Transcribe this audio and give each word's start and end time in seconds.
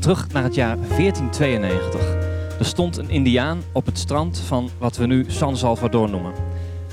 terug 0.00 0.32
naar 0.32 0.42
het 0.42 0.54
jaar 0.54 0.76
1492. 0.76 2.00
Er 2.58 2.64
stond 2.64 2.96
een 2.96 3.10
indiaan 3.10 3.62
op 3.72 3.86
het 3.86 3.98
strand 3.98 4.38
van 4.38 4.70
wat 4.78 4.96
we 4.96 5.06
nu 5.06 5.24
San 5.28 5.56
Salvador 5.56 6.10
noemen. 6.10 6.32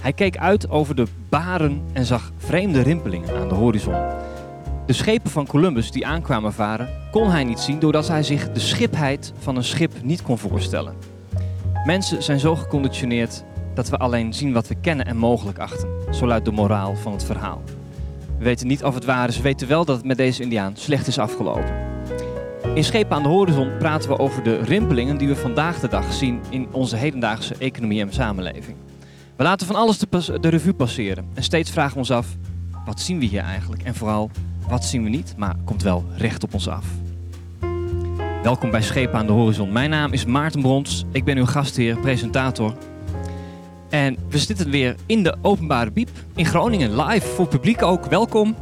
Hij 0.01 0.13
keek 0.13 0.37
uit 0.37 0.69
over 0.69 0.95
de 0.95 1.07
baren 1.29 1.81
en 1.93 2.05
zag 2.05 2.31
vreemde 2.37 2.81
rimpelingen 2.81 3.39
aan 3.39 3.47
de 3.47 3.55
horizon. 3.55 3.95
De 4.85 4.93
schepen 4.93 5.31
van 5.31 5.47
Columbus 5.47 5.91
die 5.91 6.05
aankwamen 6.05 6.53
varen, 6.53 6.89
kon 7.11 7.29
hij 7.29 7.43
niet 7.43 7.59
zien 7.59 7.79
doordat 7.79 8.07
hij 8.07 8.23
zich 8.23 8.51
de 8.51 8.59
schipheid 8.59 9.33
van 9.37 9.55
een 9.55 9.63
schip 9.63 9.91
niet 10.03 10.21
kon 10.21 10.37
voorstellen. 10.37 10.95
Mensen 11.85 12.23
zijn 12.23 12.39
zo 12.39 12.55
geconditioneerd 12.55 13.43
dat 13.73 13.89
we 13.89 13.97
alleen 13.97 14.33
zien 14.33 14.53
wat 14.53 14.67
we 14.67 14.75
kennen 14.75 15.05
en 15.05 15.17
mogelijk 15.17 15.59
achten. 15.59 15.89
Zo 16.11 16.27
luidt 16.27 16.45
de 16.45 16.51
moraal 16.51 16.95
van 16.95 17.11
het 17.11 17.23
verhaal. 17.23 17.61
We 18.37 18.43
weten 18.43 18.67
niet 18.67 18.83
of 18.83 18.93
het 18.93 19.05
waar 19.05 19.27
is, 19.27 19.37
we 19.37 19.43
weten 19.43 19.67
wel 19.67 19.85
dat 19.85 19.95
het 19.95 20.05
met 20.05 20.17
deze 20.17 20.41
Indiaan 20.41 20.75
slecht 20.75 21.07
is 21.07 21.19
afgelopen. 21.19 21.86
In 22.77 22.83
Schepen 22.83 23.15
aan 23.15 23.23
de 23.23 23.29
Horizon 23.29 23.77
praten 23.79 24.09
we 24.09 24.19
over 24.19 24.43
de 24.43 24.57
rimpelingen 24.57 25.17
die 25.17 25.27
we 25.27 25.35
vandaag 25.35 25.79
de 25.79 25.87
dag 25.87 26.13
zien 26.13 26.41
in 26.49 26.67
onze 26.71 26.95
hedendaagse 26.95 27.55
economie 27.59 28.01
en 28.01 28.13
samenleving. 28.13 28.77
We 29.35 29.43
laten 29.43 29.67
van 29.67 29.75
alles 29.75 29.97
de, 29.97 30.49
revue 30.49 30.73
passeren 30.73 31.27
en 31.33 31.43
steeds 31.43 31.71
vragen 31.71 31.93
we 31.93 31.99
ons 31.99 32.11
af, 32.11 32.27
wat 32.85 32.99
zien 32.99 33.19
we 33.19 33.25
hier 33.25 33.41
eigenlijk? 33.41 33.83
En 33.83 33.95
vooral, 33.95 34.29
wat 34.67 34.85
zien 34.85 35.03
we 35.03 35.09
niet, 35.09 35.33
maar 35.37 35.55
komt 35.65 35.83
wel 35.83 36.05
recht 36.17 36.43
op 36.43 36.53
ons 36.53 36.67
af. 36.67 36.85
Welkom 38.43 38.71
bij 38.71 38.81
Schepen 38.81 39.19
aan 39.19 39.27
de 39.27 39.31
Horizon. 39.31 39.71
Mijn 39.71 39.89
naam 39.89 40.13
is 40.13 40.25
Maarten 40.25 40.61
Brons, 40.61 41.05
ik 41.11 41.23
ben 41.23 41.37
uw 41.37 41.45
gastheer, 41.45 41.99
presentator. 41.99 42.73
En 43.89 44.17
we 44.29 44.37
zitten 44.37 44.69
weer 44.69 44.95
in 45.05 45.23
de 45.23 45.35
openbare 45.41 45.91
biep 45.91 46.09
in 46.35 46.45
Groningen, 46.45 47.01
live 47.01 47.27
voor 47.27 47.47
publiek 47.47 47.81
ook. 47.81 48.05
Welkom. 48.05 48.55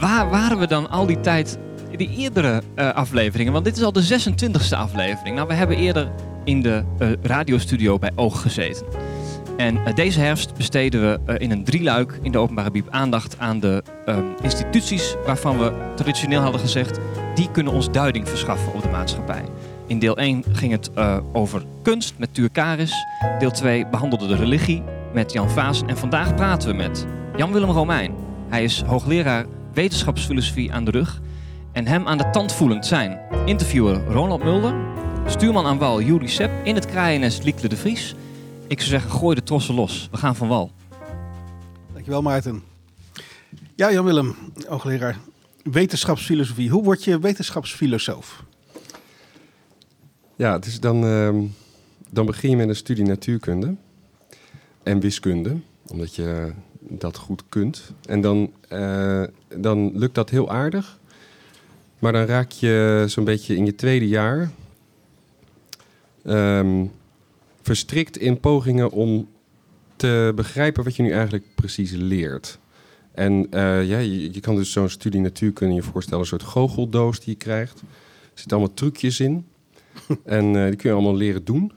Waar 0.00 0.30
waren 0.30 0.58
we 0.58 0.66
dan 0.66 0.90
al 0.90 1.06
die 1.06 1.20
tijd 1.20 1.58
die 1.96 2.10
eerdere 2.16 2.62
uh, 2.76 2.92
afleveringen? 2.92 3.52
Want 3.52 3.64
dit 3.64 3.76
is 3.76 3.82
al 3.82 3.92
de 3.92 4.20
26e 4.20 4.76
aflevering. 4.76 5.36
Nou, 5.36 5.48
we 5.48 5.54
hebben 5.54 5.76
eerder 5.76 6.10
in 6.44 6.62
de 6.62 6.82
uh, 6.98 7.08
radiostudio 7.22 7.98
bij 7.98 8.10
Oog 8.14 8.42
gezeten. 8.42 8.86
En 9.56 9.74
uh, 9.74 9.94
deze 9.94 10.20
herfst 10.20 10.54
besteden 10.54 11.00
we 11.00 11.38
in 11.38 11.50
een 11.50 11.64
drieluik 11.64 12.18
in 12.22 12.32
de 12.32 12.38
openbare 12.38 12.70
biep 12.70 12.88
aandacht 12.90 13.38
aan 13.38 13.60
de 13.60 13.82
ehm, 14.06 14.24
instituties 14.42 15.14
waarvan 15.26 15.58
we 15.58 15.72
traditioneel 15.94 16.40
hadden 16.40 16.60
gezegd, 16.60 16.98
die 17.34 17.50
kunnen 17.50 17.72
ons 17.72 17.90
duiding 17.90 18.28
verschaffen 18.28 18.74
op 18.74 18.82
de 18.82 18.88
maatschappij. 18.88 19.44
In 19.86 19.98
deel 19.98 20.16
1 20.16 20.44
ging 20.52 20.72
het 20.72 20.90
over 21.32 21.62
kunst 21.82 22.14
met 22.18 22.34
Tuur 22.34 22.50
Karis. 22.50 22.92
Deel 23.38 23.50
2 23.50 23.86
behandelde 23.86 24.26
de 24.26 24.36
religie 24.36 24.82
met 25.12 25.32
Jan 25.32 25.50
Vaas. 25.50 25.82
En 25.86 25.96
vandaag 25.96 26.34
praten 26.34 26.68
we 26.68 26.74
met 26.74 27.06
Jan-Willem 27.36 27.70
Romein. 27.70 28.14
Hij 28.48 28.64
is 28.64 28.82
hoogleraar 28.86 29.46
wetenschapsfilosofie 29.72 30.72
aan 30.72 30.84
de 30.84 30.90
rug 30.90 31.20
en 31.76 31.86
hem 31.86 32.06
aan 32.06 32.18
de 32.18 32.30
tand 32.30 32.52
voelend 32.52 32.86
zijn. 32.86 33.18
Interviewer 33.44 34.04
Ronald 34.04 34.44
Mulder, 34.44 34.74
stuurman 35.26 35.66
aan 35.66 35.78
wal 35.78 36.00
Juri 36.00 36.28
Sepp, 36.28 36.64
in 36.64 36.74
het 36.74 36.86
kraaiennest 36.86 37.44
Liekle 37.44 37.68
de 37.68 37.76
Vries. 37.76 38.14
Ik 38.66 38.78
zou 38.78 38.90
zeggen, 38.90 39.10
gooi 39.10 39.34
de 39.34 39.42
trossen 39.42 39.74
los. 39.74 40.08
We 40.10 40.16
gaan 40.16 40.36
van 40.36 40.48
wal. 40.48 40.70
Dankjewel 41.92 42.22
Maarten. 42.22 42.62
Ja, 43.74 43.92
Jan-Willem, 43.92 44.34
hoogleraar 44.66 45.18
wetenschapsfilosofie. 45.62 46.70
Hoe 46.70 46.82
word 46.82 47.04
je 47.04 47.18
wetenschapsfilosoof? 47.18 48.44
Ja, 50.36 50.58
dus 50.58 50.80
dan, 50.80 51.04
uh, 51.04 51.42
dan 52.10 52.26
begin 52.26 52.50
je 52.50 52.56
met 52.56 52.68
een 52.68 52.76
studie 52.76 53.04
natuurkunde 53.04 53.74
en 54.82 55.00
wiskunde. 55.00 55.56
Omdat 55.86 56.14
je 56.14 56.52
dat 56.80 57.16
goed 57.16 57.42
kunt. 57.48 57.92
En 58.08 58.20
dan, 58.20 58.52
uh, 58.72 59.22
dan 59.56 59.98
lukt 59.98 60.14
dat 60.14 60.30
heel 60.30 60.50
aardig. 60.50 60.98
Maar 61.98 62.12
dan 62.12 62.24
raak 62.24 62.50
je 62.50 63.04
zo'n 63.06 63.24
beetje 63.24 63.56
in 63.56 63.64
je 63.64 63.74
tweede 63.74 64.08
jaar 64.08 64.50
um, 66.26 66.92
verstrikt 67.62 68.16
in 68.16 68.40
pogingen 68.40 68.90
om 68.90 69.28
te 69.96 70.32
begrijpen 70.34 70.84
wat 70.84 70.96
je 70.96 71.02
nu 71.02 71.10
eigenlijk 71.10 71.44
precies 71.54 71.90
leert. 71.90 72.58
En 73.12 73.32
uh, 73.32 73.88
ja, 73.88 73.98
je, 73.98 74.32
je, 74.32 74.40
kan 74.40 74.56
dus 74.56 74.72
zo'n 74.72 74.88
studie 74.88 75.20
natuurkunde 75.20 75.74
je 75.74 75.82
voorstellen, 75.82 76.20
een 76.20 76.26
soort 76.26 76.42
goocheldoos 76.42 77.20
die 77.20 77.28
je 77.28 77.38
krijgt. 77.38 77.80
Er 77.80 77.86
zitten 78.34 78.56
allemaal 78.56 78.74
trucjes 78.74 79.20
in. 79.20 79.46
en 80.24 80.54
uh, 80.54 80.66
die 80.66 80.76
kun 80.76 80.90
je 80.90 80.96
allemaal 80.96 81.16
leren 81.16 81.44
doen. 81.44 81.72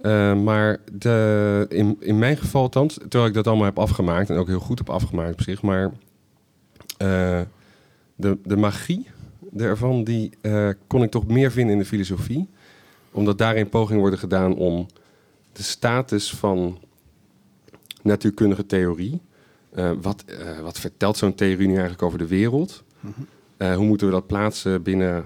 Uh, 0.00 0.34
maar 0.34 0.78
de, 0.92 1.66
in, 1.68 1.96
in 2.00 2.18
mijn 2.18 2.36
geval 2.36 2.62
althans, 2.62 2.94
terwijl 2.94 3.26
ik 3.26 3.34
dat 3.34 3.46
allemaal 3.46 3.64
heb 3.64 3.78
afgemaakt 3.78 4.30
en 4.30 4.36
ook 4.36 4.46
heel 4.46 4.60
goed 4.60 4.78
heb 4.78 4.90
afgemaakt 4.90 5.32
op 5.32 5.42
zich, 5.42 5.62
maar 5.62 5.92
de, 8.20 8.38
de 8.44 8.56
magie 8.56 9.06
daarvan, 9.50 10.04
die 10.04 10.30
uh, 10.42 10.68
kon 10.86 11.02
ik 11.02 11.10
toch 11.10 11.26
meer 11.26 11.50
vinden 11.50 11.72
in 11.72 11.78
de 11.80 11.86
filosofie. 11.86 12.48
Omdat 13.12 13.38
daarin 13.38 13.68
pogingen 13.68 14.00
worden 14.00 14.18
gedaan 14.18 14.56
om 14.56 14.86
de 15.52 15.62
status 15.62 16.34
van 16.34 16.78
natuurkundige 18.02 18.66
theorie. 18.66 19.20
wat, 20.00 20.24
wat 20.62 20.78
vertelt 20.78 21.16
zo'n 21.16 21.34
theorie 21.34 21.66
nu 21.66 21.72
eigenlijk 21.72 22.02
over 22.02 22.18
de 22.18 22.26
wereld? 22.26 22.84
-hmm. 23.00 23.74
hoe 23.74 23.86
moeten 23.86 24.06
we 24.06 24.12
dat 24.12 24.26
plaatsen 24.26 24.82
binnen 24.82 25.24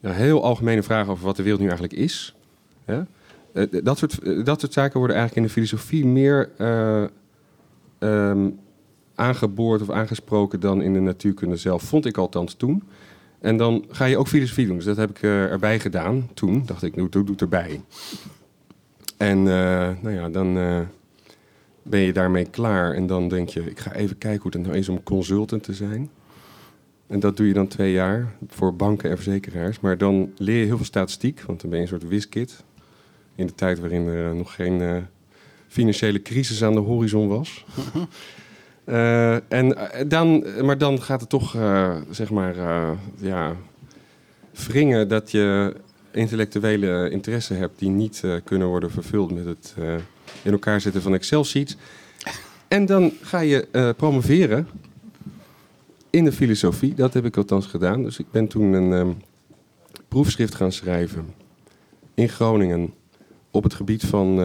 ja, 0.00 0.10
heel 0.10 0.42
algemene 0.42 0.82
vragen 0.82 1.12
over 1.12 1.24
wat 1.24 1.36
de 1.36 1.42
wereld 1.42 1.60
nu 1.60 1.68
eigenlijk 1.68 1.98
is? 1.98 2.36
Hè? 2.84 3.02
Dat, 3.82 3.98
soort, 3.98 4.46
dat 4.46 4.60
soort 4.60 4.72
zaken 4.72 4.98
worden 4.98 5.16
eigenlijk 5.16 5.36
in 5.36 5.42
de 5.42 5.60
filosofie 5.60 6.06
meer 6.06 6.50
um, 7.98 8.58
aangeboord 9.18 9.82
of 9.82 9.90
aangesproken 9.90 10.60
dan 10.60 10.82
in 10.82 10.92
de 10.92 11.00
natuurkunde 11.00 11.56
zelf, 11.56 11.82
vond 11.82 12.06
ik 12.06 12.16
althans 12.16 12.54
toen. 12.54 12.82
En 13.40 13.56
dan 13.56 13.84
ga 13.88 14.04
je 14.04 14.18
ook 14.18 14.28
filosofie 14.28 14.66
doen. 14.66 14.76
Dus 14.76 14.84
dat 14.84 14.96
heb 14.96 15.10
ik 15.10 15.22
erbij 15.22 15.80
gedaan 15.80 16.28
toen. 16.34 16.62
Dacht 16.66 16.82
ik, 16.82 16.94
doe, 16.94 17.08
doe, 17.08 17.22
doe 17.22 17.32
het 17.32 17.40
erbij. 17.40 17.80
En 19.16 19.42
nou 19.42 20.10
ja, 20.10 20.28
dan 20.28 20.54
ben 21.82 22.00
je 22.00 22.12
daarmee 22.12 22.44
klaar. 22.44 22.94
En 22.94 23.06
dan 23.06 23.28
denk 23.28 23.48
je, 23.48 23.70
ik 23.70 23.78
ga 23.78 23.92
even 23.92 24.18
kijken 24.18 24.42
hoe 24.42 24.52
het 24.52 24.62
nou 24.62 24.76
is 24.76 24.88
om 24.88 25.02
consultant 25.02 25.62
te 25.62 25.74
zijn. 25.74 26.10
En 27.06 27.20
dat 27.20 27.36
doe 27.36 27.46
je 27.46 27.52
dan 27.52 27.68
twee 27.68 27.92
jaar 27.92 28.34
voor 28.48 28.76
banken 28.76 29.10
en 29.10 29.16
verzekeraars. 29.16 29.80
Maar 29.80 29.98
dan 29.98 30.32
leer 30.36 30.58
je 30.58 30.64
heel 30.64 30.76
veel 30.76 30.84
statistiek, 30.84 31.42
want 31.42 31.60
dan 31.60 31.70
ben 31.70 31.78
je 31.78 31.84
een 31.84 31.90
soort 31.90 32.08
wiskit 32.08 32.64
in 33.34 33.46
de 33.46 33.54
tijd 33.54 33.78
waarin 33.78 34.06
er 34.06 34.34
nog 34.34 34.54
geen 34.54 35.06
financiële 35.68 36.22
crisis 36.22 36.64
aan 36.64 36.72
de 36.72 36.80
horizon 36.80 37.28
was. 37.28 37.64
uh, 38.88 39.52
en 39.52 39.76
dan, 40.08 40.44
maar 40.62 40.78
dan 40.78 41.02
gaat 41.02 41.20
het 41.20 41.28
toch, 41.28 41.54
uh, 41.54 41.96
zeg 42.10 42.30
maar, 42.30 42.54
ja, 43.16 43.56
wringen 44.66 45.08
dat 45.08 45.30
je 45.30 45.74
intellectuele 46.10 47.10
interesse 47.10 47.54
hebt 47.54 47.78
die 47.78 47.90
niet 47.90 48.22
kunnen 48.44 48.68
worden 48.68 48.90
vervuld 48.90 49.34
met 49.34 49.44
het 49.44 49.74
in 50.42 50.52
elkaar 50.52 50.80
zetten 50.80 51.02
van 51.02 51.14
Excel-sheets. 51.14 51.76
En 52.68 52.86
dan 52.86 53.12
ga 53.22 53.40
je 53.40 53.94
promoveren 53.96 54.68
in 56.10 56.24
de 56.24 56.32
filosofie. 56.32 56.94
Dat 56.94 57.14
heb 57.14 57.24
ik 57.24 57.36
althans 57.36 57.66
gedaan. 57.66 58.02
Dus 58.02 58.18
ik 58.18 58.30
ben 58.30 58.48
toen 58.48 58.72
een 58.72 58.92
um, 58.92 59.16
proefschrift 60.08 60.54
gaan 60.54 60.72
schrijven 60.72 61.34
in 62.14 62.28
Groningen 62.28 62.94
op 63.50 63.62
het 63.62 63.74
gebied 63.74 64.04
van 64.04 64.38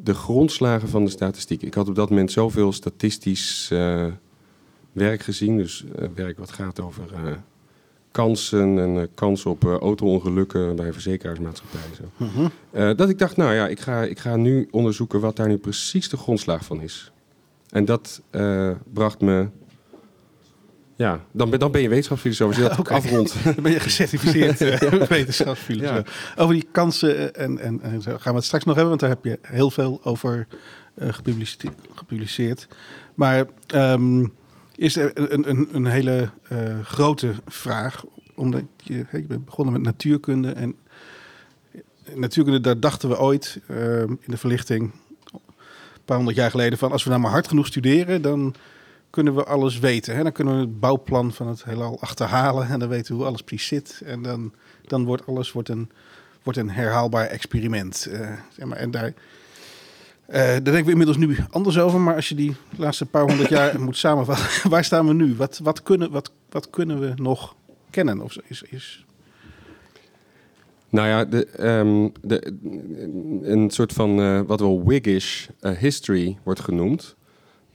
de 0.00 0.14
grondslagen 0.14 0.88
van 0.88 1.04
de 1.04 1.10
statistiek. 1.10 1.62
Ik 1.62 1.74
had 1.74 1.88
op 1.88 1.94
dat 1.94 2.10
moment 2.10 2.32
zoveel 2.32 2.72
statistisch 2.72 3.70
uh, 3.72 4.06
werk 4.92 5.22
gezien. 5.22 5.56
Dus 5.56 5.84
uh, 5.84 6.08
werk 6.14 6.38
wat 6.38 6.50
gaat 6.50 6.80
over 6.80 7.04
kansen 8.10 8.78
en 8.78 9.08
kansen 9.14 9.50
op 9.50 9.64
auto-ongelukken 9.64 10.76
bij 10.76 10.92
verzekeraarsmaatschappijen. 10.92 11.94
Zo. 11.94 12.24
-huh. 12.72 12.96
dat 12.96 13.08
ik 13.08 13.18
dacht, 13.18 13.36
nou 13.36 13.54
ja, 13.54 13.68
ik 13.68 13.80
ga, 13.80 14.02
ik 14.02 14.18
ga 14.18 14.36
nu 14.36 14.68
onderzoeken 14.70 15.20
wat 15.20 15.36
daar 15.36 15.48
nu 15.48 15.56
precies 15.56 16.08
de 16.08 16.16
grondslag 16.16 16.64
van 16.64 16.82
is. 16.82 17.12
En 17.68 17.84
dat 17.84 18.22
bracht 18.92 19.20
me 19.20 19.48
ja, 20.98 21.20
dan 21.32 21.50
ben, 21.50 21.58
dan 21.58 21.70
ben 21.70 21.80
je 21.80 21.88
wetenschapsfilosoof. 21.88 22.48
Als 22.48 22.56
je 22.56 22.62
dat 22.62 22.78
okay. 22.86 22.96
afrondt. 22.96 23.34
Dan 23.44 23.62
ben 23.62 23.72
je 23.72 23.80
gecertificeerd 23.80 24.58
wetenschapsfilosoof. 25.08 26.06
Ja. 26.36 26.42
Over 26.42 26.54
die 26.54 26.68
kansen 26.72 27.34
en, 27.34 27.58
en, 27.58 27.80
en 27.80 28.02
zo 28.02 28.10
gaan 28.10 28.32
we 28.32 28.38
het 28.38 28.44
straks 28.44 28.64
nog 28.64 28.74
hebben, 28.74 28.98
want 28.98 29.00
daar 29.00 29.10
heb 29.10 29.24
je 29.24 29.38
heel 29.42 29.70
veel 29.70 30.00
over 30.02 30.46
uh, 30.94 31.12
gepubliceerd, 31.12 31.74
gepubliceerd. 31.94 32.68
Maar 33.14 33.46
um, 33.74 34.32
is 34.76 34.96
er 34.96 35.32
een, 35.32 35.48
een, 35.48 35.68
een 35.72 35.86
hele 35.86 36.30
uh, 36.52 36.58
grote 36.84 37.32
vraag, 37.46 38.04
omdat 38.34 38.62
je, 38.76 39.06
je 39.12 39.26
bent 39.26 39.44
begonnen 39.44 39.74
met 39.74 39.82
natuurkunde. 39.82 40.52
En 40.52 40.76
natuurkunde, 42.14 42.60
daar 42.60 42.80
dachten 42.80 43.08
we 43.08 43.18
ooit 43.18 43.60
uh, 43.70 44.00
in 44.00 44.18
de 44.24 44.36
verlichting, 44.36 44.92
een 45.32 46.04
paar 46.04 46.16
honderd 46.16 46.36
jaar 46.36 46.50
geleden, 46.50 46.78
van 46.78 46.92
als 46.92 47.04
we 47.04 47.10
nou 47.10 47.22
maar 47.22 47.30
hard 47.30 47.48
genoeg 47.48 47.66
studeren, 47.66 48.22
dan 48.22 48.54
kunnen 49.10 49.34
we 49.34 49.44
alles 49.44 49.78
weten. 49.78 50.16
Hè? 50.16 50.22
Dan 50.22 50.32
kunnen 50.32 50.54
we 50.54 50.60
het 50.60 50.80
bouwplan 50.80 51.32
van 51.32 51.48
het 51.48 51.64
heelal 51.64 52.00
achterhalen 52.00 52.68
en 52.68 52.78
dan 52.78 52.88
weten 52.88 53.12
we 53.12 53.18
hoe 53.18 53.26
alles 53.26 53.42
precies 53.42 53.66
zit. 53.66 54.02
En 54.04 54.22
dan, 54.22 54.52
dan 54.86 55.04
wordt 55.04 55.26
alles 55.26 55.52
wordt 55.52 55.68
een, 55.68 55.90
wordt 56.42 56.58
een 56.58 56.70
herhaalbaar 56.70 57.26
experiment. 57.26 58.08
Uh, 58.10 58.30
zeg 58.56 58.66
maar, 58.66 58.78
en 58.78 58.90
daar, 58.90 59.06
uh, 59.06 60.36
daar 60.36 60.62
denken 60.62 60.84
we 60.84 60.90
inmiddels 60.90 61.16
nu 61.16 61.36
anders 61.50 61.78
over. 61.78 62.00
Maar 62.00 62.14
als 62.14 62.28
je 62.28 62.34
die 62.34 62.56
laatste 62.76 63.06
paar 63.06 63.22
honderd 63.22 63.48
jaar 63.48 63.80
moet 63.84 63.96
samenvatten, 63.96 64.46
waar 64.70 64.84
staan 64.84 65.06
we 65.06 65.14
nu? 65.14 65.34
Wat, 65.36 65.60
wat, 65.62 65.82
kunnen, 65.82 66.10
wat 66.10 66.30
wat 66.50 66.70
kunnen 66.70 67.00
we 67.00 67.12
nog 67.16 67.56
kennen? 67.90 68.20
Of 68.20 68.36
is, 68.44 68.62
is... 68.62 69.06
Nou 70.90 71.08
ja, 71.08 71.24
de, 71.24 71.46
ehm, 71.46 72.08
de, 72.22 72.52
een 73.42 73.70
soort 73.70 73.92
van 73.92 74.20
uh, 74.20 74.40
wat 74.46 74.60
wel 74.60 74.84
Whiggish 74.84 75.48
history 75.78 76.38
wordt 76.42 76.60
genoemd. 76.60 77.16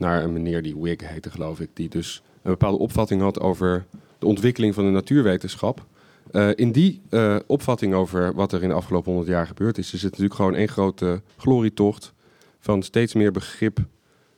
Naar 0.03 0.23
een 0.23 0.33
meneer 0.33 0.61
die 0.61 0.77
Whig 0.77 1.07
heette, 1.07 1.31
geloof 1.31 1.59
ik. 1.59 1.69
Die 1.73 1.89
dus 1.89 2.21
een 2.41 2.51
bepaalde 2.51 2.77
opvatting 2.77 3.21
had 3.21 3.39
over 3.39 3.85
de 4.19 4.25
ontwikkeling 4.25 4.73
van 4.73 4.85
de 4.85 4.91
natuurwetenschap. 4.91 5.85
Uh, 6.31 6.49
in 6.55 6.71
die 6.71 7.01
opvatting 7.47 7.93
over 7.93 8.33
wat 8.33 8.51
er 8.51 8.63
in 8.63 8.69
de 8.69 8.75
afgelopen 8.75 9.11
honderd 9.11 9.31
jaar 9.31 9.47
gebeurd 9.47 9.77
is, 9.77 9.93
is 9.93 10.01
het 10.01 10.11
natuurlijk 10.11 10.35
gewoon 10.35 10.55
één 10.55 10.67
grote 10.67 11.21
glorietocht 11.37 12.13
van 12.59 12.83
steeds 12.83 13.13
meer 13.13 13.31
begrip 13.31 13.79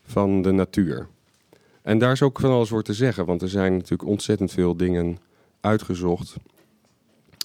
van 0.04 0.42
de 0.42 0.52
natuur. 0.52 1.08
En 1.82 1.98
daar 1.98 2.12
is 2.12 2.22
ook 2.22 2.40
van 2.40 2.52
alles 2.52 2.70
voor 2.70 2.84
te 2.84 2.94
zeggen, 2.94 3.26
want 3.26 3.42
er 3.42 3.50
zijn 3.50 3.74
natuurlijk 3.74 4.10
ontzettend 4.10 4.52
veel 4.52 4.78
dingen 4.78 5.18
uitgezocht 5.62 6.36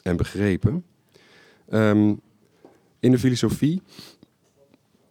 en 0.02 0.16
begrepen. 0.16 0.84
Um, 1.72 2.20
in 3.00 3.10
de 3.10 3.18
filosofie 3.18 3.82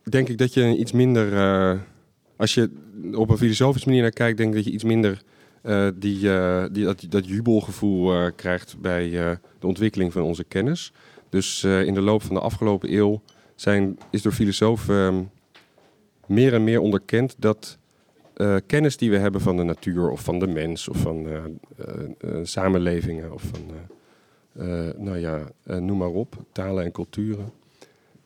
denk 0.03 0.29
ik 0.29 0.37
dat 0.37 0.53
je 0.53 0.77
iets 0.77 0.91
minder, 0.91 1.33
uh, 1.33 1.79
als 2.39 2.53
je 2.53 2.69
op 3.13 3.29
een 3.29 3.37
filosofische 3.37 3.87
manier 3.87 4.01
naar 4.01 4.11
kijkt, 4.11 4.37
denk 4.37 4.49
ik 4.49 4.55
dat 4.55 4.65
je 4.65 4.71
iets 4.71 4.83
minder 4.83 5.21
uh, 5.63 5.87
die, 5.95 6.19
uh, 6.25 6.65
die, 6.71 6.83
dat, 6.83 7.05
dat 7.09 7.27
jubelgevoel 7.27 8.31
krijgt 8.31 8.77
bij 8.81 9.09
de 9.59 9.67
ontwikkeling 9.67 10.11
van 10.13 10.21
onze 10.21 10.43
kennis. 10.43 10.93
Dus 11.29 11.63
in 11.63 11.93
de 11.93 12.01
loop 12.01 12.21
van 12.21 12.35
de 12.35 12.41
afgelopen 12.41 12.93
eeuw 12.93 13.21
zijn, 13.55 13.97
is 14.11 14.21
door 14.21 14.31
filosofen 14.31 14.95
um, 14.95 15.29
meer 16.25 16.53
en 16.53 16.63
meer 16.63 16.79
onderkend 16.79 17.35
dat 17.37 17.77
kennis 18.65 18.97
die 18.97 19.09
we 19.09 19.17
hebben 19.17 19.41
van 19.41 19.57
de 19.57 19.63
natuur 19.63 20.09
of 20.09 20.23
van 20.23 20.39
de 20.39 20.47
mens 20.47 20.87
of 20.87 20.97
van 20.97 21.27
samenlevingen 22.43 23.33
of 23.33 23.43
van, 23.43 23.61
nou 24.97 25.17
ja, 25.17 25.51
noem 25.63 25.97
maar 25.97 26.07
op, 26.07 26.35
talen 26.51 26.83
en 26.83 26.91
culturen. 26.91 27.51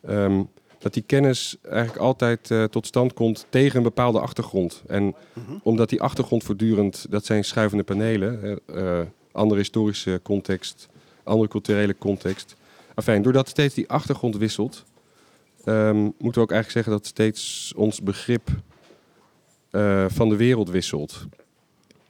Um, 0.08 0.48
dat 0.84 0.94
die 0.94 1.02
kennis 1.06 1.56
eigenlijk 1.62 1.96
altijd 1.96 2.50
tot 2.70 2.86
stand 2.86 3.12
komt 3.12 3.46
tegen 3.48 3.76
een 3.76 3.82
bepaalde 3.82 4.20
achtergrond. 4.20 4.82
En 4.86 5.02
mm 5.02 5.14
-hmm. 5.32 5.60
omdat 5.62 5.88
die 5.88 6.02
achtergrond 6.02 6.44
voortdurend, 6.44 7.06
dat 7.10 7.24
zijn 7.24 7.44
schuivende 7.44 7.84
panelen, 7.84 8.60
andere 9.32 9.60
historische 9.60 10.20
context, 10.22 10.88
andere 11.22 11.48
culturele 11.48 11.98
context. 11.98 12.56
Enfin, 12.94 13.22
doordat 13.22 13.48
steeds 13.48 13.74
die 13.74 13.88
achtergrond 13.88 14.36
wisselt, 14.36 14.84
um, 15.64 16.02
moeten 16.02 16.40
we 16.40 16.40
ook 16.40 16.52
eigenlijk 16.52 16.70
zeggen 16.70 16.92
dat 16.92 17.06
steeds 17.06 17.72
ons 17.76 18.02
begrip 18.02 18.48
uh, 19.70 20.04
van 20.08 20.28
de 20.28 20.36
wereld 20.36 20.70
wisselt. 20.70 21.26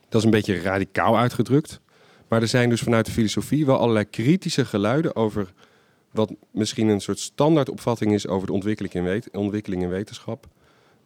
Dat 0.08 0.20
is 0.20 0.24
een 0.24 0.30
beetje 0.30 0.60
radicaal 0.60 1.18
uitgedrukt. 1.18 1.80
Maar 2.28 2.42
er 2.42 2.48
zijn 2.48 2.68
dus 2.68 2.80
vanuit 2.80 3.06
de 3.06 3.12
filosofie 3.12 3.66
wel 3.66 3.78
allerlei 3.78 4.04
kritische 4.04 4.64
geluiden 4.64 5.16
over 5.16 5.52
wat 6.14 6.32
misschien 6.50 6.88
een 6.88 7.00
soort 7.00 7.18
standaardopvatting 7.18 8.12
is 8.12 8.26
over 8.26 8.46
de 8.46 8.52
ontwikkeling 8.52 8.94
in, 8.94 9.04
wet 9.04 9.28
ontwikkeling 9.32 9.82
in 9.82 9.88
wetenschap. 9.88 10.46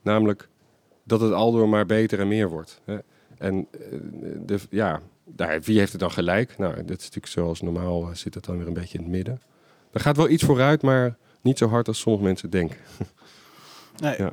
Namelijk 0.02 0.48
dat 1.04 1.20
het 1.20 1.32
aldoor 1.32 1.68
maar 1.68 1.86
beter 1.86 2.20
en 2.20 2.28
meer 2.28 2.48
wordt. 2.48 2.80
Hè. 2.84 2.98
En 3.38 3.66
uh, 3.90 3.98
de, 4.46 4.58
ja, 4.70 5.00
daar, 5.24 5.60
wie 5.60 5.78
heeft 5.78 5.92
het 5.92 6.00
dan 6.00 6.10
gelijk? 6.10 6.58
Nou, 6.58 6.74
dat 6.74 6.98
is 6.98 7.04
natuurlijk 7.04 7.26
zoals 7.26 7.60
normaal 7.60 8.02
uh, 8.02 8.14
zit 8.14 8.34
het 8.34 8.44
dan 8.44 8.58
weer 8.58 8.66
een 8.66 8.72
beetje 8.72 8.98
in 8.98 9.04
het 9.04 9.12
midden. 9.12 9.40
Er 9.90 10.00
gaat 10.00 10.16
wel 10.16 10.28
iets 10.28 10.44
vooruit, 10.44 10.82
maar 10.82 11.16
niet 11.40 11.58
zo 11.58 11.68
hard 11.68 11.88
als 11.88 11.98
sommige 11.98 12.24
mensen 12.24 12.50
denken. 12.50 12.76
Nee. 14.00 14.14
Ja. 14.18 14.32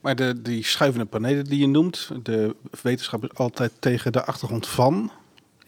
Maar 0.00 0.16
de, 0.16 0.42
die 0.42 0.64
schuivende 0.64 1.04
panelen 1.04 1.44
die 1.44 1.60
je 1.60 1.66
noemt, 1.66 2.10
de 2.22 2.56
wetenschap 2.82 3.22
is 3.22 3.34
altijd 3.34 3.72
tegen 3.78 4.12
de 4.12 4.24
achtergrond 4.24 4.66
van. 4.66 5.10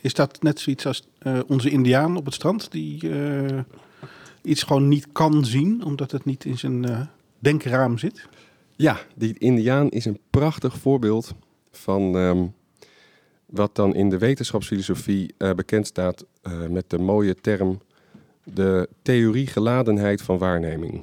Is 0.00 0.14
dat 0.14 0.42
net 0.42 0.60
zoiets 0.60 0.86
als 0.86 1.02
uh, 1.22 1.38
onze 1.46 1.70
Indiaan 1.70 2.16
op 2.16 2.24
het 2.24 2.34
strand, 2.34 2.70
die 2.72 3.04
uh, 3.04 3.58
iets 4.44 4.62
gewoon 4.62 4.88
niet 4.88 5.06
kan 5.12 5.44
zien, 5.44 5.84
omdat 5.84 6.10
het 6.10 6.24
niet 6.24 6.44
in 6.44 6.58
zijn 6.58 6.88
uh, 6.88 7.00
denkraam 7.38 7.98
zit? 7.98 8.28
Ja, 8.76 8.98
die 9.14 9.38
Indiaan 9.38 9.88
is 9.88 10.04
een 10.04 10.18
prachtig 10.30 10.78
voorbeeld 10.78 11.34
van 11.70 12.14
um, 12.14 12.54
wat 13.46 13.74
dan 13.74 13.94
in 13.94 14.10
de 14.10 14.18
wetenschapsfilosofie 14.18 15.34
bekend 15.56 15.86
staat 15.86 16.24
met 16.68 16.90
de 16.90 16.98
mooie 16.98 17.34
term 17.34 17.80
de 18.44 18.88
theorie-geladenheid 19.02 20.22
van 20.22 20.38
waarneming. 20.38 21.02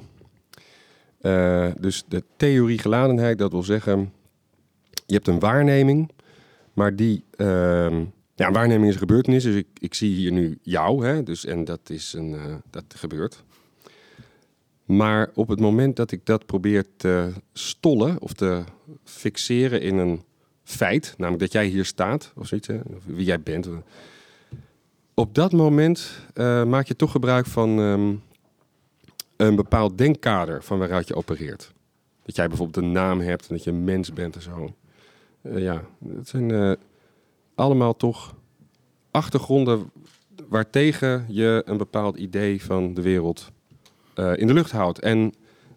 Dus 1.78 2.04
de 2.08 2.24
theorie-geladenheid, 2.36 3.38
dat 3.38 3.52
wil 3.52 3.62
zeggen, 3.62 4.12
je 5.06 5.14
hebt 5.14 5.28
een 5.28 5.40
waarneming, 5.40 6.10
maar 6.72 6.96
die. 6.96 7.24
Uh, 7.36 8.00
ja, 8.34 8.50
waarneming 8.50 8.90
is 8.90 8.96
gebeurtenis, 8.96 9.42
dus 9.42 9.54
ik, 9.54 9.66
ik 9.78 9.94
zie 9.94 10.14
hier 10.14 10.32
nu 10.32 10.58
jou, 10.62 11.06
hè, 11.06 11.22
dus, 11.22 11.44
en 11.44 11.64
dat, 11.64 11.90
is 11.90 12.12
een, 12.12 12.30
uh, 12.30 12.54
dat 12.70 12.84
gebeurt. 12.88 13.44
Maar 14.84 15.30
op 15.34 15.48
het 15.48 15.60
moment 15.60 15.96
dat 15.96 16.12
ik 16.12 16.26
dat 16.26 16.46
probeer 16.46 16.84
te 16.96 17.32
stollen 17.52 18.20
of 18.20 18.32
te 18.32 18.64
fixeren 19.04 19.80
in 19.80 19.96
een 19.96 20.22
feit, 20.64 21.14
namelijk 21.16 21.42
dat 21.42 21.52
jij 21.52 21.66
hier 21.66 21.84
staat, 21.84 22.32
of 22.36 22.46
zoiets, 22.46 22.68
of 22.68 23.04
wie 23.04 23.24
jij 23.24 23.40
bent, 23.40 23.68
op 25.14 25.34
dat 25.34 25.52
moment 25.52 26.10
uh, 26.34 26.64
maak 26.64 26.86
je 26.86 26.96
toch 26.96 27.10
gebruik 27.10 27.46
van 27.46 27.78
um, 27.78 28.22
een 29.36 29.56
bepaald 29.56 29.98
denkkader 29.98 30.62
van 30.62 30.78
waaruit 30.78 31.08
je 31.08 31.14
opereert. 31.14 31.72
Dat 32.24 32.36
jij 32.36 32.48
bijvoorbeeld 32.48 32.84
een 32.84 32.92
naam 32.92 33.20
hebt 33.20 33.48
en 33.48 33.54
dat 33.54 33.64
je 33.64 33.70
een 33.70 33.84
mens 33.84 34.12
bent 34.12 34.34
en 34.34 34.42
zo. 34.42 34.74
Ja, 35.42 35.84
het 36.16 36.28
zijn 36.28 36.76
allemaal 37.54 37.96
toch 37.96 38.34
achtergronden 39.10 39.90
waartegen 40.48 41.26
je 41.28 41.62
een 41.64 41.76
bepaald 41.76 42.16
idee 42.16 42.64
van 42.64 42.94
de 42.94 43.02
wereld 43.02 43.50
in 44.14 44.46
de 44.46 44.52
lucht 44.52 44.70
houdt. 44.70 44.98
En, 44.98 45.34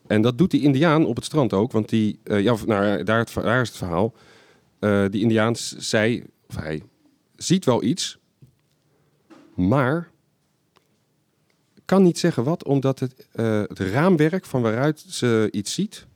en 0.07 0.21
dat 0.21 0.37
doet 0.37 0.51
die 0.51 0.61
Indiaan 0.61 1.05
op 1.05 1.15
het 1.15 1.25
strand 1.25 1.53
ook, 1.53 1.71
want 1.71 1.89
die, 1.89 2.19
ja, 2.23 2.55
nou, 2.65 3.03
daar, 3.03 3.25
daar 3.33 3.61
is 3.61 3.67
het 3.67 3.77
verhaal. 3.77 4.13
die 5.09 5.21
Indiaan 5.21 5.55
zei, 5.55 6.23
of 6.47 6.55
hij 6.55 6.83
ziet 7.35 7.65
wel 7.65 7.83
iets, 7.83 8.17
maar 9.55 10.11
kan 11.85 12.03
niet 12.03 12.19
zeggen 12.19 12.43
wat, 12.43 12.63
omdat 12.63 12.99
het, 12.99 13.27
het 13.67 13.79
raamwerk 13.79 14.45
van 14.45 14.61
waaruit 14.61 15.05
ze 15.07 15.47
iets 15.51 15.73
ziet, 15.73 16.07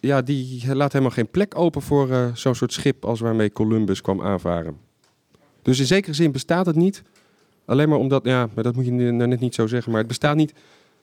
ja, 0.00 0.22
die 0.22 0.74
laat 0.74 0.92
helemaal 0.92 1.14
geen 1.14 1.30
plek 1.30 1.58
open 1.58 1.82
voor 1.82 2.08
uh, 2.08 2.34
zo'n 2.34 2.54
soort 2.54 2.72
schip 2.72 3.04
als 3.04 3.20
waarmee 3.20 3.52
Columbus 3.52 4.00
kwam 4.00 4.22
aanvaren. 4.22 4.76
Dus 5.62 5.78
in 5.78 5.86
zekere 5.86 6.14
zin 6.14 6.32
bestaat 6.32 6.66
het 6.66 6.76
niet. 6.76 7.02
Alleen 7.64 7.88
maar 7.88 7.98
omdat, 7.98 8.24
ja, 8.24 8.48
maar 8.54 8.64
dat 8.64 8.74
moet 8.74 8.84
je 8.84 8.90
nou 8.90 9.28
net 9.28 9.40
niet 9.40 9.54
zo 9.54 9.66
zeggen, 9.66 9.90
maar 9.90 10.00
het 10.00 10.08
bestaat 10.08 10.36
niet, 10.36 10.54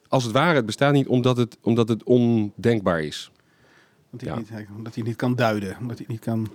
als 0.08 0.24
het 0.24 0.34
ware, 0.34 0.56
het 0.56 0.66
bestaat 0.66 0.94
niet 0.94 1.08
omdat 1.08 1.38
het, 1.38 1.58
omdat 1.62 1.90
het 1.90 2.04
ondenkbaar 2.04 3.02
is. 3.02 3.32
Omdat 4.12 4.28
hij, 4.28 4.38
ja. 4.50 4.58
niet, 4.58 4.68
omdat 4.76 4.96
hij 4.96 5.04
niet 5.04 5.16
kan 5.16 5.36
duiden, 5.36 5.78
omdat 5.80 5.98
hij 5.98 6.06
niet 6.10 6.20
kan... 6.20 6.48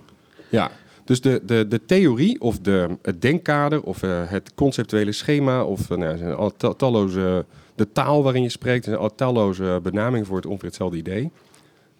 Ja, 0.49 0.71
dus 1.03 1.21
de, 1.21 1.41
de, 1.45 1.67
de 1.67 1.85
theorie 1.85 2.41
of 2.41 2.59
de, 2.59 2.97
het 3.01 3.21
denkkader 3.21 3.81
of 3.83 4.03
uh, 4.03 4.29
het 4.29 4.53
conceptuele 4.53 5.11
schema 5.11 5.63
of 5.63 5.89
uh, 5.89 5.97
nou, 5.97 6.17
zijn 6.17 6.33
al 6.33 6.75
talloze, 6.75 7.45
de 7.75 7.91
taal 7.91 8.23
waarin 8.23 8.41
je 8.41 8.49
spreekt, 8.49 8.83
zijn 8.83 8.97
al 8.97 9.15
talloze 9.15 9.79
benamingen 9.83 10.25
voor 10.25 10.35
het 10.35 10.45
ongeveer 10.45 10.67
hetzelfde 10.67 10.97
idee. 10.97 11.31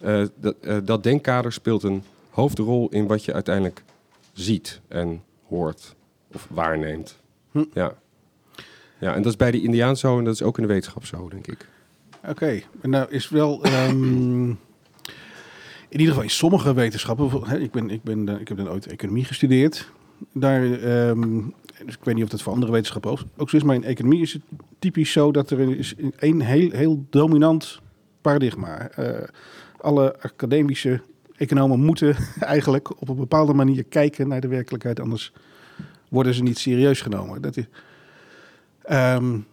Uh, 0.03 0.25
dat, 0.36 0.55
dat 0.86 1.03
denkkader 1.03 1.53
speelt 1.53 1.83
een 1.83 2.03
hoofdrol 2.29 2.89
in 2.89 3.07
wat 3.07 3.25
je 3.25 3.33
uiteindelijk 3.33 3.83
ziet 4.33 4.81
en 4.88 5.24
hoort 5.48 5.95
of 6.33 6.48
waarneemt. 6.50 7.19
Hm. 7.51 7.63
Ja. 7.74 7.93
ja, 9.00 9.15
en 9.15 9.22
dat 9.22 9.31
is 9.31 9.38
bij 9.38 9.51
de 9.51 9.62
Indiaan 9.62 9.98
zo 9.98 10.17
en 10.17 10.24
dat 10.24 10.33
is 10.33 10.41
ook 10.41 10.57
in 10.57 10.63
de 10.63 10.74
wetenschap 10.74 11.05
zo, 11.05 11.29
denk 11.29 11.48
ik. 11.48 11.67
Oké, 12.22 12.29
okay. 12.29 12.65
nou 12.81 13.10
is 13.10 13.29
wel... 13.29 13.65
Um... 13.65 14.60
in 15.89 16.00
ieder 16.00 16.07
geval 16.07 16.24
in 16.24 16.29
sommige 16.29 16.74
wetenschappen, 16.74 17.62
ik, 17.62 17.72
ben, 17.72 17.89
ik, 17.89 18.03
ben, 18.03 18.39
ik 18.39 18.48
heb 18.48 18.57
dan 18.57 18.69
ooit 18.69 18.88
economie 18.88 19.25
gestudeerd. 19.25 19.91
Daar, 20.33 20.63
um, 21.10 21.53
dus 21.86 21.95
ik 21.95 22.03
weet 22.03 22.15
niet 22.15 22.24
of 22.24 22.29
dat 22.29 22.41
voor 22.41 22.53
andere 22.53 22.72
wetenschappen 22.72 23.12
ook, 23.12 23.19
ook 23.38 23.50
zo 23.50 23.55
is, 23.55 23.63
maar 23.63 23.75
in 23.75 23.83
economie 23.83 24.22
is 24.22 24.33
het 24.33 24.41
typisch 24.79 25.12
zo 25.12 25.31
dat 25.31 25.50
er 25.50 25.77
is 25.77 25.95
een 26.17 26.41
heel, 26.41 26.72
heel 26.72 27.05
dominant 27.10 27.79
paradigma. 28.22 28.98
Uh, 29.00 29.24
alle 29.83 30.15
academische 30.21 31.01
economen 31.35 31.79
moeten 31.79 32.15
eigenlijk 32.39 33.01
op 33.01 33.09
een 33.09 33.15
bepaalde 33.15 33.53
manier 33.53 33.83
kijken 33.83 34.27
naar 34.27 34.41
de 34.41 34.47
werkelijkheid, 34.47 34.99
anders 34.99 35.33
worden 36.09 36.33
ze 36.33 36.43
niet 36.43 36.57
serieus 36.57 37.01
genomen. 37.01 37.41
Dat 37.41 37.57
is, 37.57 37.65
um, 38.91 39.45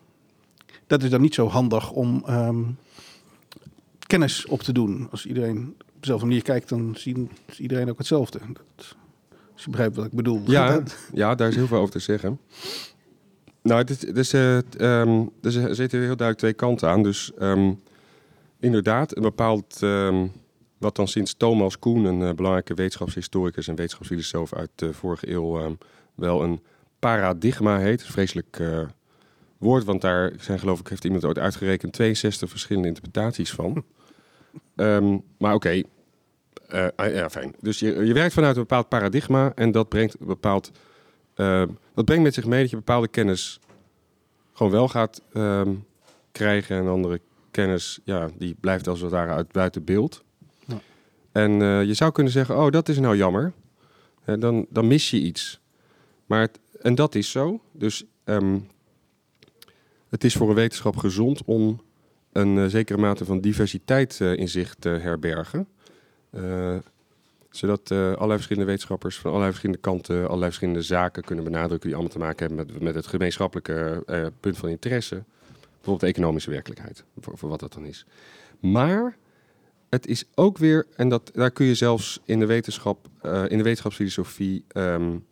dat 0.87 1.03
is 1.03 1.11
dan 1.11 1.21
niet 1.21 1.35
zo 1.35 1.49
handig 1.49 1.91
om 1.91 2.25
um, 2.29 2.77
kennis 4.07 4.47
op 4.47 4.63
te 4.63 4.73
doen. 4.73 5.09
Als 5.11 5.27
iedereen 5.27 5.75
op 5.79 6.01
dezelfde 6.01 6.27
manier 6.27 6.43
kijkt, 6.43 6.69
dan 6.69 6.95
zien 6.97 7.31
iedereen 7.59 7.91
ook 7.91 7.99
hetzelfde. 7.99 8.39
Dat, 8.39 8.97
als 9.53 9.65
je 9.65 9.71
begrijpt 9.71 9.97
wat 9.97 10.07
ik 10.07 10.13
bedoel. 10.13 10.43
Ja, 10.47 10.83
ja, 11.13 11.35
daar 11.35 11.49
is 11.49 11.57
heel 11.57 11.67
veel 11.67 11.79
over 11.79 11.93
te 11.93 11.99
zeggen. 11.99 12.39
Nou, 13.63 13.81
het 13.81 14.17
is, 14.17 14.35
uh, 14.35 14.59
um, 14.79 15.31
er 15.43 15.75
zitten 15.75 15.99
heel 15.99 16.17
duidelijk 16.17 16.39
twee 16.39 16.53
kanten 16.53 16.89
aan. 16.89 17.03
Dus 17.03 17.33
um, 17.41 17.81
inderdaad, 18.61 19.17
een 19.17 19.23
bepaald, 19.23 19.81
um, 19.83 20.33
wat 20.79 20.97
dan 20.97 21.09
sinds 21.09 21.35
Thomas 21.35 21.79
Koen, 21.79 22.05
een 22.05 22.21
uh, 22.21 22.33
belangrijke 22.33 22.75
wetenschapshistoricus 22.75 23.69
en 23.69 23.75
wetenschapsfilosoof 23.75 24.55
uit 24.55 24.71
de 24.75 24.93
vorige 24.93 25.31
eeuw, 25.31 25.77
wel 26.15 26.43
een 26.43 26.61
paradigma 26.99 27.79
heet. 27.79 28.01
Een 28.01 28.13
vreselijk 28.13 28.59
uh, 28.59 28.81
woord, 29.59 29.85
want 29.85 30.01
daar 30.01 30.33
zijn 30.39 30.59
geloof 30.59 30.81
ik, 30.81 30.89
heeft 30.89 31.05
iemand 31.05 31.25
ooit 31.25 31.39
uitgerekend, 31.39 31.93
62 31.93 32.51
verschillende 32.51 32.89
interpretaties 32.89 33.51
van. 33.51 33.85
um, 34.77 35.23
maar 35.39 35.55
oké, 35.55 35.85
okay. 36.69 36.85
uh, 36.85 36.89
ah, 36.97 37.15
ja, 37.15 37.31
fijn. 37.31 37.55
Dus 37.61 37.79
je, 37.79 38.05
je 38.05 38.13
werkt 38.13 38.35
vanuit 38.35 38.57
een 38.57 38.63
bepaald 38.63 38.89
paradigma 38.89 39.53
en 39.55 39.71
dat 39.71 39.89
brengt 39.89 40.21
een 40.21 40.27
bepaald... 40.27 40.71
Uh, 41.37 41.63
dat 41.95 42.05
brengt 42.05 42.23
met 42.23 42.35
zich 42.35 42.47
mee 42.47 42.61
dat 42.61 42.71
je 42.71 42.77
bepaalde 42.77 43.09
kennis 43.09 43.61
gewoon 44.53 44.73
wel 44.73 44.89
gaat 44.89 45.23
um, 45.35 45.85
krijgen 46.33 46.77
en 46.77 46.89
andere 46.89 47.21
kennis, 47.51 48.01
ja, 48.05 48.29
die 48.39 48.57
blijft 48.61 48.89
als 48.89 49.01
het 49.01 49.11
ware 49.11 49.31
uit 49.31 49.53
buiten 49.53 49.85
beeld. 49.85 50.25
Ja. 50.67 50.81
En 51.33 51.51
uh, 51.61 51.85
je 51.85 51.95
zou 51.95 52.13
kunnen 52.13 52.33
zeggen, 52.33 52.57
oh, 52.59 52.71
dat 52.71 52.89
is 52.89 52.99
nou 52.99 53.17
jammer. 53.17 53.53
Dan, 54.39 54.67
dan 54.69 54.87
mis 54.87 55.11
je 55.11 55.21
iets. 55.21 55.61
Maar 56.27 56.41
het, 56.41 56.59
en 56.81 56.95
dat 56.95 57.15
is 57.15 57.31
zo. 57.31 57.61
Dus 57.73 58.05
um, 58.25 58.69
het 60.09 60.25
is 60.25 60.35
voor 60.35 60.49
een 60.49 60.55
wetenschap 60.55 60.97
gezond 60.97 61.45
om 61.45 61.81
een 62.33 62.57
uh, 62.57 62.67
zekere 62.67 62.99
mate 62.99 63.25
van 63.25 63.41
diversiteit 63.41 64.21
in 64.21 64.49
zich 64.49 64.75
te 64.75 64.89
herbergen. 64.89 65.69
zodat 67.51 67.91
allerlei 67.91 68.33
verschillende 68.33 68.69
wetenschappers 68.69 69.17
van 69.17 69.31
allerlei 69.31 69.51
verschillende 69.51 69.83
kanten 69.83 70.17
allerlei 70.17 70.45
verschillende 70.45 70.83
zaken 70.83 71.23
kunnen 71.23 71.45
benadrukken 71.45 71.89
die 71.89 71.95
allemaal 71.95 72.13
te 72.13 72.19
maken 72.19 72.47
hebben 72.47 72.67
met, 72.67 72.83
met 72.83 72.95
het 72.95 73.07
gemeenschappelijke 73.07 74.05
punt 74.41 74.59
van 74.59 74.69
interesse. 74.69 75.23
Bijvoorbeeld 75.81 76.01
de 76.01 76.19
economische 76.19 76.51
werkelijkheid, 76.51 77.05
voor, 77.19 77.39
voor 77.39 77.49
wat 77.49 77.61
dat 77.61 77.73
dan 77.73 77.85
is. 77.85 78.07
Maar 78.61 79.17
het 79.91 80.07
is 80.07 80.25
ook 80.35 80.59
weer, 80.59 80.87
en 80.97 81.09
dat, 81.09 81.31
daar 81.35 81.51
kun 81.51 81.67
je 81.67 81.75
zelfs 81.75 82.21
in 82.25 82.39
de 82.39 82.47
wetenschap, 82.47 83.09
uh, 83.23 83.43
in 83.49 83.57
de 83.57 83.63
wetenschapsfilosofie 83.63 84.65
um, 84.77 85.27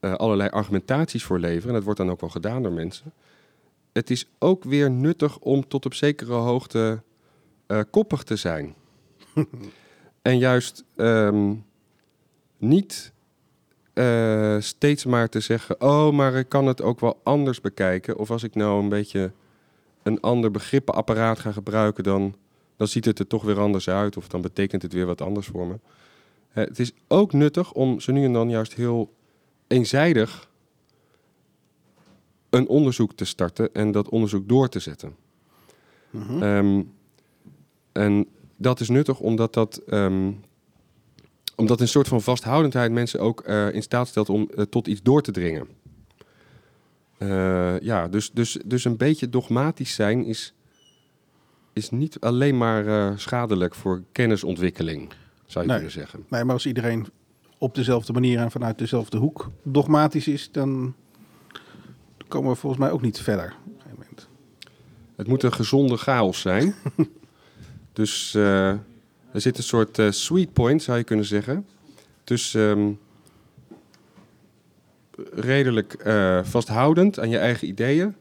uh, 0.00 0.14
allerlei 0.14 0.50
argumentaties 0.50 1.24
voor 1.24 1.38
leveren. 1.38 1.68
En 1.68 1.74
dat 1.74 1.82
wordt 1.82 1.98
dan 1.98 2.10
ook 2.10 2.20
wel 2.20 2.30
gedaan 2.30 2.62
door 2.62 2.72
mensen. 2.72 3.12
Het 3.92 4.10
is 4.10 4.28
ook 4.38 4.64
weer 4.64 4.90
nuttig 4.90 5.38
om 5.38 5.68
tot 5.68 5.86
op 5.86 5.94
zekere 5.94 6.32
hoogte 6.32 7.02
uh, 7.68 7.80
koppig 7.90 8.22
te 8.22 8.36
zijn. 8.36 8.74
en 10.22 10.38
juist 10.38 10.84
um, 10.96 11.64
niet 12.58 13.12
steeds 14.58 15.04
maar 15.04 15.28
te 15.28 15.40
zeggen: 15.40 15.80
Oh, 15.80 16.12
maar 16.12 16.34
ik 16.34 16.48
kan 16.48 16.66
het 16.66 16.82
ook 16.82 17.00
wel 17.00 17.20
anders 17.22 17.60
bekijken. 17.60 18.18
Of 18.18 18.30
als 18.30 18.42
ik 18.42 18.54
nou 18.54 18.82
een 18.82 18.88
beetje 18.88 19.32
een 20.02 20.20
ander 20.20 20.50
begrippenapparaat 20.50 21.38
ga 21.38 21.52
gebruiken, 21.52 22.04
dan, 22.04 22.34
dan 22.76 22.88
ziet 22.88 23.04
het 23.04 23.18
er 23.18 23.26
toch 23.26 23.42
weer 23.42 23.60
anders 23.60 23.88
uit. 23.88 24.16
Of 24.16 24.28
dan 24.28 24.40
betekent 24.40 24.82
het 24.82 24.92
weer 24.92 25.06
wat 25.06 25.20
anders 25.20 25.46
voor 25.46 25.66
me. 25.66 25.78
Het 26.48 26.78
is 26.78 26.92
ook 27.08 27.32
nuttig 27.32 27.72
om 27.72 28.00
zo 28.00 28.12
nu 28.12 28.24
en 28.24 28.32
dan 28.32 28.50
juist 28.50 28.74
heel 28.74 29.14
eenzijdig 29.66 30.50
een 32.50 32.68
onderzoek 32.68 33.12
te 33.12 33.24
starten 33.24 33.74
en 33.74 33.92
dat 33.92 34.08
onderzoek 34.08 34.48
door 34.48 34.68
te 34.68 34.78
zetten. 34.78 35.16
Mm 36.10 36.42
um, 36.42 36.92
en 37.92 38.26
dat 38.56 38.80
is 38.80 38.88
nuttig 38.88 39.20
omdat 39.20 39.54
dat, 39.54 39.82
um, 39.86 40.40
omdat 41.56 41.80
een 41.80 41.88
soort 41.88 42.08
van 42.08 42.22
vasthoudendheid 42.22 42.92
mensen 42.92 43.20
ook 43.20 43.48
uh, 43.48 43.74
in 43.74 43.82
staat 43.82 44.08
stelt 44.08 44.28
om 44.28 44.50
uh, 44.54 44.64
tot 44.64 44.86
iets 44.86 45.02
door 45.02 45.22
te 45.22 45.32
dringen. 45.32 45.68
Uh, 47.22 47.80
ja, 47.80 48.08
dus, 48.08 48.30
dus, 48.30 48.58
dus 48.64 48.84
een 48.84 48.96
beetje 48.96 49.28
dogmatisch 49.28 49.94
zijn 49.94 50.24
is, 50.24 50.54
is 51.72 51.90
niet 51.90 52.20
alleen 52.20 52.56
maar 52.56 52.86
uh, 52.86 53.12
schadelijk 53.16 53.74
voor 53.74 54.02
kennisontwikkeling, 54.12 55.12
zou 55.46 55.64
je 55.64 55.70
nee, 55.70 55.80
kunnen 55.80 56.00
zeggen. 56.00 56.24
Nee, 56.28 56.44
maar 56.44 56.54
als 56.54 56.66
iedereen 56.66 57.06
op 57.58 57.74
dezelfde 57.74 58.12
manier 58.12 58.38
en 58.38 58.50
vanuit 58.50 58.78
dezelfde 58.78 59.16
hoek 59.16 59.50
dogmatisch 59.62 60.28
is, 60.28 60.50
dan 60.52 60.94
komen 62.28 62.50
we 62.50 62.56
volgens 62.56 62.82
mij 62.82 62.90
ook 62.90 63.02
niet 63.02 63.20
verder. 63.20 63.54
Het 65.16 65.26
moet 65.26 65.42
een 65.42 65.52
gezonde 65.52 65.96
chaos 65.96 66.40
zijn. 66.40 66.74
dus 67.92 68.34
uh, 68.34 68.68
er 69.32 69.40
zit 69.40 69.56
een 69.56 69.62
soort 69.62 70.00
sweet 70.10 70.52
point, 70.52 70.82
zou 70.82 70.98
je 70.98 71.04
kunnen 71.04 71.24
zeggen. 71.24 71.66
Dus 72.24 72.54
um, 72.54 72.98
redelijk 75.32 76.06
uh, 76.06 76.44
vasthoudend 76.44 77.20
aan 77.20 77.28
je 77.28 77.38
eigen 77.38 77.68
ideeën. 77.68 78.14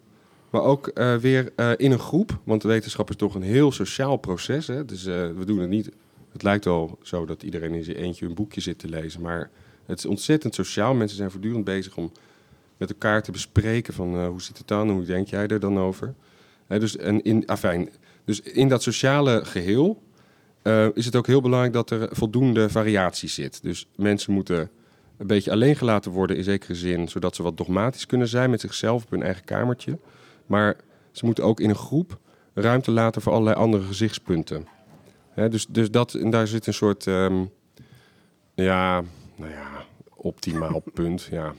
Maar 0.50 0.62
ook 0.62 0.92
uh, 0.94 1.16
weer 1.16 1.52
uh, 1.56 1.72
in 1.78 1.92
een 1.92 2.00
groep. 2.00 2.40
Want 2.44 2.64
wetenschap 2.64 3.10
is 3.10 3.16
toch 3.16 3.36
een 3.36 3.42
heel 3.42 3.72
sociaal 3.72 4.18
proces. 4.18 4.68
Hè? 4.68 4.86
Dus 4.86 5.04
we 5.04 5.44
doen 5.46 5.60
het 5.60 5.70
niet. 5.70 5.90
Het 6.32 6.44
lijkt 6.44 6.66
wel 6.66 6.98
zo 7.02 7.26
dat 7.26 7.44
iedereen 7.44 7.74
in 7.74 7.84
zijn 7.84 7.98
eentje 7.98 8.26
een 8.26 8.34
boekje 8.34 8.62
zit 8.62 8.80
te 8.80 8.90
lezen. 8.90 9.22
Maar 9.22 9.50
het 9.86 9.98
is 9.98 10.06
ontzettend 10.06 10.56
sociaal. 10.56 10.94
Mensen 10.94 11.18
zijn 11.18 11.32
voortdurend 11.32 11.64
bezig 11.64 11.98
om 11.98 12.12
met 12.78 12.90
elkaar 12.90 13.24
te 13.24 13.32
bespreken 13.32 13.94
van 13.94 14.26
hoe 14.26 14.42
zit 14.42 14.58
het 14.58 14.68
dan? 14.68 14.90
Hoe 14.90 15.06
denk 15.06 15.28
jij 15.28 15.48
er 15.48 15.60
dan 15.60 15.80
over? 15.80 16.14
Dus, 16.68 16.96
in, 16.96 17.44
afijn, 17.46 17.90
dus 18.26 18.42
in 18.42 18.68
dat 18.68 18.84
sociale 18.84 19.46
geheel 19.46 20.02
is 20.94 21.06
het 21.06 21.16
ook 21.16 21.28
heel 21.28 21.42
belangrijk 21.42 21.74
dat 21.74 21.90
er 21.90 22.10
voldoende 22.12 22.70
variatie 22.70 23.30
zit. 23.30 23.64
Dus 23.64 23.88
mensen 23.96 24.34
moeten 24.34 24.70
een 25.22 25.28
beetje 25.28 25.52
alleen 25.52 25.76
gelaten 25.76 26.12
worden 26.12 26.38
in 26.38 26.44
zekere 26.44 26.76
zin, 26.76 27.08
zodat 27.08 27.36
ze 27.36 27.44
wat 27.44 27.58
dogmatisch 27.58 28.06
kunnen 28.06 28.28
zijn 28.28 28.50
met 28.50 28.62
zichzelf 28.62 29.04
op 29.04 29.10
hun 29.10 29.24
eigen 29.24 29.44
kamertje. 29.44 29.98
Maar 30.46 30.76
ze 31.12 31.26
moeten 31.26 31.44
ook 31.44 31.60
in 31.60 31.70
een 31.70 31.76
groep 31.76 32.20
ruimte 32.54 32.92
laten 32.92 33.22
voor 33.22 33.32
allerlei 33.32 33.56
andere 33.56 33.84
gezichtspunten. 33.84 34.68
dus, 35.36 35.66
dus 35.68 35.92
dat, 35.92 36.18
daar 36.30 36.48
zit 36.48 36.68
een 36.68 36.74
soort, 36.74 37.06
um, 37.06 37.50
ja, 38.54 39.04
nou 39.36 39.52
ja, 39.52 39.86
optimaal 40.16 40.84
punt. 40.94 41.28
Ja. 41.32 41.54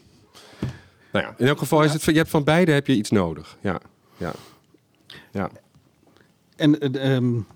Nou 1.13 1.25
ja, 1.25 1.35
in 1.39 1.47
elk 1.47 1.59
geval 1.59 1.83
is 1.83 1.93
het, 1.93 2.05
je 2.05 2.13
hebt 2.13 2.31
van 2.31 2.45
beide 2.45 2.73
heb 2.73 2.87
je 2.87 2.95
iets 2.95 3.11
nodig. 3.11 3.57
Ja, 3.61 3.81
ja, 4.17 4.33
ja. 5.31 5.51
En 6.57 7.07
um, 7.13 7.47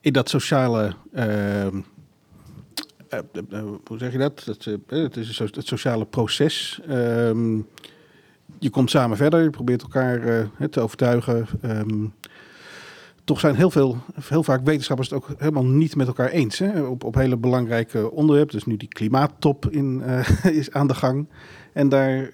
in 0.00 0.12
dat 0.12 0.28
sociale 0.28 0.94
uh, 1.12 1.66
hoe 3.86 3.98
zeg 3.98 4.12
je 4.12 4.18
dat? 4.18 4.42
dat 4.44 4.64
het 4.86 5.16
is 5.16 5.38
het 5.38 5.66
sociale 5.66 6.04
proces. 6.04 6.80
Ehm, 6.88 7.56
je 8.58 8.70
komt 8.70 8.90
samen 8.90 9.16
verder, 9.16 9.42
je 9.42 9.50
probeert 9.50 9.82
elkaar 9.82 10.48
te 10.70 10.80
overtuigen. 10.80 11.46
Um, 11.64 12.14
toch 13.24 13.40
zijn 13.40 13.54
heel, 13.54 13.70
veel, 13.70 13.98
heel 14.28 14.42
vaak 14.42 14.64
wetenschappers 14.64 15.10
het 15.10 15.18
ook 15.18 15.28
helemaal 15.38 15.64
niet 15.64 15.96
met 15.96 16.06
elkaar 16.06 16.28
eens. 16.28 16.58
Hè? 16.58 16.82
Op, 16.82 17.04
op 17.04 17.14
hele 17.14 17.36
belangrijke 17.36 18.10
onderwerpen. 18.10 18.54
Dus 18.54 18.64
nu 18.64 18.76
die 18.76 18.88
klimaattop 18.88 19.66
in, 19.70 20.02
is 20.42 20.70
aan 20.70 20.86
de 20.86 20.94
gang. 20.94 21.28
En 21.72 21.88
daar 21.88 22.30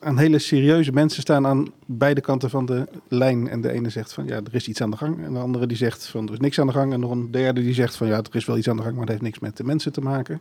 aan 0.00 0.18
hele 0.18 0.38
serieuze 0.38 0.92
mensen 0.92 1.22
staan 1.22 1.46
aan 1.46 1.72
beide 1.86 2.20
kanten 2.20 2.50
van 2.50 2.66
de 2.66 2.88
lijn. 3.08 3.48
En 3.48 3.60
de 3.60 3.70
ene 3.70 3.90
zegt 3.90 4.12
van 4.12 4.26
ja, 4.26 4.36
er 4.36 4.54
is 4.54 4.68
iets 4.68 4.80
aan 4.80 4.90
de 4.90 4.96
gang. 4.96 5.24
En 5.24 5.32
de 5.32 5.38
andere 5.38 5.66
die 5.66 5.76
zegt 5.76 6.06
van 6.06 6.26
er 6.26 6.32
is 6.32 6.38
niks 6.38 6.60
aan 6.60 6.66
de 6.66 6.72
gang. 6.72 6.92
En 6.92 7.00
nog 7.00 7.10
een 7.10 7.30
derde 7.30 7.62
die 7.62 7.74
zegt 7.74 7.96
van 7.96 8.06
ja, 8.06 8.16
er 8.16 8.36
is 8.36 8.44
wel 8.44 8.56
iets 8.56 8.68
aan 8.68 8.76
de 8.76 8.82
gang, 8.82 8.94
maar 8.94 9.06
dat 9.06 9.14
heeft 9.14 9.26
niks 9.26 9.38
met 9.38 9.56
de 9.56 9.64
mensen 9.64 9.92
te 9.92 10.00
maken. 10.00 10.40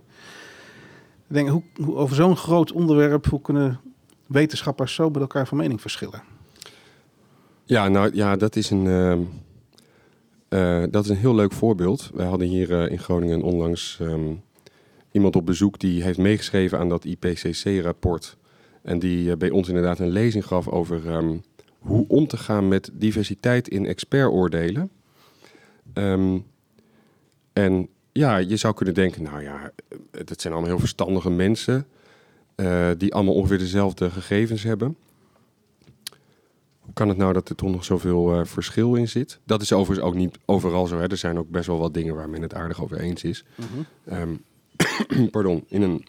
Ik 1.27 1.38
denk, 1.38 1.50
hoe, 1.50 1.63
hoe 1.83 1.95
over 1.95 2.15
zo'n 2.15 2.38
groot 2.38 2.71
onderwerp, 2.71 3.25
hoe 3.25 3.41
kunnen 3.41 3.79
wetenschappers 4.27 4.93
zo 4.93 5.10
met 5.10 5.21
elkaar 5.21 5.48
van 5.48 5.57
mening 5.57 5.81
verschillen? 5.81 6.24
Ja, 7.63 7.88
nou 7.88 8.15
ja, 8.15 8.36
dat 8.36 8.55
is 8.55 8.69
een, 8.69 8.86
uh, 8.86 9.17
uh, 10.50 10.83
dat 10.89 11.03
is 11.03 11.10
een 11.10 11.17
heel 11.17 11.36
leuk 11.36 11.53
voorbeeld. 11.53 12.10
Wij 12.13 12.25
hadden 12.25 12.48
hier 12.48 12.71
uh, 12.71 12.91
in 12.91 13.00
Groningen 13.00 13.41
onlangs 13.41 13.98
um, 14.01 14.41
iemand 15.12 15.36
op 15.36 15.45
bezoek 15.45 15.79
die 15.79 16.03
heeft 16.03 16.17
meegeschreven 16.17 16.79
aan 16.79 16.89
dat 16.89 17.05
IPCC-rapport 17.05 18.38
en 18.82 19.00
die 19.00 19.32
eh, 19.32 19.38
bij 19.38 19.50
ons 19.50 19.68
inderdaad 19.68 20.00
een 20.00 20.10
lezing 20.10 20.46
gaf 20.46 20.68
over 20.68 21.10
ehm, 21.10 21.38
hoe 21.80 22.06
om 22.08 22.28
te 22.28 22.38
gaan 22.38 22.68
met 22.68 22.90
diversiteit 22.94 23.68
in 23.68 23.86
expertoordelen. 23.86 24.92
Um, 25.94 26.46
en 27.54 27.88
ja, 28.12 28.38
je 28.38 28.58
zou 28.58 28.74
kunnen 28.74 28.94
denken, 28.94 29.24
nou 29.24 29.44
ja, 29.44 29.72
het 30.12 30.42
zijn 30.42 30.54
allemaal 30.54 30.72
heel 30.72 30.80
verstandige 30.80 31.30
mensen 31.30 31.88
uh, 32.56 32.90
die 32.98 33.14
allemaal 33.14 33.34
ongeveer 33.34 33.58
dezelfde 33.58 34.10
gegevens 34.10 34.64
hebben. 34.64 34.96
Hoe 36.80 36.94
kan 36.94 37.08
het 37.08 37.18
nou 37.18 37.34
dat 37.34 37.50
er 37.50 37.56
toch 37.56 37.72
nog 37.72 37.84
zoveel 37.84 38.40
uh, 38.40 38.46
verschil 38.46 38.96
in 38.96 39.08
zit? 39.08 39.40
Dat 39.44 39.62
is 39.62 39.74
overigens 39.74 40.08
ook 40.08 40.16
niet 40.16 40.38
overal 40.46 40.88
zo. 40.88 41.00
Hè. 41.00 41.10
Er 41.10 41.18
zijn 41.18 41.38
ook 41.38 41.50
best 41.50 41.68
wel 41.68 41.78
wat 41.78 41.94
dingen 41.94 42.16
waar 42.16 42.30
men 42.30 42.42
het 42.42 42.54
aardig 42.54 42.82
over 42.82 43.00
eens 43.00 43.24
is. 43.24 43.44
Mm 43.56 43.66
-hmm. 43.74 44.18
um, 44.18 45.30
pardon, 45.32 45.64
in 45.68 45.82
een 45.82 46.06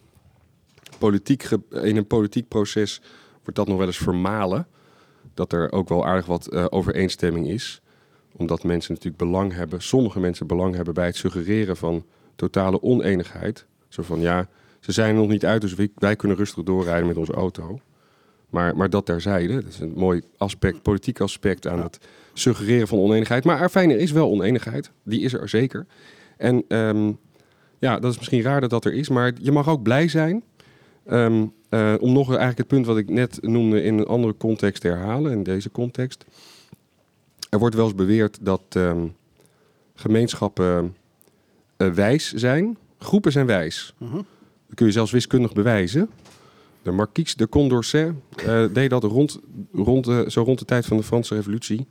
politiek 0.97 1.49
in 1.69 1.97
een 1.97 2.07
politiek 2.07 2.47
proces 2.47 3.01
wordt 3.43 3.55
dat 3.55 3.67
nog 3.67 3.77
wel 3.77 3.87
eens 3.87 3.97
vermalen. 3.97 4.67
Dat 5.33 5.53
er 5.53 5.71
ook 5.71 5.89
wel 5.89 6.05
aardig 6.05 6.25
wat 6.25 6.53
uh, 6.53 6.65
overeenstemming 6.69 7.47
is. 7.47 7.81
Omdat 8.35 8.63
mensen 8.63 8.93
natuurlijk 8.93 9.23
belang 9.23 9.53
hebben, 9.53 9.81
sommige 9.81 10.19
mensen 10.19 10.47
belang 10.47 10.75
hebben 10.75 10.93
bij 10.93 11.05
het 11.05 11.15
suggereren 11.15 11.77
van 11.77 12.05
totale 12.35 12.81
oneenigheid. 12.81 13.65
Zo 13.87 14.03
van 14.03 14.19
ja, 14.19 14.47
ze 14.79 14.91
zijn 14.91 15.09
er 15.09 15.21
nog 15.21 15.29
niet 15.29 15.45
uit, 15.45 15.61
dus 15.61 15.75
wij, 15.95 16.15
kunnen 16.15 16.37
rustig 16.37 16.63
doorrijden 16.63 17.07
met 17.07 17.17
onze 17.17 17.33
auto. 17.33 17.79
Maar, 18.49 18.75
maar 18.75 18.89
dat 18.89 19.05
terzijde, 19.05 19.53
dat 19.53 19.71
is 19.71 19.79
een 19.79 19.93
mooi 19.95 20.21
aspect, 20.37 20.81
politiek 20.81 21.19
aspect 21.19 21.67
aan 21.67 21.81
het 21.81 21.99
suggereren 22.33 22.87
van 22.87 22.99
oneenigheid. 22.99 23.43
Maar 23.43 23.69
fijn, 23.69 23.89
er 23.89 23.99
is 23.99 24.11
wel 24.11 24.29
oneenigheid, 24.29 24.91
die 25.03 25.21
is 25.21 25.33
er 25.33 25.49
zeker. 25.49 25.85
En 26.37 26.63
um, 26.67 27.17
ja, 27.79 27.99
dat 27.99 28.11
is 28.11 28.17
misschien 28.17 28.41
raar 28.41 28.61
dat 28.61 28.69
dat 28.69 28.85
er 28.85 28.93
is, 28.93 29.09
maar 29.09 29.31
je 29.41 29.51
mag 29.51 29.69
ook 29.69 29.83
blij 29.83 30.07
zijn 30.07 30.43
Ehm, 31.05 31.45
eh, 31.69 31.93
om 31.99 32.13
nog 32.13 32.27
eigenlijk 32.27 32.57
het 32.57 32.67
punt 32.67 32.85
wat 32.85 32.97
ik 32.97 33.09
net 33.09 33.37
noemde 33.41 33.83
in 33.83 33.97
een 33.97 34.05
andere 34.05 34.37
context 34.37 34.81
te 34.81 34.87
herhalen, 34.87 35.31
in 35.31 35.43
deze 35.43 35.71
context. 35.71 36.25
Er 37.49 37.59
wordt 37.59 37.75
wel 37.75 37.85
eens 37.85 37.95
beweerd 37.95 38.37
dat 38.41 38.61
ehm, 38.69 39.07
gemeenschappen 39.95 40.95
eh, 41.77 41.89
wijs 41.89 42.33
zijn. 42.33 42.77
Groepen 42.97 43.31
zijn 43.31 43.45
wijs. 43.45 43.93
Mhm. 43.97 44.15
Dat 44.67 44.75
kun 44.75 44.85
je 44.85 44.91
zelfs 44.91 45.11
wiskundig 45.11 45.53
bewijzen. 45.53 46.09
De 46.81 46.91
Marquise 46.91 47.37
de 47.37 47.49
Condorcet 47.49 48.13
eh, 48.35 48.65
deed 48.73 48.89
dat 48.89 49.03
rond, 49.03 49.39
rond 49.73 50.05
de, 50.05 50.25
zo 50.27 50.43
rond 50.43 50.59
de 50.59 50.65
tijd 50.65 50.85
van 50.85 50.97
de 50.97 51.03
Franse 51.03 51.35
Revolutie. 51.35 51.87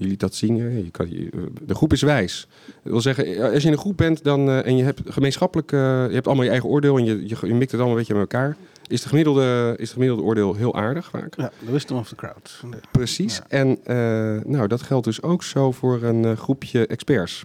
Liet 0.00 0.20
dat 0.20 0.34
zien. 0.34 0.60
hè. 0.60 0.68
Je 0.68 0.90
kan, 0.90 1.10
je- 1.10 1.30
eh, 1.34 1.40
de 1.66 1.74
groep 1.74 1.92
is 1.92 2.02
wijs. 2.02 2.48
Dat 2.82 2.92
wil 2.92 3.00
zeggen, 3.00 3.26
eh, 3.26 3.52
als 3.52 3.62
je 3.62 3.66
in 3.68 3.72
een 3.74 3.78
groep 3.78 3.96
bent 3.96 4.24
dan, 4.24 4.48
eh, 4.48 4.66
en 4.66 4.76
je 4.76 4.84
hebt 4.84 5.00
gemeenschappelijk, 5.06 5.72
eh, 5.72 5.78
je 6.08 6.14
hebt 6.14 6.26
allemaal 6.26 6.44
je 6.44 6.50
eigen 6.50 6.68
oordeel 6.68 6.96
en 6.98 7.04
je, 7.04 7.28
je, 7.28 7.36
je 7.46 7.54
mikt 7.54 7.70
het 7.70 7.80
allemaal 7.80 7.90
een 7.90 7.96
beetje 7.98 8.12
met 8.14 8.22
elkaar, 8.32 8.56
is 8.86 9.02
de 9.02 9.08
gemiddelde, 9.08 9.74
is 9.78 9.86
de 9.88 9.92
gemiddelde 9.92 10.22
oordeel 10.22 10.54
heel 10.54 10.74
aardig 10.74 11.08
vaak. 11.10 11.36
Ja, 11.36 11.50
the 11.64 11.72
wisdom 11.72 11.98
of 11.98 12.08
the 12.08 12.14
crowd. 12.14 12.60
Nee. 12.70 12.80
Precies. 12.90 13.36
Ja. 13.36 13.44
En 13.48 13.78
eh, 13.84 13.96
nou, 14.50 14.66
dat 14.68 14.82
geldt 14.82 15.04
dus 15.04 15.22
ook 15.22 15.42
zo 15.42 15.72
voor 15.72 16.02
een 16.02 16.24
eh, 16.24 16.36
groepje 16.36 16.86
experts. 16.86 17.44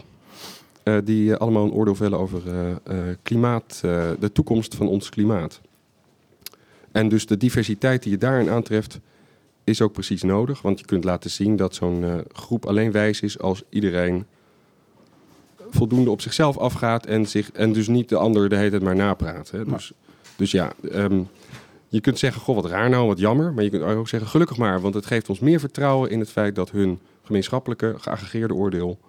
Eh, 0.84 0.98
die 1.04 1.32
eh, 1.34 1.38
allemaal 1.40 1.64
een 1.66 1.72
oordeel 1.72 1.96
vellen 1.96 2.20
over 2.20 2.42
eh, 2.48 2.70
eh, 2.72 3.16
klimaat, 3.24 3.82
eh, 3.86 4.10
de 4.20 4.32
toekomst 4.32 4.76
van 4.76 4.88
ons 4.88 5.10
klimaat. 5.10 5.62
En 6.92 7.10
dus 7.10 7.26
de 7.26 7.38
diversiteit 7.38 8.04
die 8.04 8.12
je 8.12 8.18
daarin 8.18 8.50
aantreft, 8.50 9.00
is 9.64 9.82
ook 9.82 9.94
precies 9.94 10.24
nodig. 10.24 10.62
Want 10.62 10.80
je 10.80 10.86
kunt 10.86 11.04
laten 11.04 11.30
zien 11.30 11.56
dat 11.56 11.76
zo'n 11.76 12.04
eh, 12.04 12.16
groep 12.32 12.66
alleen 12.66 12.92
wijs 12.92 13.22
is 13.22 13.40
als 13.40 13.64
iedereen 13.70 14.26
voldoende 15.70 16.10
op 16.10 16.22
zichzelf 16.22 16.58
afgaat 16.58 17.06
en, 17.06 17.26
zich, 17.26 17.52
en 17.52 17.74
dus 17.74 17.88
niet 17.88 18.10
de 18.10 18.18
ander 18.18 18.50
de 18.50 18.56
hele 18.56 18.70
tijd 18.70 18.82
maar 18.82 18.96
napraat. 18.96 19.52
Hè. 19.52 19.66
Dus, 19.66 19.92
dus 20.36 20.52
ja, 20.52 20.74
ehm, 20.92 21.22
je 21.88 22.02
kunt 22.02 22.20
zeggen, 22.20 22.42
goh, 22.42 22.56
wat 22.56 22.66
raar 22.66 22.90
nou, 22.90 23.08
wat 23.08 23.20
jammer. 23.20 23.54
Maar 23.54 23.64
je 23.64 23.70
kunt 23.70 23.84
ook 23.84 24.08
zeggen, 24.08 24.30
gelukkig 24.30 24.58
maar, 24.58 24.82
want 24.82 24.94
het 24.94 25.06
geeft 25.06 25.30
ons 25.30 25.40
meer 25.40 25.60
vertrouwen 25.60 26.10
in 26.10 26.20
het 26.20 26.30
feit 26.30 26.56
dat 26.56 26.72
hun 26.72 27.00
gemeenschappelijke, 27.24 27.96
geaggregeerde 27.98 28.54
oordeel 28.54 29.00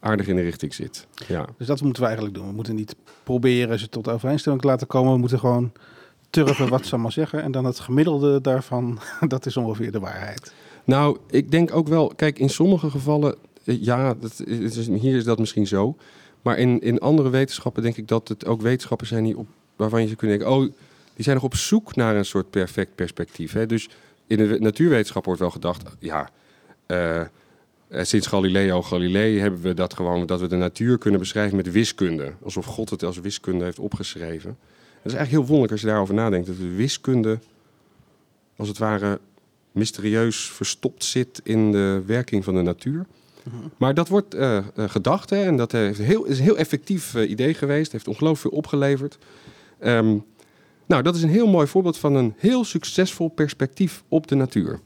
aardig 0.00 0.26
in 0.26 0.36
de 0.36 0.42
richting 0.42 0.74
zit. 0.74 1.06
Ja. 1.28 1.44
Dus 1.58 1.66
dat 1.66 1.82
moeten 1.82 2.02
we 2.02 2.08
eigenlijk 2.08 2.36
doen. 2.36 2.48
We 2.48 2.54
moeten 2.54 2.74
niet 2.74 2.96
proberen 3.22 3.78
ze 3.78 3.88
tot 3.88 4.08
overeenstemming 4.08 4.62
te 4.62 4.68
laten 4.68 4.86
komen. 4.86 5.12
We 5.12 5.18
moeten 5.18 5.38
gewoon 5.38 5.72
turven 6.30 6.68
wat 6.68 6.86
ze 6.86 6.92
allemaal 6.92 7.10
zeggen. 7.10 7.42
En 7.42 7.52
dan 7.52 7.64
het 7.64 7.78
gemiddelde 7.80 8.40
daarvan, 8.40 8.98
dat 9.28 9.46
is 9.46 9.56
ongeveer 9.56 9.92
de 9.92 10.00
waarheid. 10.00 10.52
Nou, 10.84 11.18
ik 11.30 11.50
denk 11.50 11.74
ook 11.74 11.88
wel, 11.88 12.12
kijk, 12.16 12.38
in 12.38 12.50
sommige 12.50 12.90
gevallen, 12.90 13.36
eh, 13.64 13.82
ja, 13.82 14.14
dat 14.14 14.42
is, 14.46 14.86
hier 14.86 15.16
is 15.16 15.24
dat 15.24 15.38
misschien 15.38 15.66
zo. 15.66 15.96
Maar 16.42 16.58
in, 16.58 16.80
in 16.80 16.98
andere 16.98 17.28
wetenschappen 17.28 17.82
denk 17.82 17.96
ik 17.96 18.08
dat 18.08 18.28
het 18.28 18.46
ook 18.46 18.60
wetenschappen 18.62 19.06
zijn 19.06 19.24
die 19.24 19.38
op, 19.38 19.46
waarvan 19.76 20.00
je 20.00 20.06
zou 20.06 20.18
kunnen 20.18 20.38
denken, 20.38 20.56
oh, 20.56 20.60
die 21.14 21.24
zijn 21.24 21.36
nog 21.36 21.44
op 21.44 21.54
zoek 21.54 21.96
naar 21.96 22.16
een 22.16 22.24
soort 22.24 22.50
perfect 22.50 22.94
perspectief. 22.94 23.52
Hè? 23.52 23.66
Dus 23.66 23.88
in 24.26 24.36
de 24.36 24.46
we- 24.46 24.58
natuurwetenschap 24.58 25.24
wordt 25.24 25.40
wel 25.40 25.50
gedacht, 25.50 25.82
ja, 25.98 26.30
eh, 26.86 27.20
eh, 27.20 27.26
sinds 27.88 28.26
Galileo 28.26 28.82
Galilei 28.82 29.38
hebben 29.38 29.60
we 29.60 29.74
dat 29.74 29.94
gewoon, 29.94 30.26
dat 30.26 30.40
we 30.40 30.46
de 30.46 30.56
natuur 30.56 30.98
kunnen 30.98 31.20
beschrijven 31.20 31.56
met 31.56 31.70
wiskunde. 31.70 32.32
Alsof 32.44 32.64
God 32.64 32.90
het 32.90 33.04
als 33.04 33.20
wiskunde 33.20 33.64
heeft 33.64 33.78
opgeschreven. 33.78 34.58
Is 35.06 35.14
eigenlijk 35.14 35.30
heel 35.30 35.56
wonderlijk 35.56 35.72
als 35.72 35.80
je 35.80 35.86
daarover 35.86 36.14
nadenkt, 36.14 36.46
dat 36.46 36.56
de 36.56 36.74
wiskunde, 36.74 37.38
als 38.56 38.68
het 38.68 38.78
ware, 38.78 39.20
mysterieus 39.72 40.50
verstopt 40.50 41.04
zit 41.04 41.40
in 41.44 41.72
de 41.72 42.02
werking 42.06 42.44
van 42.44 42.54
de 42.54 42.62
natuur. 42.62 43.06
Maar 43.76 43.94
dat 43.94 44.08
wordt 44.08 44.34
eh, 44.34 44.56
eh, 44.56 44.64
gedacht 44.74 45.30
hè, 45.30 45.44
en 45.44 45.56
dat 45.56 45.72
heeft 45.72 45.98
heel, 45.98 46.24
is 46.24 46.38
een 46.38 46.44
heel 46.44 46.56
effectief 46.56 47.14
eh, 47.14 47.30
idee 47.30 47.54
geweest. 47.54 47.92
Heeft 47.92 48.08
ongelooflijk 48.08 48.40
veel 48.40 48.58
opgeleverd. 48.58 49.18
Ehm, 49.78 50.16
nou, 50.86 51.02
dat 51.02 51.14
is 51.14 51.22
een 51.22 51.28
heel 51.28 51.46
mooi 51.46 51.66
voorbeeld 51.66 51.98
van 51.98 52.14
een 52.14 52.34
heel 52.36 52.64
succesvol 52.64 53.28
perspectief 53.28 54.02
op 54.08 54.26
de 54.26 54.34
natuur. 54.34 54.80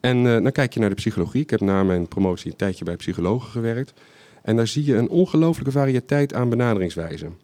En 0.00 0.22
dan 0.22 0.52
kijk 0.52 0.74
je 0.74 0.80
naar 0.80 0.88
de 0.88 0.94
psychologie. 0.94 1.42
Ik 1.42 1.50
heb 1.50 1.60
na 1.60 1.84
mijn 1.84 2.08
promotie 2.08 2.50
een 2.50 2.56
tijdje 2.56 2.84
bij 2.84 2.96
psychologen 2.96 3.50
gewerkt. 3.50 3.92
En 4.42 4.56
daar 4.56 4.66
zie 4.66 4.84
je 4.84 4.96
een 4.96 5.08
ongelooflijke 5.08 5.70
variëteit 5.72 6.34
aan 6.34 6.48
benaderingswijzen. 6.48 7.36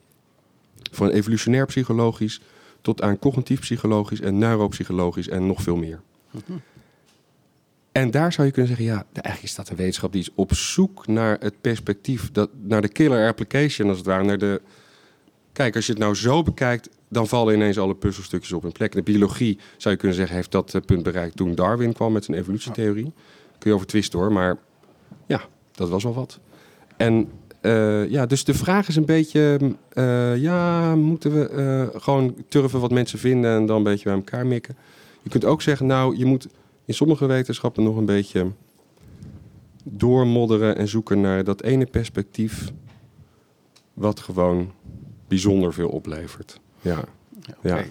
Van 0.92 1.08
evolutionair 1.08 1.66
psychologisch 1.66 2.40
tot 2.80 3.02
aan 3.02 3.18
cognitief 3.18 3.60
psychologisch 3.60 4.20
en 4.20 4.38
neuropsychologisch 4.38 5.28
en 5.28 5.46
nog 5.46 5.62
veel 5.62 5.76
meer. 5.76 6.00
En 7.92 8.10
daar 8.10 8.32
zou 8.32 8.46
je 8.46 8.52
kunnen 8.52 8.76
zeggen, 8.76 8.94
ja, 8.94 9.04
eigenlijk 9.12 9.42
is 9.42 9.54
dat 9.54 9.68
een 9.68 9.76
wetenschap 9.76 10.12
die 10.12 10.20
is 10.20 10.30
op 10.34 10.54
zoek 10.54 11.06
naar 11.06 11.36
het 11.40 11.60
perspectief, 11.60 12.30
dat, 12.32 12.50
naar 12.62 12.82
de 12.82 12.88
killer 12.88 13.28
application 13.28 13.88
als 13.88 13.98
het 13.98 14.06
ware. 14.06 14.24
Naar 14.24 14.38
de... 14.38 14.60
Kijk, 15.52 15.76
als 15.76 15.86
je 15.86 15.92
het 15.92 16.00
nou 16.00 16.14
zo 16.14 16.42
bekijkt, 16.42 16.88
dan 17.08 17.28
vallen 17.28 17.54
ineens 17.54 17.78
alle 17.78 17.94
puzzelstukjes 17.94 18.52
op 18.52 18.62
hun 18.62 18.72
plek. 18.72 18.92
De 18.92 19.02
biologie, 19.02 19.58
zou 19.76 19.94
je 19.94 20.00
kunnen 20.00 20.16
zeggen, 20.16 20.36
heeft 20.36 20.50
dat 20.50 20.74
eh, 20.74 20.80
punt 20.80 21.02
bereikt 21.02 21.36
toen 21.36 21.54
Darwin 21.54 21.92
kwam 21.92 22.12
met 22.12 22.24
zijn 22.24 22.38
evolutietheorie. 22.38 23.12
Kun 23.58 23.70
je 23.70 23.74
over 23.74 23.86
twisten 23.86 24.18
hoor, 24.18 24.32
maar 24.32 24.58
ja, 25.26 25.40
dat 25.72 25.88
was 25.88 26.02
wel 26.02 26.14
wat. 26.14 26.38
En 26.96 27.30
eh, 27.62 28.08
ja, 28.10 28.26
dus 28.26 28.44
de 28.44 28.54
vraag 28.54 28.88
is 28.88 28.96
een 28.96 29.04
beetje, 29.04 29.58
eh, 29.88 30.36
ja, 30.36 30.94
moeten 30.94 31.32
we 31.32 31.48
eh, 31.48 32.00
gewoon 32.00 32.34
turven 32.48 32.80
wat 32.80 32.90
mensen 32.90 33.18
vinden 33.18 33.50
en 33.50 33.66
dan 33.66 33.76
een 33.76 33.82
beetje 33.82 34.04
bij 34.04 34.14
elkaar 34.14 34.46
mikken? 34.46 34.76
Je 35.22 35.30
kunt 35.30 35.44
ook 35.44 35.62
zeggen, 35.62 35.86
nou, 35.86 36.16
je 36.16 36.24
moet 36.24 36.48
in 36.84 36.94
sommige 36.94 37.26
wetenschappen 37.26 37.82
nog 37.82 37.96
een 37.96 38.04
beetje 38.04 38.50
doormodderen 39.84 40.76
en 40.76 40.88
zoeken 40.88 41.20
naar 41.20 41.44
dat 41.44 41.62
ene 41.62 41.86
perspectief 41.86 42.72
wat 43.94 44.20
gewoon 44.20 44.72
bijzonder 45.28 45.72
veel 45.72 45.88
oplevert. 45.88 46.60
Ja, 46.80 47.04
ja. 47.60 47.84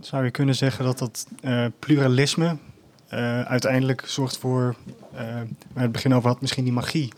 Zou 0.00 0.24
je 0.24 0.30
kunnen 0.30 0.54
zeggen 0.54 0.84
dat 0.84 0.98
dat 0.98 1.26
pluralisme 1.78 2.56
uiteindelijk 3.44 4.02
zorgt 4.06 4.38
voor, 4.38 4.74
waar 5.72 5.82
het 5.82 5.92
begin 5.92 6.14
over 6.14 6.28
had, 6.28 6.40
misschien 6.40 6.64
die 6.64 6.72
magie. 6.72 7.12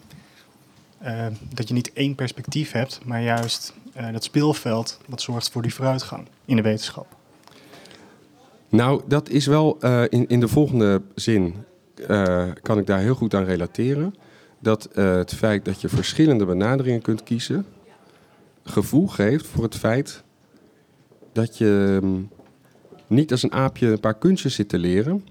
Eh, 1.04 1.26
dat 1.54 1.68
je 1.68 1.74
niet 1.74 1.92
één 1.92 2.14
perspectief 2.14 2.72
hebt, 2.72 3.00
maar 3.04 3.22
juist 3.22 3.74
eh, 3.92 4.12
dat 4.12 4.24
speelveld 4.24 5.00
dat 5.06 5.22
zorgt 5.22 5.50
voor 5.50 5.62
die 5.62 5.74
vooruitgang 5.74 6.26
in 6.44 6.56
de 6.56 6.62
wetenschap. 6.62 7.06
Nou, 8.68 9.02
dat 9.08 9.28
is 9.28 9.46
wel 9.46 9.76
eh, 9.80 10.02
in, 10.08 10.28
in 10.28 10.40
de 10.40 10.48
volgende 10.48 11.02
zin 11.14 11.54
kan 12.62 12.78
ik 12.78 12.86
daar 12.86 12.98
heel 12.98 13.14
goed 13.14 13.34
aan 13.34 13.44
relateren. 13.44 14.14
Dat 14.58 14.88
het 14.94 15.34
feit 15.34 15.64
dat 15.64 15.80
je 15.80 15.88
verschillende 15.88 16.44
benaderingen 16.44 17.02
kunt 17.02 17.22
kiezen, 17.22 17.66
gevoel 18.62 19.06
geeft 19.06 19.46
voor 19.46 19.62
het 19.62 19.76
feit 19.76 20.22
dat 21.32 21.58
je 21.58 21.98
mm, 22.02 22.28
niet 23.06 23.30
als 23.30 23.42
een 23.42 23.52
aapje 23.52 23.86
een 23.86 24.00
paar 24.00 24.18
kunstjes 24.18 24.54
zit 24.54 24.68
te 24.68 24.78
leren, 24.78 25.26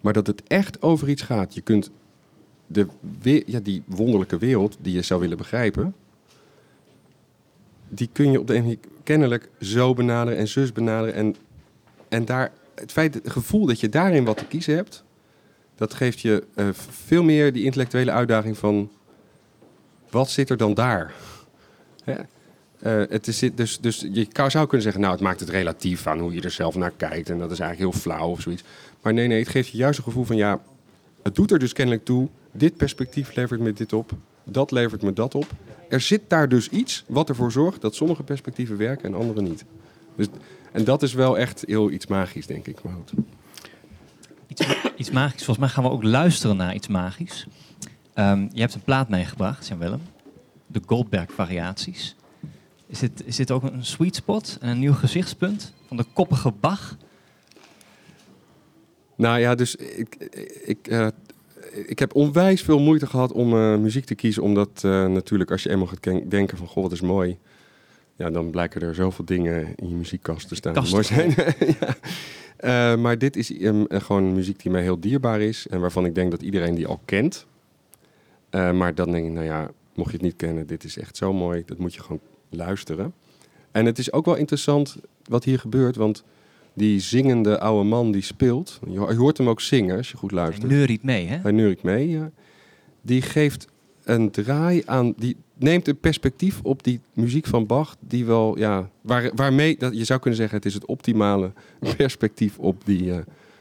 maar 0.00 0.12
dat 0.12 0.26
het 0.26 0.42
echt 0.46 0.82
over 0.82 1.08
iets 1.08 1.22
gaat. 1.22 1.54
Je 1.54 1.60
kunt 1.60 1.90
de, 2.72 3.42
ja, 3.46 3.60
die 3.60 3.82
wonderlijke 3.86 4.38
wereld 4.38 4.76
die 4.80 4.94
je 4.94 5.02
zou 5.02 5.20
willen 5.20 5.36
begrijpen, 5.36 5.94
die 7.88 8.08
kun 8.12 8.30
je 8.30 8.40
op 8.40 8.46
de 8.46 8.54
een 8.54 8.80
kennelijk 9.02 9.50
zo 9.60 9.94
benaderen 9.94 10.38
en 10.38 10.48
zus 10.48 10.72
benaderen. 10.72 11.14
En, 11.14 11.36
en 12.08 12.24
daar, 12.24 12.52
het 12.74 12.92
feit, 12.92 13.14
het 13.14 13.30
gevoel 13.30 13.66
dat 13.66 13.80
je 13.80 13.88
daarin 13.88 14.24
wat 14.24 14.36
te 14.36 14.46
kiezen 14.46 14.74
hebt, 14.74 15.04
dat 15.74 15.94
geeft 15.94 16.20
je 16.20 16.44
eh, 16.54 16.68
veel 16.72 17.22
meer 17.22 17.52
die 17.52 17.64
intellectuele 17.64 18.10
uitdaging 18.10 18.58
van 18.58 18.90
wat 20.10 20.30
zit 20.30 20.50
er 20.50 20.56
dan 20.56 20.74
daar? 20.74 21.14
Hè? 22.04 22.14
Eh, 22.82 23.08
het 23.08 23.26
is, 23.26 23.50
dus, 23.54 23.80
dus 23.80 24.06
je 24.12 24.26
zou 24.32 24.66
kunnen 24.66 24.82
zeggen, 24.82 25.00
nou, 25.00 25.12
het 25.12 25.22
maakt 25.22 25.40
het 25.40 25.48
relatief 25.48 26.06
aan 26.06 26.18
hoe 26.18 26.34
je 26.34 26.40
er 26.40 26.50
zelf 26.50 26.74
naar 26.74 26.92
kijkt. 26.96 27.30
En 27.30 27.38
dat 27.38 27.50
is 27.50 27.58
eigenlijk 27.58 27.92
heel 27.92 28.02
flauw 28.02 28.28
of 28.30 28.40
zoiets. 28.40 28.62
Maar 29.02 29.12
nee, 29.12 29.26
nee, 29.26 29.38
het 29.38 29.48
geeft 29.48 29.68
je 29.68 29.76
juist 29.76 29.98
een 29.98 30.04
gevoel 30.04 30.24
van, 30.24 30.36
ja, 30.36 30.60
het 31.22 31.34
doet 31.34 31.50
er 31.50 31.58
dus 31.58 31.72
kennelijk 31.72 32.04
toe. 32.04 32.28
Dit 32.52 32.76
perspectief 32.76 33.34
levert 33.34 33.60
me 33.60 33.72
dit 33.72 33.92
op. 33.92 34.12
Dat 34.44 34.70
levert 34.70 35.02
me 35.02 35.12
dat 35.12 35.34
op. 35.34 35.46
Er 35.88 36.00
zit 36.00 36.22
daar 36.28 36.48
dus 36.48 36.68
iets 36.68 37.04
wat 37.08 37.28
ervoor 37.28 37.52
zorgt 37.52 37.80
dat 37.80 37.94
sommige 37.94 38.22
perspectieven 38.22 38.76
werken 38.76 39.04
en 39.04 39.14
andere 39.14 39.42
niet. 39.42 39.64
Dus, 40.16 40.26
en 40.72 40.84
dat 40.84 41.02
is 41.02 41.12
wel 41.12 41.38
echt 41.38 41.64
heel 41.66 41.90
iets 41.90 42.06
magisch, 42.06 42.46
denk 42.46 42.66
ik. 42.66 42.82
Maar 42.82 42.92
goed. 42.92 43.12
Iets, 44.46 44.66
iets 44.96 45.10
magisch. 45.10 45.44
Volgens 45.44 45.58
mij 45.58 45.68
gaan 45.68 45.84
we 45.84 45.90
ook 45.90 46.02
luisteren 46.02 46.56
naar 46.56 46.74
iets 46.74 46.88
magisch. 46.88 47.46
Ehm, 48.14 48.48
je 48.52 48.60
hebt 48.60 48.74
een 48.74 48.82
plaat 48.82 49.08
meegebracht, 49.08 49.68
Jan 49.68 49.78
Willem. 49.78 50.02
De 50.66 50.80
Goldberg 50.86 51.32
variaties. 51.32 52.16
Is 52.86 52.98
dit, 52.98 53.22
is 53.24 53.36
dit 53.36 53.50
ook 53.50 53.62
een 53.62 53.84
sweet 53.84 54.14
spot 54.14 54.58
en 54.60 54.68
een 54.68 54.78
nieuw 54.78 54.94
gezichtspunt 54.94 55.72
van 55.86 55.96
de 55.96 56.04
koppige 56.12 56.52
Bach? 56.60 56.96
Nou 59.16 59.38
ja, 59.38 59.54
dus 59.54 59.76
ik, 59.76 60.14
ik, 60.64 60.86
eh, 60.86 61.06
ik 61.86 61.98
heb 61.98 62.14
onwijs 62.14 62.62
veel 62.62 62.78
moeite 62.78 63.06
gehad 63.06 63.32
om 63.32 63.52
eh, 63.52 63.76
muziek 63.76 64.04
te 64.04 64.14
kiezen. 64.14 64.42
Omdat 64.42 64.82
eh, 64.84 65.06
natuurlijk 65.06 65.50
als 65.50 65.62
je 65.62 65.70
eenmaal 65.70 65.86
gaat 65.86 66.00
ken- 66.00 66.28
denken 66.28 66.58
van, 66.58 66.66
goh, 66.66 66.82
wat 66.82 66.92
is 66.92 67.00
mooi. 67.00 67.38
Ja, 68.16 68.30
dan 68.30 68.50
blijken 68.50 68.80
er 68.80 68.94
zoveel 68.94 69.24
dingen 69.24 69.74
in 69.76 69.88
je 69.88 69.94
muziekkast 69.94 70.48
te 70.48 70.54
staan 70.54 70.74
die 70.74 70.90
mooi 70.90 71.04
zijn. 71.04 71.34
ja. 71.80 71.96
Eh, 72.56 72.96
maar 73.00 73.18
dit 73.18 73.36
is 73.36 73.56
ehm, 73.56 73.84
eh, 73.84 74.00
gewoon 74.00 74.32
muziek 74.32 74.62
die 74.62 74.70
mij 74.70 74.82
heel 74.82 75.00
dierbaar 75.00 75.40
is. 75.40 75.66
En 75.68 75.80
waarvan 75.80 76.04
ik 76.04 76.14
denk 76.14 76.30
dat 76.30 76.42
iedereen 76.42 76.74
die 76.74 76.86
al 76.86 77.00
kent. 77.04 77.46
Maar 78.50 78.94
dan 78.94 79.10
denk 79.10 79.26
ik, 79.26 79.32
nou 79.32 79.46
ja, 79.46 79.70
mocht 79.94 80.10
je 80.10 80.16
het 80.16 80.24
niet 80.24 80.36
kennen, 80.36 80.66
dit 80.66 80.84
is 80.84 80.98
echt 80.98 81.16
zo 81.16 81.32
mooi. 81.32 81.62
Dat 81.66 81.78
moet 81.78 81.94
je 81.94 82.02
gewoon 82.02 82.20
luisteren. 82.48 83.14
En 83.70 83.86
het 83.86 83.98
is 83.98 84.12
ook 84.12 84.24
wel 84.24 84.34
interessant 84.34 84.96
wat 85.24 85.44
hier 85.44 85.58
gebeurt, 85.58 85.96
want 85.96 86.24
die 86.74 87.00
zingende 87.00 87.60
oude 87.60 87.88
man 87.88 88.12
die 88.12 88.22
speelt, 88.22 88.80
je, 88.88 88.98
ho- 88.98 89.10
je 89.10 89.16
hoort 89.16 89.38
hem 89.38 89.48
ook 89.48 89.60
zingen 89.60 89.96
als 89.96 90.10
je 90.10 90.16
goed 90.16 90.30
Hij 90.30 90.40
luistert. 90.40 90.70
neuriet 90.70 91.02
mee, 91.02 91.26
hè? 91.26 91.36
Hij 91.36 91.52
neuriet 91.52 91.82
mee, 91.82 92.08
ja. 92.10 92.30
Die 93.02 93.22
geeft 93.22 93.66
een 94.04 94.30
draai 94.30 94.82
aan, 94.86 95.12
die 95.16 95.36
neemt 95.58 95.88
een 95.88 95.98
perspectief 95.98 96.60
op 96.62 96.82
die 96.82 97.00
muziek 97.14 97.46
van 97.46 97.66
Bach, 97.66 97.96
die 98.00 98.24
wel, 98.24 98.58
ja, 98.58 98.88
waar, 99.00 99.30
waarmee, 99.34 99.76
dat, 99.78 99.96
je 99.96 100.04
zou 100.04 100.20
kunnen 100.20 100.38
zeggen, 100.38 100.56
het 100.56 100.66
is 100.66 100.74
het 100.74 100.86
optimale 100.86 101.52
perspectief 101.96 102.58
op 102.58 102.84
die, 102.84 103.12
eh, 103.12 103.18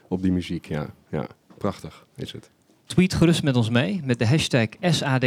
op 0.08 0.21
die 0.21 0.32
muziek, 0.32 0.65
ja. 0.65 0.93
Ja, 1.12 1.28
prachtig 1.58 2.06
is 2.15 2.32
het. 2.32 2.50
Tweet 2.86 3.13
gerust 3.13 3.43
met 3.43 3.56
ons 3.56 3.69
mee 3.69 4.02
met 4.06 4.19
de 4.19 4.28
hashtag 4.28 4.67
SADH. 4.82 5.26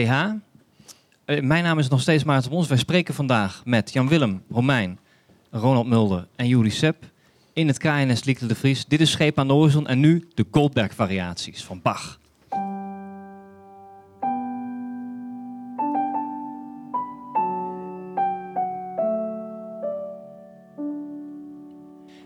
Eh, 1.25 1.43
mijn 1.43 1.63
naam 1.65 1.79
is 1.79 1.89
nog 1.89 2.01
steeds 2.01 2.25
Maarten 2.25 2.51
Bons. 2.51 2.69
Wij 2.69 2.77
spreken 2.79 3.15
vandaag 3.15 3.63
met 3.65 3.93
Jan-Willem, 3.93 4.43
Romein, 4.51 4.99
Ronald 5.51 5.87
Mulder 5.87 6.27
en 6.37 6.49
Juri 6.49 6.71
Sepp 6.71 7.05
in 7.55 7.67
het 7.67 7.79
KNS 7.79 8.25
Liekle 8.25 8.47
de 8.47 8.55
Vries. 8.55 8.87
Dit 8.87 9.01
is 9.01 9.11
Scheep 9.11 9.39
aan 9.39 9.47
de 9.47 9.53
Horizon 9.53 9.87
en 9.87 10.01
nu 10.01 10.29
de 10.35 10.47
Goldberg-variaties 10.51 11.65
van 11.65 11.81
Bach. 11.83 12.21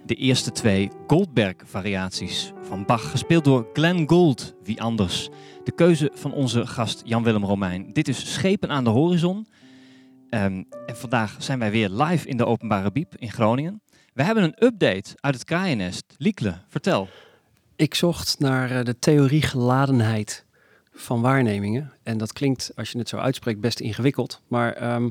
De 0.06 0.14
eerste 0.14 0.52
twee 0.52 0.90
Goldberg-variaties 1.06 2.52
van 2.62 2.84
Bach, 2.84 3.10
gespeeld 3.10 3.44
door 3.44 3.68
Glenn 3.72 4.08
Gould, 4.08 4.54
wie 4.62 4.82
anders. 4.82 5.28
De 5.64 5.72
keuze 5.72 6.10
van 6.14 6.32
onze 6.32 6.66
gast 6.66 7.02
Jan-Willem 7.04 7.44
Romein. 7.44 7.92
Dit 7.92 8.08
is 8.08 8.32
Schepen 8.32 8.68
aan 8.68 8.84
de 8.84 8.90
Horizon. 8.90 9.46
Ehm, 10.30 10.62
en 10.86 10.96
vandaag 10.96 11.36
zijn 11.38 11.58
wij 11.58 11.70
weer 11.70 11.88
live 11.88 12.28
in 12.28 12.36
de 12.36 12.46
Openbare 12.46 12.92
Biep 12.92 13.14
in 13.16 13.30
Groningen. 13.30 13.82
We 14.18 14.24
hebben 14.24 14.44
een 14.44 14.64
update 14.64 15.16
uit 15.20 15.34
het 15.34 15.44
kraaiennest. 15.44 16.04
Liekle, 16.16 16.58
vertel. 16.68 17.08
Ik 17.76 17.94
zocht 17.94 18.38
naar 18.38 18.70
eh, 18.70 18.84
de 18.84 18.98
theorie 18.98 19.42
geladenheid 19.42 20.44
van 20.92 21.20
waarnemingen. 21.20 21.92
En 22.02 22.18
dat 22.18 22.32
klinkt, 22.32 22.72
als 22.76 22.90
je 22.90 22.98
het 22.98 23.08
zo 23.08 23.16
uitspreekt, 23.16 23.60
best 23.60 23.80
ingewikkeld. 23.80 24.40
Maar 24.48 24.72
ehm, 24.72 25.08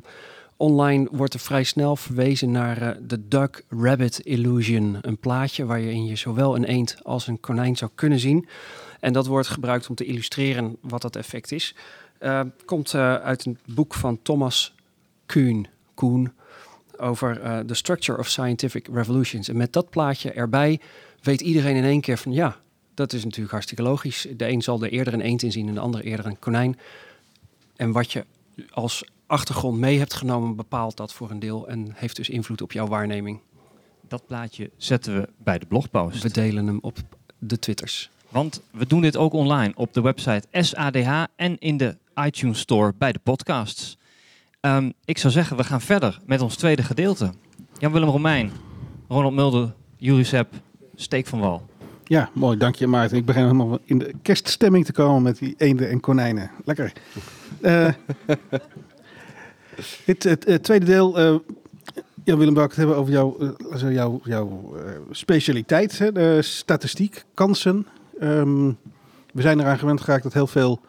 online 0.57 1.07
wordt 1.11 1.33
er 1.33 1.39
vrij 1.39 1.63
snel 1.63 1.95
verwezen 1.95 2.51
naar 2.51 2.81
eh, 2.81 2.95
de 3.01 3.27
Duck 3.27 3.65
Rabbit 3.69 4.19
Illusion. 4.19 4.97
Een 5.01 5.17
plaatje 5.17 5.65
waarin 5.65 6.05
je 6.05 6.15
zowel 6.15 6.55
een 6.55 6.65
eend 6.65 6.97
als 7.03 7.27
een 7.27 7.39
konijn 7.39 7.75
zou 7.75 7.91
kunnen 7.95 8.19
zien. 8.19 8.47
En 8.99 9.13
dat 9.13 9.27
wordt 9.27 9.47
gebruikt 9.47 9.89
om 9.89 9.95
te 9.95 10.05
illustreren 10.05 10.77
wat 10.81 11.01
dat 11.01 11.15
effect 11.15 11.51
is. 11.51 11.75
Eh, 12.19 12.41
komt 12.65 12.93
eh, 12.93 13.15
uit 13.15 13.45
een 13.45 13.59
boek 13.65 13.93
van 13.93 14.21
Thomas 14.21 14.75
Kuhn, 15.25 15.67
Koen 15.93 16.31
over 16.99 17.41
eh, 17.41 17.59
The 17.59 17.73
Structure 17.73 18.19
of 18.19 18.27
Scientific 18.27 18.87
Revolutions. 18.93 19.47
En 19.47 19.57
met 19.57 19.73
dat 19.73 19.89
plaatje 19.89 20.31
erbij 20.31 20.79
weet 21.21 21.41
iedereen 21.41 21.75
in 21.75 21.83
één 21.83 22.01
keer 22.01 22.17
van 22.17 22.31
ja, 22.31 22.57
dat 22.93 23.13
is 23.13 23.23
natuurlijk 23.23 23.51
hartstikke 23.51 23.83
logisch. 23.83 24.27
De 24.37 24.47
een 24.47 24.61
zal 24.61 24.83
er 24.83 24.89
eerder 24.89 25.13
een 25.13 25.21
eend 25.21 25.43
in 25.43 25.51
zien 25.51 25.67
en 25.67 25.73
de 25.73 25.79
ander 25.79 26.01
eerder 26.01 26.25
een 26.25 26.39
konijn. 26.39 26.79
En 27.75 27.91
wat 27.91 28.11
je 28.11 28.25
als 28.69 29.03
achtergrond 29.25 29.77
mee 29.77 29.97
hebt 29.97 30.13
genomen, 30.13 30.55
bepaalt 30.55 30.97
dat 30.97 31.13
voor 31.13 31.31
een 31.31 31.39
deel 31.39 31.67
en 31.67 31.91
heeft 31.95 32.15
dus 32.15 32.29
invloed 32.29 32.61
op 32.61 32.71
jouw 32.71 32.87
waarneming. 32.87 33.39
Dat 34.07 34.25
plaatje 34.25 34.69
zetten 34.77 35.15
we 35.15 35.29
bij 35.37 35.59
de 35.59 35.65
blogpost. 35.65 36.23
We 36.23 36.31
delen 36.31 36.67
hem 36.67 36.79
op 36.81 36.97
de 37.39 37.59
Twitters. 37.59 38.09
Want 38.29 38.61
we 38.71 38.87
doen 38.87 39.01
dit 39.01 39.17
ook 39.17 39.33
online 39.33 39.73
op 39.75 39.93
de 39.93 40.01
website 40.01 40.47
SADH 40.51 41.23
en 41.35 41.57
in 41.59 41.77
de 41.77 41.97
iTunes 42.15 42.59
Store 42.59 42.93
bij 42.97 43.11
de 43.11 43.19
podcasts. 43.19 43.97
Ehm, 44.67 44.89
ik 45.05 45.17
zou 45.17 45.33
zeggen, 45.33 45.57
we 45.57 45.63
gaan 45.63 45.81
verder 45.81 46.19
met 46.25 46.41
ons 46.41 46.55
tweede 46.55 46.83
gedeelte. 46.83 47.31
Jan-Willem 47.77 48.09
Romein, 48.09 48.51
Ronald 49.07 49.33
Mulder, 49.33 49.73
Juri 49.97 50.23
Sepp, 50.23 50.53
Steek 50.95 51.25
van 51.25 51.39
Wal. 51.39 51.65
Ja, 52.03 52.29
mooi. 52.33 52.57
Dank 52.57 52.75
je 52.75 52.87
Maarten. 52.87 53.17
Ik 53.17 53.25
begin 53.25 53.41
helemaal 53.41 53.79
in 53.83 53.97
de 53.97 54.13
kerststemming 54.21 54.85
te 54.85 54.91
komen 54.91 55.21
met 55.21 55.37
die 55.37 55.55
eenden 55.57 55.89
en 55.89 55.99
konijnen. 55.99 56.51
Lekker. 56.65 56.93
Eh, 57.61 57.87
het, 60.05 60.63
tweede 60.63 60.85
deel. 60.85 61.19
eh 61.19 61.35
ja, 62.23 62.37
Willem, 62.37 62.53
wou 62.53 62.65
ik 62.65 62.71
het 62.71 62.79
hebben 62.79 62.97
over 62.97 63.13
jouw, 63.13 63.55
eh, 63.71 63.91
jouw, 63.93 64.19
jouw 64.23 64.75
specialiteit, 65.11 65.99
hè, 65.99 66.11
de 66.11 66.41
statistiek, 66.41 67.25
kansen. 67.33 67.87
Ehm, 68.19 68.67
we 69.33 69.41
zijn 69.41 69.59
eraan 69.59 69.79
gewend 69.79 70.01
geraakt 70.01 70.23
dat 70.23 70.33
heel 70.33 70.47
veel 70.47 70.81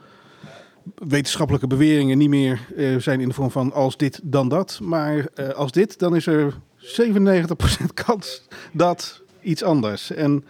wetenschappelijke 0.94 1.66
beweringen 1.66 2.18
niet 2.18 2.28
meer 2.28 2.66
eh, 2.76 2.96
zijn 2.96 3.20
in 3.20 3.28
de 3.28 3.34
vorm 3.34 3.50
van 3.50 3.72
als 3.72 3.96
dit, 3.96 4.20
dan 4.22 4.48
dat. 4.48 4.78
Maar 4.82 5.26
eh, 5.34 5.48
als 5.48 5.72
dit, 5.72 5.98
dan 5.98 6.16
is 6.16 6.26
er 6.26 6.54
97% 6.78 7.94
kans 8.06 8.42
dat 8.72 9.22
iets 9.40 9.62
anders. 9.62 10.10
En 10.10 10.44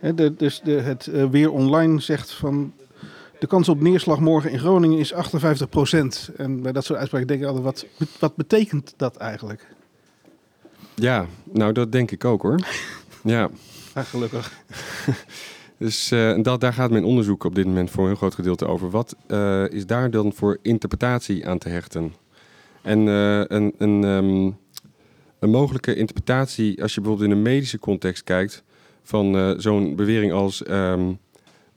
Hè, 0.00 0.14
de, 0.14 0.36
dus 0.36 0.60
de, 0.64 0.72
het 0.72 1.06
eh, 1.06 1.24
Weer 1.24 1.50
Online 1.50 2.00
zegt 2.00 2.32
van... 2.32 2.72
De 3.38 3.46
kans 3.46 3.68
op 3.68 3.80
neerslag 3.80 4.20
morgen 4.20 4.50
in 4.50 4.58
Groningen 4.58 4.98
is 4.98 5.14
58% 5.14 5.16
En 6.36 6.62
bij 6.62 6.72
dat 6.72 6.84
soort 6.84 6.98
uitspraken 6.98 7.26
denk 7.26 7.40
ik 7.40 7.46
altijd, 7.46 7.64
wat, 7.64 7.86
wat 8.18 8.36
betekent 8.36 8.94
dat 8.96 9.16
eigenlijk? 9.16 9.66
Ja, 10.94 11.26
nou 11.52 11.72
dat 11.72 11.92
denk 11.92 12.10
ik 12.10 12.24
ook 12.24 12.42
hoor. 12.42 12.60
ja, 13.22 13.50
Ah, 13.92 14.04
gelukkig. 14.04 14.52
dus 15.80 16.10
eh, 16.10 16.42
dat, 16.42 16.60
daar 16.60 16.72
gaat 16.72 16.90
mijn 16.90 17.04
onderzoek 17.04 17.44
op 17.44 17.54
dit 17.54 17.66
moment 17.66 17.90
voor 17.90 18.02
een 18.02 18.08
heel 18.08 18.16
groot 18.16 18.34
gedeelte 18.34 18.66
over. 18.66 18.90
Wat 18.90 19.16
eh, 19.26 19.70
is 19.70 19.86
daar 19.86 20.10
dan 20.10 20.32
voor 20.32 20.58
interpretatie 20.62 21.46
aan 21.46 21.58
te 21.58 21.68
hechten? 21.68 22.12
En 22.82 23.08
eh, 23.08 23.38
een, 23.38 23.74
een, 23.78 24.04
ehm, 24.04 24.50
een 25.38 25.50
mogelijke 25.50 25.94
interpretatie, 25.94 26.82
als 26.82 26.94
je 26.94 27.00
bijvoorbeeld 27.00 27.30
in 27.30 27.36
een 27.36 27.42
medische 27.42 27.78
context 27.78 28.24
kijkt, 28.24 28.62
van 29.02 29.54
zo'n 29.60 29.96
bewering 29.96 30.32
als 30.32 30.62
ehm, 30.62 31.12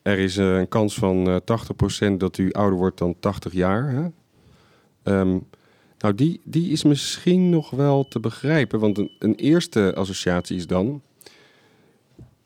er 0.02 0.20
is 0.20 0.36
een 0.36 0.68
kans 0.68 0.96
van 0.96 1.28
eh 1.28 1.36
80% 2.14 2.18
dat 2.18 2.38
u 2.38 2.52
ouder 2.52 2.78
wordt 2.78 2.98
dan 2.98 3.16
80 3.20 3.54
jaar. 3.54 3.90
Hè? 3.92 4.08
Ehm, 5.04 5.38
nou, 5.98 6.16
die, 6.16 6.42
die 6.44 6.72
is 6.72 6.84
misschien 6.84 7.50
nog 7.50 7.70
wel 7.70 8.08
te 8.08 8.20
begrijpen, 8.20 8.80
want 8.80 8.98
een, 8.98 9.12
een 9.20 9.36
eerste 9.36 9.94
associatie 9.96 10.56
is 10.56 10.68
dan. 10.68 11.02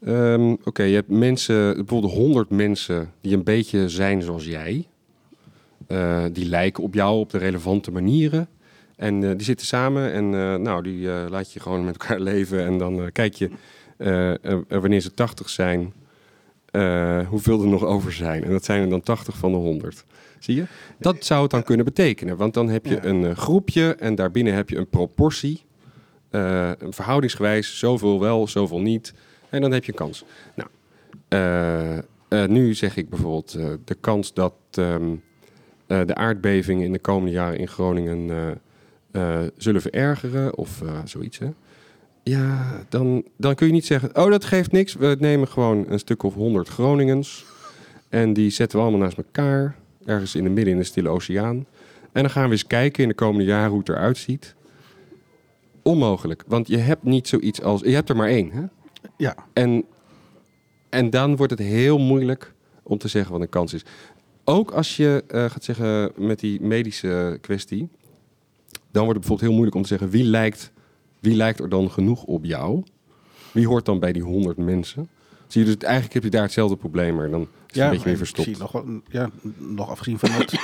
Ehm, 0.05 0.55
Oké, 0.63 0.83
je 0.83 0.95
hebt 0.95 1.09
mensen, 1.09 1.75
bijvoorbeeld 1.75 2.13
100 2.13 2.49
mensen 2.49 3.11
die 3.21 3.33
een 3.33 3.43
beetje 3.43 3.89
zijn 3.89 4.21
zoals 4.21 4.45
jij. 4.45 4.87
Eh, 5.87 6.23
die 6.31 6.49
lijken 6.49 6.83
op 6.83 6.93
jou 6.93 7.19
op 7.19 7.29
de 7.29 7.37
relevante 7.37 7.91
manieren. 7.91 8.47
En 8.95 9.23
eh, 9.23 9.29
die 9.29 9.43
zitten 9.43 9.67
samen 9.67 10.13
en 10.13 10.23
eh, 10.23 10.55
nou, 10.55 10.83
die 10.83 11.07
laat 11.07 11.53
je 11.53 11.59
gewoon 11.59 11.85
met 11.85 11.97
elkaar 11.97 12.19
leven. 12.19 12.65
En 12.65 12.77
dan 12.77 13.09
kijk 13.11 13.33
je 13.33 13.49
wanneer 14.67 15.01
ze 15.01 15.13
80 15.13 15.49
zijn, 15.49 15.93
hoeveel 17.27 17.61
er 17.61 17.67
nog 17.67 17.83
over 17.83 18.13
zijn. 18.13 18.43
En 18.43 18.51
dat 18.51 18.65
zijn 18.65 18.81
er 18.81 18.89
dan 18.89 19.01
80 19.01 19.37
van 19.37 19.51
de 19.51 19.57
100. 19.57 20.03
Zie 20.39 20.55
je? 20.55 20.65
Dat 20.99 21.25
zou 21.25 21.41
het 21.41 21.51
dan 21.51 21.63
kunnen 21.63 21.85
betekenen. 21.85 22.37
Want 22.37 22.53
dan 22.53 22.69
heb 22.69 22.85
je 22.85 23.05
een 23.05 23.35
groepje 23.35 23.95
en 23.95 24.15
daarbinnen 24.15 24.53
heb 24.53 24.69
je 24.69 24.77
een 24.77 24.89
proportie. 24.89 25.65
een 26.29 26.93
verhoudingsgewijs, 26.93 27.79
zoveel 27.79 28.19
wel, 28.19 28.47
zoveel 28.47 28.81
niet. 28.81 29.13
En 29.49 29.61
dan 29.61 29.71
heb 29.71 29.83
je 29.83 29.91
een 29.91 29.97
kans. 29.97 30.23
Nou, 30.55 30.69
eh, 31.27 31.97
eh, 32.27 32.45
nu 32.45 32.73
zeg 32.73 32.97
ik 32.97 33.09
bijvoorbeeld 33.09 33.53
eh, 33.53 33.65
de 33.85 33.95
kans 33.95 34.33
dat 34.33 34.53
ehm, 34.71 35.15
eh, 35.87 36.01
de 36.05 36.15
aardbevingen 36.15 36.85
in 36.85 36.91
de 36.91 36.99
komende 36.99 37.31
jaren 37.31 37.59
in 37.59 37.67
Groningen 37.67 38.59
zullen 39.57 39.81
verergeren 39.81 40.57
of 40.57 40.81
zoiets. 41.03 41.39
Hè? 41.39 41.47
Ja, 42.23 42.83
dan, 42.89 43.23
dan 43.37 43.55
kun 43.55 43.67
je 43.67 43.73
niet 43.73 43.85
zeggen, 43.85 44.17
oh 44.17 44.31
dat 44.31 44.45
geeft 44.45 44.71
niks. 44.71 44.93
We 44.93 45.15
nemen 45.19 45.47
gewoon 45.47 45.85
een 45.89 45.99
stuk 45.99 46.23
of 46.23 46.33
100 46.33 46.67
Groningens 46.67 47.45
en 48.09 48.33
die 48.33 48.49
zetten 48.49 48.77
we 48.77 48.83
allemaal 48.83 49.01
naast 49.01 49.17
elkaar, 49.17 49.75
ergens 50.05 50.35
in 50.35 50.43
de 50.43 50.49
midden 50.49 50.73
in 50.73 50.79
de 50.79 50.85
Stille 50.85 51.09
Oceaan. 51.09 51.65
En 52.11 52.21
dan 52.21 52.29
gaan 52.29 52.45
we 52.45 52.51
eens 52.51 52.67
kijken 52.67 53.03
in 53.03 53.09
de 53.09 53.15
komende 53.15 53.45
jaren 53.45 53.69
hoe 53.69 53.79
het 53.79 53.89
eruit 53.89 54.17
ziet. 54.17 54.55
Onmogelijk, 55.81 56.43
want 56.47 56.67
je 56.67 56.77
hebt 56.77 57.03
niet 57.03 57.27
zoiets 57.27 57.61
als, 57.61 57.81
je 57.81 57.93
hebt 57.93 58.09
er 58.09 58.15
maar 58.15 58.29
één. 58.29 58.51
Hè? 58.51 58.63
Ja, 59.17 59.35
En, 59.53 59.83
en 60.89 61.09
dan 61.09 61.35
wordt 61.35 61.51
het 61.51 61.61
heel 61.61 61.97
moeilijk 61.99 62.53
om 62.83 62.97
te 62.97 63.07
zeggen 63.07 63.31
wat 63.31 63.41
een 63.41 63.49
kans 63.49 63.73
is. 63.73 63.85
Ook 64.43 64.71
als 64.71 64.97
je 64.97 65.23
eh, 65.27 65.45
gaat 65.45 65.63
zeggen 65.63 66.11
met 66.15 66.39
die 66.39 66.61
medische 66.61 67.37
kwestie, 67.41 67.89
dan 68.91 69.03
wordt 69.03 69.19
het 69.19 69.27
bijvoorbeeld 69.27 69.41
heel 69.41 69.51
moeilijk 69.51 69.75
om 69.75 69.81
te 69.81 69.87
zeggen 69.87 70.09
wie 70.09 70.23
lijkt, 70.23 70.71
wie 71.19 71.35
lijkt 71.35 71.59
er 71.59 71.69
dan 71.69 71.91
genoeg 71.91 72.23
op 72.23 72.45
jou? 72.45 72.83
Wie 73.51 73.67
hoort 73.67 73.85
dan 73.85 73.99
bij 73.99 74.11
die 74.11 74.21
100 74.23 74.57
mensen? 74.57 75.09
Zie 75.47 75.65
je 75.65 75.67
dus 75.75 75.83
eigenlijk 75.83 76.13
heb 76.13 76.23
je 76.23 76.29
daar 76.29 76.41
hetzelfde 76.41 76.75
probleem, 76.75 77.15
maar 77.15 77.29
dan 77.29 77.41
is 77.41 77.47
het 77.65 77.75
ja 77.75 77.83
een 77.83 77.89
beetje 77.89 78.03
meer 78.05 78.13
ik 78.13 78.19
verstopt. 78.19 78.47
zie 78.47 78.57
nog, 78.57 78.71
wel- 78.71 79.01
ja, 79.09 79.29
nog 79.57 79.89
afgezien 79.89 80.19
van 80.19 80.31
het 80.31 80.57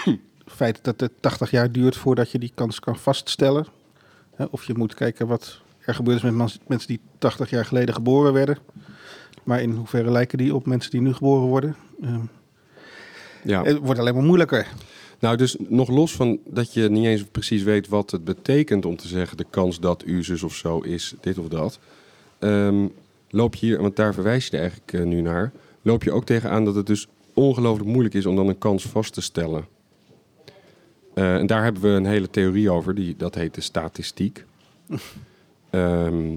feit 0.45 0.83
dat 0.83 0.99
het 0.99 1.11
80 1.19 1.51
jaar 1.51 1.71
duurt 1.71 1.95
voordat 1.95 2.31
je 2.31 2.39
die 2.39 2.51
kans 2.55 2.79
kan 2.79 2.97
vaststellen. 2.97 3.65
Hè, 4.35 4.45
of 4.49 4.63
je 4.65 4.73
moet 4.77 4.93
kijken 4.93 5.27
wat 5.27 5.61
er 5.85 5.95
gebeurd 5.95 6.17
is 6.17 6.23
met 6.23 6.33
mens- 6.33 6.59
mensen 6.67 6.87
die 6.87 6.99
80 7.17 7.49
jaar 7.49 7.65
geleden 7.65 7.93
geboren 7.95 8.33
werden. 8.33 8.57
Maar 9.43 9.61
in 9.61 9.71
hoeverre 9.71 10.11
lijken 10.11 10.37
die 10.37 10.55
op 10.55 10.65
mensen 10.65 10.91
die 10.91 11.01
nu 11.01 11.13
geboren 11.13 11.47
worden? 11.47 11.75
Ehm, 12.01 12.19
Ja. 13.43 13.63
Het 13.63 13.77
wordt 13.77 13.99
alleen 13.99 14.13
maar 14.13 14.23
moeilijker. 14.23 14.67
Nou, 15.19 15.37
dus 15.37 15.55
nog 15.59 15.89
los 15.89 16.15
van 16.15 16.39
dat 16.45 16.73
je 16.73 16.89
niet 16.89 17.05
eens 17.05 17.23
precies 17.23 17.63
weet 17.63 17.87
wat 17.87 18.11
het 18.11 18.23
betekent 18.23 18.85
om 18.85 18.95
te 18.95 19.07
zeggen 19.07 19.37
de 19.37 19.45
kans 19.49 19.79
dat 19.79 20.03
u 20.05 20.23
zus 20.23 20.43
of 20.43 20.55
zo 20.55 20.79
is, 20.79 21.13
dit 21.21 21.37
of 21.37 21.47
dat. 21.47 21.79
ehm, 22.39 22.87
loop 23.29 23.55
je 23.55 23.65
hier, 23.65 23.81
want 23.81 23.95
daar 23.95 24.13
verwijs 24.13 24.45
je 24.45 24.51
er 24.51 24.59
eigenlijk 24.59 24.93
eh, 24.93 25.03
nu 25.03 25.21
naar, 25.21 25.51
loop 25.81 26.03
je 26.03 26.11
ook 26.11 26.25
tegenaan 26.25 26.65
dat 26.65 26.75
het 26.75 26.85
dus 26.85 27.07
ongelooflijk 27.33 27.89
moeilijk 27.89 28.15
is 28.15 28.25
om 28.25 28.35
dan 28.35 28.47
een 28.47 28.57
kans 28.57 28.83
vast 28.85 29.13
te 29.13 29.21
stellen. 29.21 29.65
Eh, 31.13 31.35
en 31.35 31.47
daar 31.47 31.63
hebben 31.63 31.81
we 31.81 31.87
een 31.87 32.05
hele 32.05 32.29
theorie 32.29 32.71
over, 32.71 32.95
die, 32.95 33.15
dat 33.17 33.35
heet 33.35 33.53
de 33.55 33.61
statistiek. 33.61 34.45
Ehm, 35.73 36.35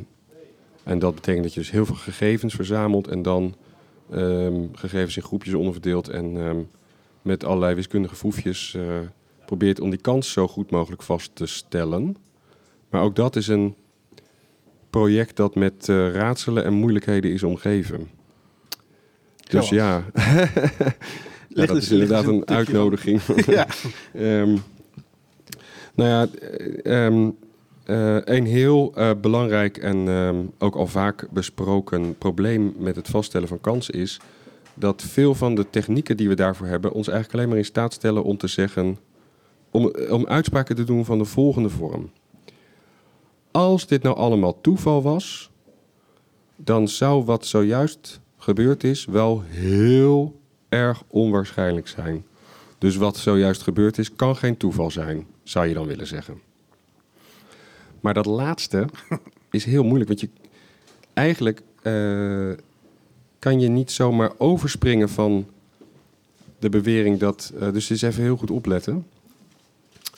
en 0.82 0.98
dat 0.98 1.14
betekent 1.14 1.42
dat 1.42 1.54
je 1.54 1.60
dus 1.60 1.70
heel 1.70 1.86
veel 1.86 1.94
gegevens 1.94 2.54
verzamelt 2.54 3.08
en 3.08 3.22
dan 3.22 3.54
ehm, 4.10 4.66
gegevens 4.72 5.16
in 5.16 5.22
groepjes 5.22 5.54
onderverdeelt 5.54 6.08
en 6.08 6.36
ehm, 6.36 6.60
met 7.22 7.44
allerlei 7.44 7.74
wiskundige 7.74 8.14
foefjes 8.14 8.74
eh, 8.74 8.82
probeert 9.46 9.80
om 9.80 9.90
die 9.90 10.00
kans 10.00 10.32
zo 10.32 10.48
goed 10.48 10.70
mogelijk 10.70 11.02
vast 11.02 11.30
te 11.34 11.46
stellen. 11.46 12.16
Maar 12.90 13.02
ook 13.02 13.16
dat 13.16 13.36
is 13.36 13.48
een 13.48 13.74
project 14.90 15.36
dat 15.36 15.54
met 15.54 15.88
eh, 15.88 16.12
raadselen 16.12 16.64
en 16.64 16.72
moeilijkheden 16.72 17.32
is 17.32 17.42
omgeven. 17.42 18.08
Dus 19.48 19.68
ja, 19.68 20.04
dat 21.48 21.76
is 21.76 21.90
inderdaad 21.90 22.26
een 22.26 22.48
uitnodiging. 22.48 23.20
ja. 23.46 23.66
Nou 25.94 26.10
ja, 26.10 26.28
eh, 27.86 28.16
eh, 28.16 28.22
een 28.24 28.46
heel 28.46 28.92
eh, 28.94 29.10
belangrijk 29.20 29.76
en 29.76 30.08
ehm, 30.08 30.36
ook 30.58 30.74
al 30.74 30.86
vaak 30.86 31.28
besproken 31.30 32.18
probleem 32.18 32.74
met 32.78 32.96
het 32.96 33.08
vaststellen 33.08 33.48
van 33.48 33.60
kansen 33.60 33.94
is 33.94 34.20
dat 34.74 35.02
veel 35.02 35.34
van 35.34 35.54
de 35.54 35.70
technieken 35.70 36.16
die 36.16 36.28
we 36.28 36.34
daarvoor 36.34 36.66
hebben 36.66 36.92
ons 36.92 37.08
eigenlijk 37.08 37.38
alleen 37.38 37.48
maar 37.48 37.58
in 37.58 37.64
staat 37.64 37.92
stellen 37.92 38.24
om 38.24 38.36
te 38.36 38.46
zeggen, 38.46 38.98
om, 39.70 39.92
om 40.10 40.26
uitspraken 40.26 40.76
te 40.76 40.84
doen 40.84 41.04
van 41.04 41.18
de 41.18 41.24
volgende 41.24 41.68
vorm. 41.68 42.10
Als 43.50 43.86
dit 43.86 44.02
nou 44.02 44.16
allemaal 44.16 44.60
toeval 44.60 45.02
was, 45.02 45.50
dan 46.56 46.88
zou 46.88 47.24
wat 47.24 47.46
zojuist 47.46 48.20
gebeurd 48.36 48.84
is 48.84 49.04
wel 49.04 49.42
heel 49.46 50.40
erg 50.68 51.02
onwaarschijnlijk 51.08 51.88
zijn. 51.88 52.24
Dus 52.78 52.96
wat 52.96 53.16
zojuist 53.16 53.62
gebeurd 53.62 53.98
is, 53.98 54.14
kan 54.14 54.36
geen 54.36 54.56
toeval 54.56 54.90
zijn, 54.90 55.26
zou 55.42 55.66
je 55.66 55.74
dan 55.74 55.86
willen 55.86 56.06
zeggen. 56.06 56.45
Maar 58.06 58.14
dat 58.14 58.26
laatste 58.26 58.86
is 59.50 59.64
heel 59.64 59.84
moeilijk, 59.84 60.08
want 60.08 60.20
je 60.20 60.28
eigenlijk 61.12 61.62
eh, 61.82 62.64
kan 63.38 63.60
je 63.60 63.68
niet 63.68 63.90
zomaar 63.90 64.32
overspringen 64.36 65.08
van 65.08 65.46
de 66.58 66.68
bewering 66.68 67.18
dat. 67.18 67.52
eh, 67.60 67.72
dus 67.72 67.90
eens 67.90 68.02
even 68.02 68.22
heel 68.22 68.36
goed 68.36 68.50
opletten. 68.50 69.06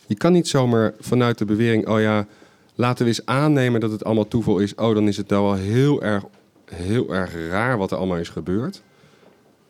Je 0.06 0.14
kan 0.14 0.32
niet 0.32 0.48
zomaar 0.48 0.94
vanuit 1.00 1.38
de 1.38 1.44
bewering, 1.44 1.88
oh 1.88 2.00
ja, 2.00 2.26
laten 2.74 3.04
we 3.04 3.10
eens 3.10 3.26
aannemen 3.26 3.80
dat 3.80 3.90
het 3.90 4.04
allemaal 4.04 4.28
toeval 4.28 4.58
is. 4.58 4.74
Oh, 4.74 4.94
dan 4.94 5.08
is 5.08 5.16
het 5.16 5.28
nou 5.28 5.44
wel 5.44 5.54
heel 5.54 6.02
erg, 6.02 6.24
heel 6.64 7.14
erg 7.14 7.34
raar 7.34 7.78
wat 7.78 7.90
er 7.90 7.96
allemaal 7.96 8.18
is 8.18 8.28
gebeurd. 8.28 8.82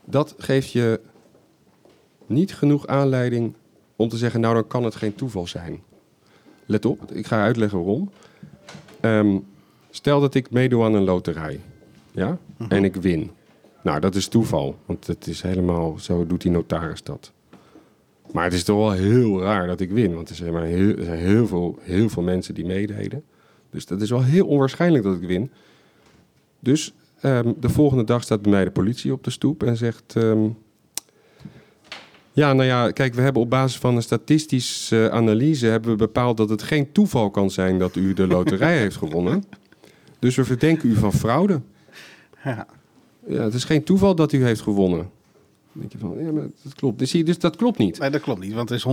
Dat 0.04 0.35
geeft 0.38 0.70
je 0.70 1.00
niet 2.26 2.54
genoeg 2.54 2.87
aanleiding 2.87 3.54
om 3.96 4.09
te 4.09 4.16
zeggen, 4.16 4.40
nou 4.40 4.54
dan 4.54 4.66
kan 4.66 4.85
het 4.85 4.94
geen 4.96 5.14
toeval 5.14 5.46
zijn. 5.46 5.87
Let 6.68 6.85
op, 6.85 7.12
ik 7.12 7.26
ga 7.26 7.42
uitleggen 7.42 7.78
waarom. 7.78 8.11
Ehm, 9.00 9.38
stel 9.90 10.20
dat 10.20 10.35
ik 10.35 10.50
meedoe 10.50 10.85
aan 10.85 10.94
een 10.94 11.04
loterij, 11.04 11.61
ja, 12.11 12.38
en 12.68 12.85
ik 12.85 12.96
win. 12.96 13.31
Nou, 13.83 14.00
dat 14.00 14.14
is 14.14 14.28
toeval, 14.28 14.76
want 14.87 15.07
het 15.07 15.26
is 15.26 15.42
helemaal, 15.42 15.98
zo 15.98 16.26
doet 16.26 16.42
die 16.42 16.50
notaris 16.50 17.02
dat. 17.02 17.33
Maar 18.33 18.44
het 18.44 18.52
is 18.52 18.64
toch 18.64 18.76
wel 18.76 18.92
heel 18.92 19.40
raar 19.40 19.66
dat 19.66 19.81
ik 19.81 19.90
win, 19.90 20.14
want 20.14 20.28
er 20.28 20.35
zijn, 20.35 20.52
maar 20.52 20.62
heel, 20.62 20.96
er 20.96 21.04
zijn 21.04 21.18
heel, 21.18 21.46
veel, 21.46 21.78
heel 21.81 22.09
veel 22.09 22.22
mensen 22.22 22.54
die 22.54 22.66
meededen. 22.66 23.24
Dus 23.70 23.87
dat 23.87 24.00
is 24.00 24.11
wel 24.11 24.22
heel 24.22 24.46
onwaarschijnlijk 24.46 25.04
dat 25.04 25.14
ik 25.14 25.28
win. 25.28 25.50
Dus 26.61 26.94
ehm, 27.20 27.52
de 27.61 27.68
volgende 27.68 28.04
dag 28.04 28.22
staat 28.22 28.42
bij 28.42 28.52
mij 28.52 28.64
de 28.64 28.70
politie 28.70 29.12
op 29.12 29.24
de 29.24 29.31
stoep 29.31 29.62
en 29.62 29.76
zegt... 29.76 30.16
ehm, 30.16 30.48
ja, 32.38 32.53
nou 32.53 32.68
ja, 32.68 32.90
kijk, 32.90 33.14
we 33.14 33.20
hebben 33.20 33.42
op 33.42 33.51
basis 33.51 33.79
van 33.79 33.96
een 33.96 34.03
statistische 34.03 35.11
analyse... 35.11 35.66
hebben 35.66 35.90
we 35.90 35.96
bepaald 35.96 36.37
dat 36.37 36.48
het 36.48 36.62
geen 36.62 36.92
toeval 36.92 37.31
kan 37.31 37.51
zijn 37.51 37.79
dat 37.79 37.96
u 37.96 38.12
de 38.12 38.27
loterij 38.27 38.79
heeft 38.85 38.96
gewonnen. 38.96 39.44
Dus 40.18 40.37
we 40.37 40.44
verdenken 40.44 40.88
u 40.88 40.94
van 40.94 41.12
fraude. 41.12 41.61
Ja. 42.44 42.66
Ja, 43.27 43.42
het 43.42 43.55
is 43.55 43.64
geen 43.64 43.85
toeval 43.85 44.14
dat 44.14 44.33
u 44.33 44.44
heeft 44.44 44.61
gewonnen. 44.61 45.11
Dan 45.72 45.81
denk 45.88 45.92
je 45.92 45.98
van, 45.98 46.24
ja, 46.24 46.33
maar 46.33 46.46
dat 46.62 46.74
klopt. 46.74 46.98
Dus, 46.98 47.11
dus 47.11 47.38
dat 47.38 47.57
klopt 47.57 47.79
niet. 47.79 47.98
Nee, 47.98 48.11
dat 48.11 48.20
klopt 48.20 48.40
niet, 48.40 48.53
want 48.53 48.70
er 48.70 48.77
is 48.77 48.87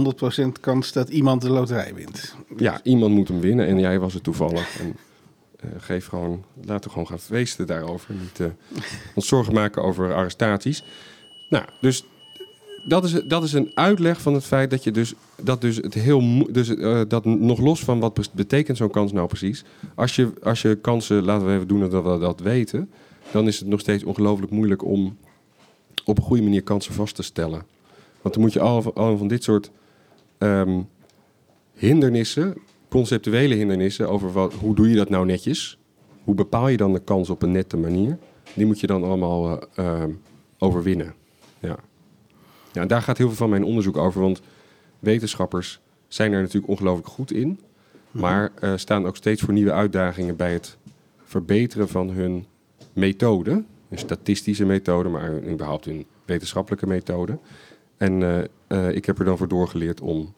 100% 0.44 0.48
kans 0.62 0.92
dat 0.92 1.10
iemand 1.10 1.42
de 1.42 1.50
loterij 1.50 1.94
wint. 1.94 2.36
Ja, 2.58 2.80
iemand 2.84 3.14
moet 3.14 3.28
hem 3.28 3.40
winnen 3.40 3.68
en 3.68 3.80
jij 3.80 4.00
was 4.00 4.14
het 4.14 4.24
toevallig. 4.24 4.80
En, 4.80 4.96
eh, 5.60 5.70
geef 5.78 6.08
gewoon, 6.08 6.44
laten 6.66 6.84
we 6.84 6.90
gewoon 6.90 7.08
gaan 7.08 7.20
feesten 7.20 7.68
daarover. 7.68 8.14
Niet 8.22 8.40
eh, 8.40 8.48
ons 9.16 9.28
zorgen 9.28 9.54
maken 9.54 9.84
over 9.84 10.14
arrestaties. 10.14 10.84
Nou, 11.50 11.66
dus 11.82 12.06
dat 12.86 13.04
is, 13.04 13.12
dat 13.12 13.44
is 13.44 13.54
een 13.54 13.72
uitleg 13.74 14.22
van 14.22 14.34
het 14.34 14.44
feit 14.44 14.70
dat 14.70 14.84
je 14.84 14.92
dus 14.92 15.14
dat 15.42 15.62
dus 15.62 15.76
het 15.76 15.94
heel 15.94 16.52
dus 16.52 16.76
eh, 16.76 17.02
dat 17.08 17.26
nog 17.26 17.60
los 17.60 17.84
van 17.84 18.00
wat 18.00 18.30
betekent 18.34 18.78
zo'n 18.78 18.90
kans 18.90 19.12
nou 19.12 19.28
precies. 19.28 19.64
Als 19.96 20.16
je 20.16 20.34
als 20.44 20.62
je 20.62 20.76
kansen 20.76 21.24
laten 21.24 21.48
we 21.48 21.54
even 21.54 21.68
doen 21.68 21.90
dat 21.90 22.04
we 22.04 22.20
dat 22.20 22.40
weten, 22.40 22.90
dan 23.32 23.48
is 23.48 23.60
het 23.60 23.68
nog 23.68 23.80
steeds 23.80 24.04
ongelooflijk 24.04 24.52
moeilijk 24.52 24.84
om 24.84 25.18
op 26.06 26.18
een 26.18 26.24
goede 26.24 26.44
manier 26.44 26.64
kansen 26.64 26.94
vast 26.94 27.16
te 27.16 27.24
stellen. 27.24 27.64
Want 28.22 28.34
dan 28.34 28.44
moet 28.44 28.54
je 28.54 28.60
al 28.60 28.82
van, 28.82 28.94
al 28.94 29.18
van 29.18 29.28
dit 29.28 29.44
soort 29.44 29.72
ehm, 30.38 30.82
hindernissen, 31.74 32.58
conceptuele 32.90 33.56
hindernissen 33.56 34.10
over 34.10 34.32
wat, 34.32 34.54
hoe 34.54 34.76
doe 34.76 34.90
je 34.90 34.96
dat 34.96 35.10
nou 35.10 35.26
netjes? 35.26 35.78
Hoe 36.24 36.36
bepaal 36.36 36.68
je 36.68 36.78
dan 36.78 36.94
de 36.94 37.00
kans 37.00 37.30
op 37.30 37.42
een 37.42 37.52
nette 37.52 37.78
manier? 37.78 38.18
Die 38.54 38.66
moet 38.66 38.80
je 38.80 38.88
dan 38.88 39.04
allemaal 39.04 39.60
eh, 39.60 39.86
ehm, 39.86 40.12
overwinnen. 40.58 41.14
Ja. 41.60 41.78
Ja, 42.76 42.86
daar 42.86 43.02
gaat 43.02 43.18
heel 43.18 43.28
veel 43.28 43.36
van 43.36 43.50
mijn 43.50 43.64
onderzoek 43.64 43.98
over, 43.98 44.22
want 44.22 44.42
wetenschappers 45.00 45.80
zijn 46.08 46.34
er 46.34 46.42
natuurlijk 46.42 46.68
ongelooflijk 46.68 47.08
goed 47.08 47.32
in, 47.32 47.60
maar 48.12 48.52
eh, 48.60 48.74
staan 48.76 49.06
ook 49.06 49.16
steeds 49.16 49.42
voor 49.42 49.54
nieuwe 49.54 49.72
uitdagingen 49.72 50.36
bij 50.36 50.54
het 50.54 50.78
verbeteren 51.24 51.88
van 51.88 52.10
hun 52.10 52.46
methode, 52.94 53.64
een 53.90 53.98
statistische 53.98 54.66
methode, 54.66 55.10
maar 55.10 55.44
überhaupt 55.44 55.86
hun 55.86 56.06
wetenschappelijke 56.26 56.88
methode. 56.88 57.40
En 57.98 58.24
eh, 58.24 58.44
eh, 58.68 58.96
ik 58.96 59.06
heb 59.06 59.20
er 59.20 59.26
dan 59.26 59.38
voor 59.38 59.48
doorgeleerd 59.48 60.02
om 60.02 60.34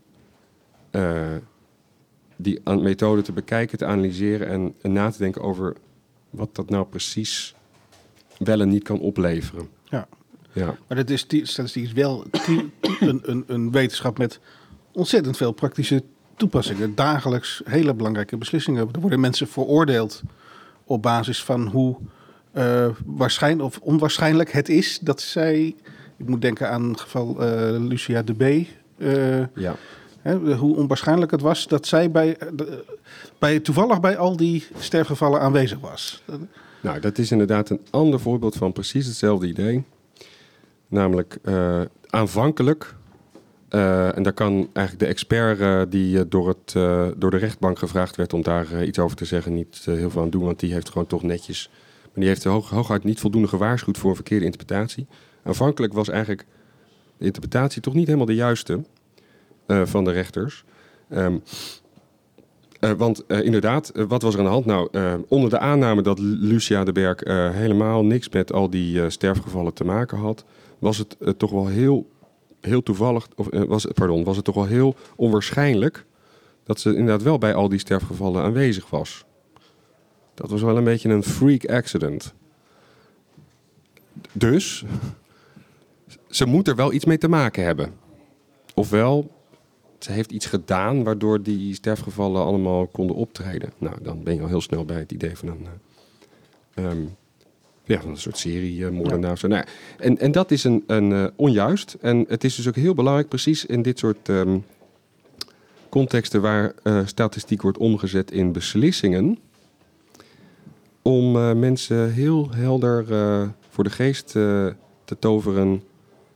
die 2.35 2.61
methode 2.63 3.21
te 3.21 3.31
bekijken, 3.31 3.77
te 3.77 3.85
analyseren 3.85 4.47
en, 4.47 4.73
en 4.81 4.91
na 4.91 5.09
te 5.09 5.17
denken 5.17 5.41
over 5.41 5.75
wat 6.29 6.55
dat 6.55 6.69
nou 6.69 6.85
precies 6.85 7.55
wel 8.37 8.61
en 8.61 8.69
niet 8.69 8.83
kan 8.83 8.99
opleveren. 8.99 9.69
Ja. 9.83 10.07
Ja, 10.57 10.77
Maar 10.87 10.97
dat 10.97 11.09
is, 11.09 11.25
statistiek 11.43 11.83
is 11.83 11.93
wel 11.93 12.25
een, 12.99 13.21
een, 13.23 13.43
een 13.47 13.71
wetenschap 13.71 14.17
met 14.17 14.39
ontzettend 14.91 15.37
veel 15.37 15.51
praktische 15.51 16.03
toepassingen. 16.35 16.95
Dagelijks 16.95 17.61
hele 17.65 17.93
belangrijke 17.93 18.37
beslissingen. 18.37 18.89
Er 18.93 18.99
worden 18.99 19.19
mensen 19.19 19.47
veroordeeld 19.47 20.21
op 20.83 21.01
basis 21.01 21.43
van 21.43 21.67
hoe 21.67 21.97
eh 22.51 22.87
waarschijnlijk 23.05 23.63
of 23.63 23.79
onwaarschijnlijk 23.81 24.51
het 24.51 24.69
is 24.69 24.99
dat 24.99 25.21
zij. 25.21 25.75
Ik 26.17 26.27
moet 26.27 26.41
denken 26.41 26.69
aan 26.69 26.89
het 26.89 27.01
geval 27.01 27.43
eh, 27.43 27.79
Lucia 27.79 28.21
de 28.21 28.33
B. 28.33 28.41
eh, 28.97 29.55
ja. 29.55 29.75
hè, 30.21 30.55
hoe 30.55 30.75
onwaarschijnlijk 30.75 31.31
het 31.31 31.41
was 31.41 31.67
dat 31.67 31.87
zij 31.87 32.11
bij, 32.11 32.37
bij, 33.39 33.59
toevallig 33.59 33.99
bij 33.99 34.17
al 34.17 34.37
die 34.37 34.67
sterfgevallen 34.77 35.41
aanwezig 35.41 35.79
was. 35.79 36.23
Nou, 36.81 36.99
dat 36.99 37.17
is 37.17 37.31
inderdaad 37.31 37.69
een 37.69 37.81
ander 37.89 38.19
voorbeeld 38.19 38.55
van 38.55 38.73
precies 38.73 39.05
hetzelfde 39.05 39.47
idee. 39.47 39.83
Namelijk 40.87 41.37
eh, 41.43 41.81
aanvankelijk, 42.09 42.95
eh, 43.69 44.17
en 44.17 44.23
daar 44.23 44.33
kan 44.33 44.69
eigenlijk 44.73 44.99
de 44.99 45.05
expert 45.05 45.59
eh, 45.59 45.81
die 45.89 46.27
door, 46.27 46.47
het, 46.47 46.71
door 47.19 47.31
de 47.31 47.37
rechtbank 47.37 47.79
gevraagd 47.79 48.15
werd 48.15 48.33
om 48.33 48.41
daar 48.41 48.83
iets 48.83 48.99
over 48.99 49.17
te 49.17 49.25
zeggen, 49.25 49.53
niet 49.53 49.81
heel 49.85 50.09
veel 50.09 50.21
aan 50.21 50.29
doen, 50.29 50.43
want 50.43 50.59
die 50.59 50.73
heeft 50.73 50.89
gewoon 50.89 51.07
toch 51.07 51.23
netjes, 51.23 51.69
maar 52.03 52.13
die 52.13 52.27
heeft 52.27 52.43
hoog, 52.43 52.69
hooguit 52.69 53.03
niet 53.03 53.19
voldoende 53.19 53.47
gewaarschuwd 53.47 53.97
voor 53.97 54.09
een 54.09 54.15
verkeerde 54.15 54.45
interpretatie. 54.45 55.07
Aanvankelijk 55.43 55.93
was 55.93 56.09
eigenlijk 56.09 56.45
de 57.17 57.25
interpretatie 57.25 57.81
toch 57.81 57.93
niet 57.93 58.05
helemaal 58.05 58.25
de 58.25 58.35
juiste 58.35 58.83
van 59.67 60.03
de 60.03 60.11
rechters. 60.11 60.63
Ehm, 61.09 61.37
eh, 62.79 62.91
want 62.91 63.23
inderdaad, 63.27 63.91
wat 64.07 64.21
was 64.21 64.33
er 64.33 64.39
aan 64.39 64.45
de 64.45 64.51
hand? 64.51 64.65
Nou, 64.65 64.89
onder 65.27 65.49
de 65.49 65.59
aanname 65.59 66.01
dat 66.01 66.19
Lu- 66.19 66.37
Lucia 66.39 66.83
de 66.83 66.91
Berg 66.91 67.19
helemaal 67.53 68.05
niks 68.05 68.29
met 68.29 68.53
al 68.53 68.69
die 68.69 69.09
sterfgevallen 69.09 69.73
te 69.73 69.83
maken 69.83 70.17
had, 70.17 70.45
was 70.79 70.97
het 70.97 71.17
eh, 71.17 71.29
toch 71.29 71.51
wel 71.51 71.67
heel, 71.67 72.09
heel 72.61 72.83
toevallig, 72.83 73.27
of 73.35 73.47
eh, 73.47 73.63
was, 73.63 73.85
pardon, 73.93 74.23
was 74.23 74.35
het 74.35 74.45
toch 74.45 74.55
wel 74.55 74.65
heel 74.65 74.95
onwaarschijnlijk 75.15 76.05
dat 76.63 76.79
ze 76.79 76.89
inderdaad 76.89 77.23
wel 77.23 77.37
bij 77.37 77.53
al 77.53 77.69
die 77.69 77.79
sterfgevallen 77.79 78.43
aanwezig 78.43 78.89
was. 78.89 79.25
Dat 80.33 80.49
was 80.49 80.61
wel 80.61 80.77
een 80.77 80.83
beetje 80.83 81.09
een 81.09 81.23
freak 81.23 81.65
accident. 81.65 82.33
Dus, 84.31 84.85
ze 86.29 86.45
moet 86.45 86.67
er 86.67 86.75
wel 86.75 86.93
iets 86.93 87.05
mee 87.05 87.17
te 87.17 87.27
maken 87.27 87.63
hebben. 87.63 87.93
Ofwel, 88.73 89.31
ze 89.99 90.11
heeft 90.11 90.31
iets 90.31 90.45
gedaan 90.45 91.03
waardoor 91.03 91.41
die 91.41 91.73
sterfgevallen 91.73 92.43
allemaal 92.43 92.87
konden 92.87 93.15
optreden. 93.15 93.73
Nou, 93.77 93.95
dan 94.01 94.23
ben 94.23 94.35
je 94.35 94.41
al 94.41 94.47
heel 94.47 94.61
snel 94.61 94.85
bij 94.85 94.99
het 94.99 95.11
idee 95.11 95.37
van 95.37 95.47
een, 95.47 95.67
eh, 96.73 96.85
ehm, 96.85 97.05
ja, 97.87 98.01
van 98.01 98.09
een 98.09 98.17
soort 98.17 98.37
serie 98.37 98.77
uh, 98.79 98.89
moordenaar. 98.89 99.37
zo. 99.37 99.47
Nou, 99.47 99.63
ja, 99.65 100.03
en, 100.03 100.17
en 100.17 100.31
dat 100.31 100.51
is 100.51 100.63
een, 100.63 100.83
een 100.87 101.11
eh, 101.11 101.25
onjuist. 101.35 101.97
En 102.01 102.25
het 102.27 102.43
is 102.43 102.55
dus 102.55 102.67
ook 102.67 102.75
heel 102.75 102.93
belangrijk, 102.93 103.27
precies 103.27 103.65
in 103.65 103.81
dit 103.81 103.99
soort 103.99 104.29
ehm, 104.29 104.57
contexten 105.89 106.41
waar 106.41 106.73
eh, 106.83 107.01
statistiek 107.05 107.61
wordt 107.61 107.77
omgezet 107.77 108.31
in 108.31 108.51
beslissingen, 108.51 109.37
om 111.01 111.35
eh, 111.35 111.53
mensen 111.53 112.13
heel 112.13 112.49
helder 112.51 113.13
eh, 113.13 113.47
voor 113.69 113.83
de 113.83 113.89
geest 113.89 114.35
eh, 114.35 114.67
te 115.05 115.19
toveren 115.19 115.83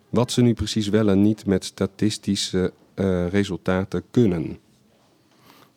wat 0.10 0.32
ze 0.32 0.42
nu 0.42 0.54
precies 0.54 0.90
wel 0.90 1.10
en 1.10 1.22
niet 1.22 1.46
met 1.46 1.66
statistische 1.66 2.74
eh, 2.94 3.28
resultaten 3.28 4.04
kunnen. 4.12 4.58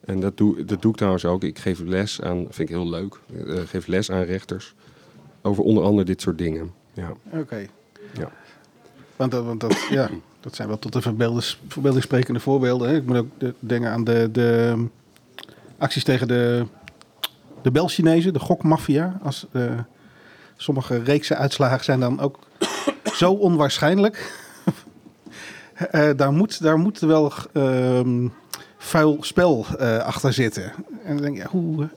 En 0.05 0.21
dat 0.21 0.37
doe, 0.37 0.65
dat 0.65 0.83
doe 0.83 0.91
ik 0.91 0.97
trouwens 0.97 1.25
ook. 1.25 1.43
Ik 1.45 1.59
geef 1.59 1.81
les 1.81 2.21
aan, 2.21 2.39
vind 2.39 2.69
ik 2.69 2.69
heel 2.69 2.89
leuk, 2.89 3.19
eh, 3.47 3.61
geef 3.67 3.87
les 3.87 4.11
aan 4.11 4.23
rechters 4.23 4.75
over 5.45 5.65
onder 5.65 5.85
andere 5.85 6.05
dit 6.05 6.21
soort 6.21 6.39
dingen. 6.39 6.73
Ja. 6.93 7.13
Oké. 7.33 7.67
Ja. 8.19 8.31
Want, 9.17 9.31
dat, 9.31 9.45
want 9.45 9.61
dat, 9.61 9.87
ja, 9.91 10.09
dat 10.41 10.55
zijn 10.55 10.69
wel 10.69 10.79
tot 10.79 10.93
de 10.93 11.01
verbeeldingssprekende 11.03 12.41
voorbeelden. 12.41 12.89
Hè? 12.89 12.97
Ik 12.97 13.07
moet 13.07 13.17
ook 13.17 13.29
de- 13.39 13.55
denken 13.59 13.91
aan 13.91 14.05
de, 14.05 14.29
de 14.33 14.77
acties 15.79 16.05
tegen 16.05 16.29
de, 16.29 16.67
de 17.63 17.71
Bel-Chinezen, 17.71 18.33
de 18.33 18.39
gokmafia. 18.39 19.19
Als, 19.23 19.47
eh, 19.53 19.79
sommige 20.57 21.03
reeksen 21.03 21.39
uitslagen 21.39 21.85
zijn 21.85 22.01
dan 22.01 22.21
ook 22.21 22.39
zo 23.21 23.33
onwaarschijnlijk. 23.33 24.17
Eh, 25.75 26.11
daar, 26.17 26.33
moet, 26.33 26.63
daar 26.63 26.79
moet 26.79 26.99
wel 26.99 27.33
ehm, 27.53 28.29
vuil 28.77 29.17
spel 29.21 29.67
eh, 29.79 29.99
achter 29.99 30.33
zitten. 30.33 30.73
En 31.05 31.15
dan 31.15 31.17
denk 31.17 31.37
je, 31.37 31.43
ja, 31.43 31.49
hoe, 31.49 31.89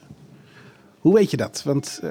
hoe 0.99 1.13
weet 1.13 1.31
je 1.31 1.37
dat? 1.37 1.61
Want 1.65 2.01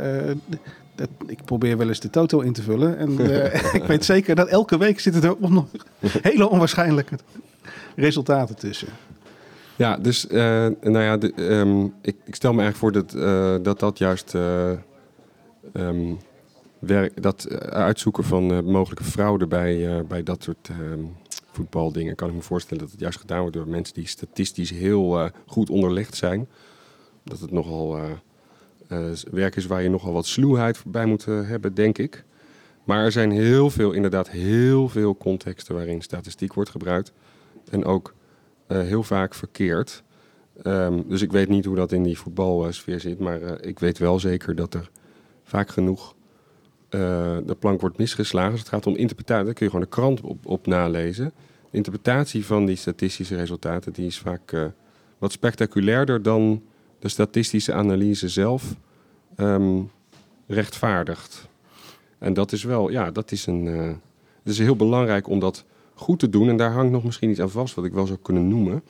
dat, 0.96 1.08
ik 1.26 1.44
probeer 1.44 1.76
wel 1.76 1.88
eens 1.88 2.00
de 2.00 2.10
toto 2.10 2.40
in 2.40 2.52
te 2.52 2.62
vullen. 2.62 2.98
En 2.98 3.18
eh, 3.52 3.74
ik 3.80 3.84
weet 3.84 4.04
zeker 4.04 4.34
dat 4.34 4.48
elke 4.48 4.78
week 4.78 5.00
zitten 5.00 5.22
er 5.22 5.36
on- 5.36 5.68
hele 6.22 6.48
onwaarschijnlijke 6.48 7.18
resultaten 7.96 8.56
tussen. 8.56 8.88
Ja, 9.76 9.96
dus 9.96 10.26
eh, 10.26 10.66
nou 10.80 10.98
ja, 11.00 11.16
de, 11.16 11.32
ehm, 11.32 11.84
ik, 11.84 12.16
ik 12.24 12.34
stel 12.34 12.52
me 12.52 12.62
eigenlijk 12.62 12.76
voor 12.76 12.92
dat 12.92 13.22
eh, 13.22 13.56
dat, 13.62 13.80
dat 13.80 13.98
juist 13.98 14.34
eh, 14.34 14.70
ehm, 15.72 16.14
werk, 16.78 17.22
dat 17.22 17.50
uitzoeken 17.70 18.24
van 18.24 18.64
mogelijke 18.64 19.04
fraude 19.04 19.46
bij, 19.46 20.04
bij 20.08 20.22
dat 20.22 20.42
soort 20.42 20.68
ehm, 20.68 21.04
voetbaldingen, 21.52 22.14
kan 22.14 22.28
ik 22.28 22.34
me 22.34 22.42
voorstellen 22.42 22.82
dat 22.82 22.92
het 22.92 23.00
juist 23.00 23.18
gedaan 23.18 23.40
wordt 23.40 23.56
door 23.56 23.68
mensen 23.68 23.94
die 23.94 24.06
statistisch 24.06 24.70
heel 24.70 25.30
goed 25.46 25.70
onderlegd 25.70 26.16
zijn. 26.16 26.48
Dat 27.24 27.40
het 27.40 27.50
nogal 27.50 27.98
werk 29.30 29.56
is 29.56 29.66
waar 29.66 29.82
je 29.82 29.88
nogal 29.88 30.12
wat 30.12 30.26
sluwheid 30.26 30.82
bij 30.86 31.06
moet 31.06 31.26
eh, 31.26 31.48
hebben, 31.48 31.74
denk 31.74 31.98
ik. 31.98 32.24
Maar 32.84 33.04
er 33.04 33.12
zijn 33.12 33.30
heel 33.30 33.70
veel, 33.70 33.92
inderdaad 33.92 34.30
heel 34.30 34.88
veel 34.88 35.16
contexten 35.16 35.74
waarin 35.74 36.02
statistiek 36.02 36.54
wordt 36.54 36.70
gebruikt. 36.70 37.12
En 37.70 37.84
ook 37.84 38.14
eh, 38.66 38.80
heel 38.80 39.02
vaak 39.02 39.34
verkeerd. 39.34 40.02
Ehm, 40.62 41.02
dus 41.06 41.22
ik 41.22 41.32
weet 41.32 41.48
niet 41.48 41.64
hoe 41.64 41.76
dat 41.76 41.92
in 41.92 42.02
die 42.02 42.18
voetbalsfeer 42.18 43.00
zit. 43.00 43.18
Maar 43.18 43.42
eh, 43.42 43.68
ik 43.68 43.78
weet 43.78 43.98
wel 43.98 44.18
zeker 44.18 44.54
dat 44.54 44.74
er 44.74 44.90
vaak 45.42 45.70
genoeg 45.70 46.14
eh, 46.88 47.36
de 47.46 47.56
plank 47.58 47.80
wordt 47.80 47.98
misgeslagen. 47.98 48.50
Als 48.50 48.60
het 48.60 48.68
gaat 48.68 48.86
om 48.86 48.96
interpretatie, 48.96 49.44
daar 49.44 49.54
kun 49.54 49.64
je 49.64 49.70
gewoon 49.70 49.86
de 49.86 49.94
krant 49.94 50.20
op, 50.20 50.46
op 50.46 50.66
nalezen. 50.66 51.32
De 51.70 51.76
interpretatie 51.76 52.46
van 52.46 52.66
die 52.66 52.76
statistische 52.76 53.36
resultaten 53.36 53.92
die 53.92 54.06
is 54.06 54.18
vaak 54.18 54.52
eh, 54.52 54.64
wat 55.18 55.32
spectaculairder 55.32 56.22
dan 56.22 56.62
de 57.06 57.12
statistische 57.12 57.72
analyse 57.72 58.28
zelf 58.28 58.74
ehm, 59.36 59.82
rechtvaardigt. 60.46 61.48
En 62.18 62.34
dat 62.34 62.52
is 62.52 62.64
wel, 62.64 62.90
ja, 62.90 63.10
dat 63.10 63.32
is 63.32 63.46
een. 63.46 63.66
eh, 63.68 63.88
het 64.42 64.54
is 64.54 64.58
heel 64.58 64.76
belangrijk 64.76 65.28
om 65.28 65.38
dat 65.38 65.64
goed 65.94 66.18
te 66.18 66.28
doen. 66.28 66.48
En 66.48 66.56
daar 66.56 66.72
hangt 66.72 66.92
nog 66.92 67.04
misschien 67.04 67.30
iets 67.30 67.40
aan 67.40 67.50
vast, 67.50 67.74
wat 67.74 67.84
ik 67.84 67.92
wel 67.92 68.06
zou 68.06 68.18
kunnen 68.22 68.48
noemen. 68.48 68.82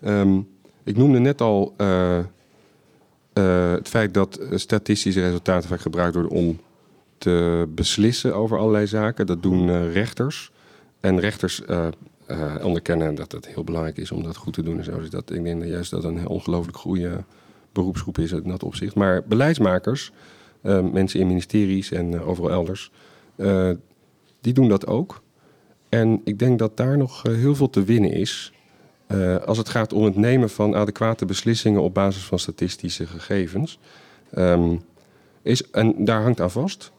Ehm, 0.00 0.40
ik 0.84 0.96
noemde 0.96 1.18
net 1.18 1.40
al 1.40 1.74
eh, 1.76 2.18
eh, 2.18 2.24
het 3.72 3.88
feit 3.88 4.14
dat 4.14 4.40
statistische 4.50 5.20
resultaten 5.20 5.68
vaak 5.68 5.80
gebruikt 5.80 6.14
worden 6.14 6.32
om 6.32 6.60
te 7.18 7.66
beslissen 7.68 8.34
over 8.34 8.58
allerlei 8.58 8.86
zaken. 8.86 9.26
Dat 9.26 9.42
doen 9.42 9.90
rechters. 9.92 10.52
En 11.00 11.20
rechters 11.20 11.62
eh, 12.26 12.54
onderkennen 12.62 13.14
dat 13.14 13.32
het 13.32 13.46
heel 13.46 13.64
belangrijk 13.64 13.96
is 13.96 14.12
om 14.12 14.22
dat 14.22 14.36
goed 14.36 14.52
te 14.52 14.62
doen. 14.62 14.78
En. 14.78 14.98
Dus 14.98 15.10
dat, 15.10 15.32
ik 15.32 15.44
denk 15.44 15.60
dat 15.60 15.68
juist 15.68 15.90
dat 15.90 16.04
een 16.04 16.28
ongelooflijk 16.28 16.76
goede 16.76 17.24
beroepsgroep 17.72 18.18
is 18.18 18.32
in 18.32 18.48
dat 18.48 18.62
opzicht. 18.62 18.94
Maar 18.94 19.24
beleidsmakers, 19.24 20.12
eh, 20.60 20.80
mensen 20.80 21.20
in 21.20 21.26
ministeries 21.26 21.90
en 21.90 22.14
eh, 22.14 22.28
overal 22.28 22.50
elders, 22.50 22.90
die 24.40 24.52
doen 24.52 24.68
dat 24.68 24.86
ook. 24.86 25.22
En 25.88 26.20
ik 26.24 26.38
denk 26.38 26.58
dat 26.58 26.76
daar 26.76 26.96
nog 26.96 27.22
heel 27.22 27.54
veel 27.54 27.70
te 27.70 27.84
winnen 27.84 28.12
is. 28.12 28.52
als 29.44 29.58
het 29.58 29.68
gaat 29.68 29.92
om 29.92 30.04
het 30.04 30.16
nemen 30.16 30.50
van 30.50 30.74
adequate 30.74 31.24
beslissingen 31.24 31.82
op 31.82 31.94
basis 31.94 32.24
van 32.24 32.38
statistische 32.38 33.06
gegevens. 33.06 33.78
Ehm, 34.30 34.76
is, 35.42 35.70
en 35.70 36.04
daar 36.04 36.22
hangt 36.22 36.40
aan 36.40 36.50
vast 36.50 36.92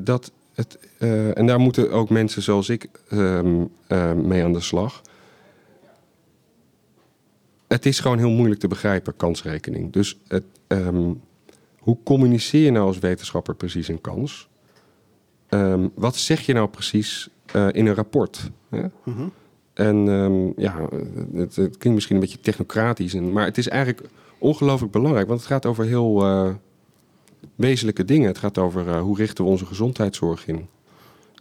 dat 0.00 0.32
het. 0.58 0.78
eh, 0.98 1.38
en 1.38 1.46
daar 1.46 1.58
moeten 1.58 1.90
ook 1.90 2.10
mensen 2.10 2.42
zoals 2.42 2.68
ik 2.68 2.88
ehm, 3.08 3.64
eh, 3.86 4.12
mee 4.12 4.44
aan 4.44 4.52
de 4.52 4.60
slag. 4.60 5.02
Het 7.68 7.86
is 7.86 8.00
gewoon 8.00 8.18
heel 8.18 8.30
moeilijk 8.30 8.60
te 8.60 8.68
begrijpen, 8.68 9.16
kansrekening. 9.16 9.92
Dus 9.92 10.18
het, 10.28 10.44
ehm, 10.66 11.12
hoe 11.78 11.98
communiceer 12.04 12.64
je 12.64 12.70
nou 12.70 12.86
als 12.86 12.98
wetenschapper 12.98 13.54
precies 13.54 13.88
een 13.88 14.00
kans? 14.00 14.48
Ehm, 15.48 15.88
wat 15.94 16.16
zeg 16.16 16.40
je 16.40 16.52
nou 16.52 16.68
precies 16.68 17.28
eh, 17.52 17.66
in 17.72 17.86
een 17.86 17.94
rapport? 17.94 18.50
Hè? 18.68 18.84
Mhm. 19.04 19.28
En 19.72 20.04
ja, 20.56 20.88
het, 21.34 21.56
het 21.56 21.76
klinkt 21.76 21.94
misschien 21.94 22.14
een 22.14 22.22
beetje 22.22 22.40
technocratisch, 22.40 23.14
en, 23.14 23.32
maar 23.32 23.44
het 23.44 23.58
is 23.58 23.68
eigenlijk 23.68 24.08
ongelooflijk 24.38 24.92
belangrijk, 24.92 25.28
want 25.28 25.40
het 25.40 25.48
gaat 25.48 25.66
over 25.66 25.84
heel 25.84 26.24
wezenlijke 27.54 28.04
dingen. 28.04 28.28
Het 28.28 28.38
gaat 28.38 28.58
over 28.58 28.88
eh, 28.88 29.00
hoe 29.00 29.16
richten 29.16 29.44
we 29.44 29.50
onze 29.50 29.66
gezondheidszorg 29.66 30.46
in. 30.46 30.68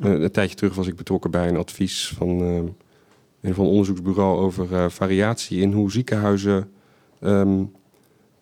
Eh, 0.01 0.11
een 0.11 0.31
tijdje 0.31 0.55
terug 0.55 0.75
was 0.75 0.87
ik 0.87 0.95
betrokken 0.95 1.31
bij 1.31 1.47
een 1.47 1.57
advies 1.57 2.13
van, 2.15 2.41
eh, 2.41 2.55
een 3.41 3.53
van 3.53 3.65
onderzoeksbureau 3.65 4.39
over 4.39 4.91
variatie 4.91 5.61
in 5.61 5.71
hoe 5.73 5.91
ziekenhuizen 5.91 6.71
ehm, 7.19 7.63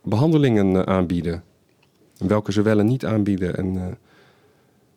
behandelingen 0.03 0.75
eh, 0.75 0.93
aanbieden. 0.93 1.43
En 2.17 2.27
welke 2.27 2.51
ze 2.51 2.61
wel 2.61 2.79
en 2.79 2.85
niet 2.85 3.05
aanbieden. 3.05 3.57
En 3.57 3.97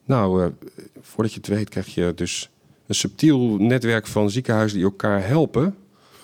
nou, 0.05 0.53
voordat 1.01 1.33
je 1.33 1.39
het 1.39 1.49
weet 1.49 1.69
krijg 1.69 1.95
je 1.95 2.13
dus 2.15 2.51
een 2.87 2.95
subtiel 2.95 3.57
netwerk 3.57 4.07
van 4.07 4.31
ziekenhuizen 4.31 4.79
die 4.79 4.87
elkaar 4.87 5.27
helpen. 5.27 5.77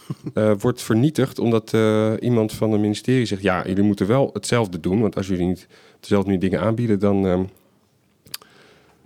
eh, 0.35 0.53
wordt 0.59 0.83
vernietigd 0.83 1.39
omdat 1.39 1.73
eh, 1.75 2.13
iemand 2.21 2.53
van 2.53 2.73
het 2.73 2.81
ministerie 2.81 3.27
zegt: 3.27 3.43
Ja, 3.43 3.67
jullie 3.67 3.83
moeten 3.83 4.07
wel 4.07 4.31
hetzelfde 4.33 4.81
doen. 4.81 5.01
Want 5.01 5.17
als 5.17 5.27
jullie 5.27 5.47
niet 5.47 5.67
dezelfde 6.01 6.39
dingen 6.39 6.61
aanbieden, 6.61 6.99
dan, 6.99 7.27
ehm, 7.27 7.45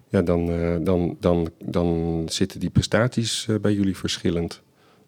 ja, 0.09 0.22
dan, 0.22 0.51
eh, 0.51 0.76
dan, 0.80 1.16
dan, 1.20 1.51
dan 1.64 2.22
zitten 2.26 2.61
die 2.61 2.70
prestaties 2.70 3.49
bij 3.61 3.72
jullie 3.72 3.96
verschillend. 3.96 4.62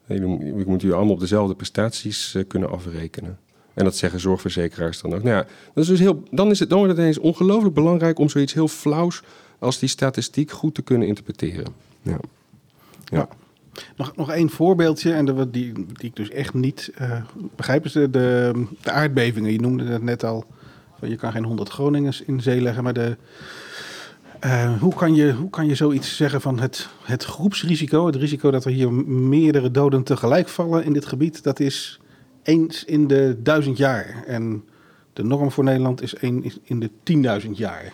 En 0.06 0.16
Jullie, 0.16 0.66
mo- 0.66 0.76
jullie 0.76 0.94
allemaal 0.94 1.14
op 1.14 1.20
dezelfde 1.20 1.54
prestaties 1.54 2.36
kunnen 2.48 2.70
afrekenen. 2.70 3.38
En 3.74 3.84
dat 3.84 3.96
zeggen 3.96 4.20
zorgverzekeraars 4.20 5.00
dan 5.00 5.14
ook. 5.14 5.22
Nou 5.22 5.36
ja, 5.36 5.46
dat 5.74 5.82
is 5.84 5.90
dus 5.90 5.98
heel, 5.98 6.22
dan, 6.30 6.50
is 6.50 6.58
het, 6.58 6.68
dan 6.68 6.78
wordt 6.78 6.92
het 6.92 7.02
ineens 7.02 7.18
ongelooflijk 7.18 7.74
belangrijk 7.74 8.18
om 8.18 8.28
zoiets 8.28 8.52
heel 8.54 8.68
flauws 8.68 9.22
als 9.58 9.78
die 9.78 9.88
statistiek 9.88 10.50
goed 10.50 10.74
te 10.74 10.82
kunnen 10.82 11.08
interpreteren. 11.08 11.66
Ja. 13.04 13.28
Nog, 13.96 14.16
nog 14.16 14.30
één 14.30 14.50
voorbeeldje, 14.50 15.12
en 15.12 15.24
de, 15.24 15.50
die, 15.50 15.72
die 15.72 15.86
ik 16.08 16.16
dus 16.16 16.30
echt 16.30 16.54
niet 16.54 16.90
eh, 16.94 17.22
begrijp, 17.56 17.84
is 17.84 17.92
de, 17.92 18.10
de, 18.10 18.66
aardbevingen. 18.82 19.52
Je 19.52 19.60
noemde 19.60 19.84
het 19.84 20.02
net 20.02 20.24
al, 20.24 20.44
je 21.00 21.16
kan 21.16 21.32
geen 21.32 21.44
100 21.44 21.68
Groningers 21.68 22.22
in 22.22 22.40
zee 22.40 22.60
leggen, 22.60 22.84
maar 22.84 22.92
de, 22.92 23.16
eh, 24.40 24.78
hoe, 24.80 24.94
kan 24.94 25.14
je, 25.14 25.32
hoe 25.32 25.50
kan 25.50 25.66
je 25.66 25.74
zoiets 25.74 26.16
zeggen 26.16 26.40
van 26.40 26.60
het, 26.60 26.88
het 27.02 27.24
groepsrisico, 27.24 28.06
het 28.06 28.16
risico 28.16 28.50
dat 28.50 28.64
er 28.64 28.70
hier 28.70 28.92
meerdere 28.92 29.70
doden 29.70 30.02
tegelijk 30.02 30.48
vallen 30.48 30.84
in 30.84 30.92
dit 30.92 31.06
gebied, 31.06 31.42
dat 31.42 31.60
is 31.60 32.00
eens 32.42 32.84
in 32.84 33.06
de 33.06 33.36
duizend 33.42 33.76
jaar. 33.76 34.24
En 34.26 34.64
de 35.12 35.24
norm 35.24 35.50
voor 35.50 35.64
Nederland 35.64 36.02
is 36.02 36.14
één 36.14 36.44
in 36.62 36.80
de 36.80 36.90
10.000 37.44 37.50
jaar. 37.50 37.92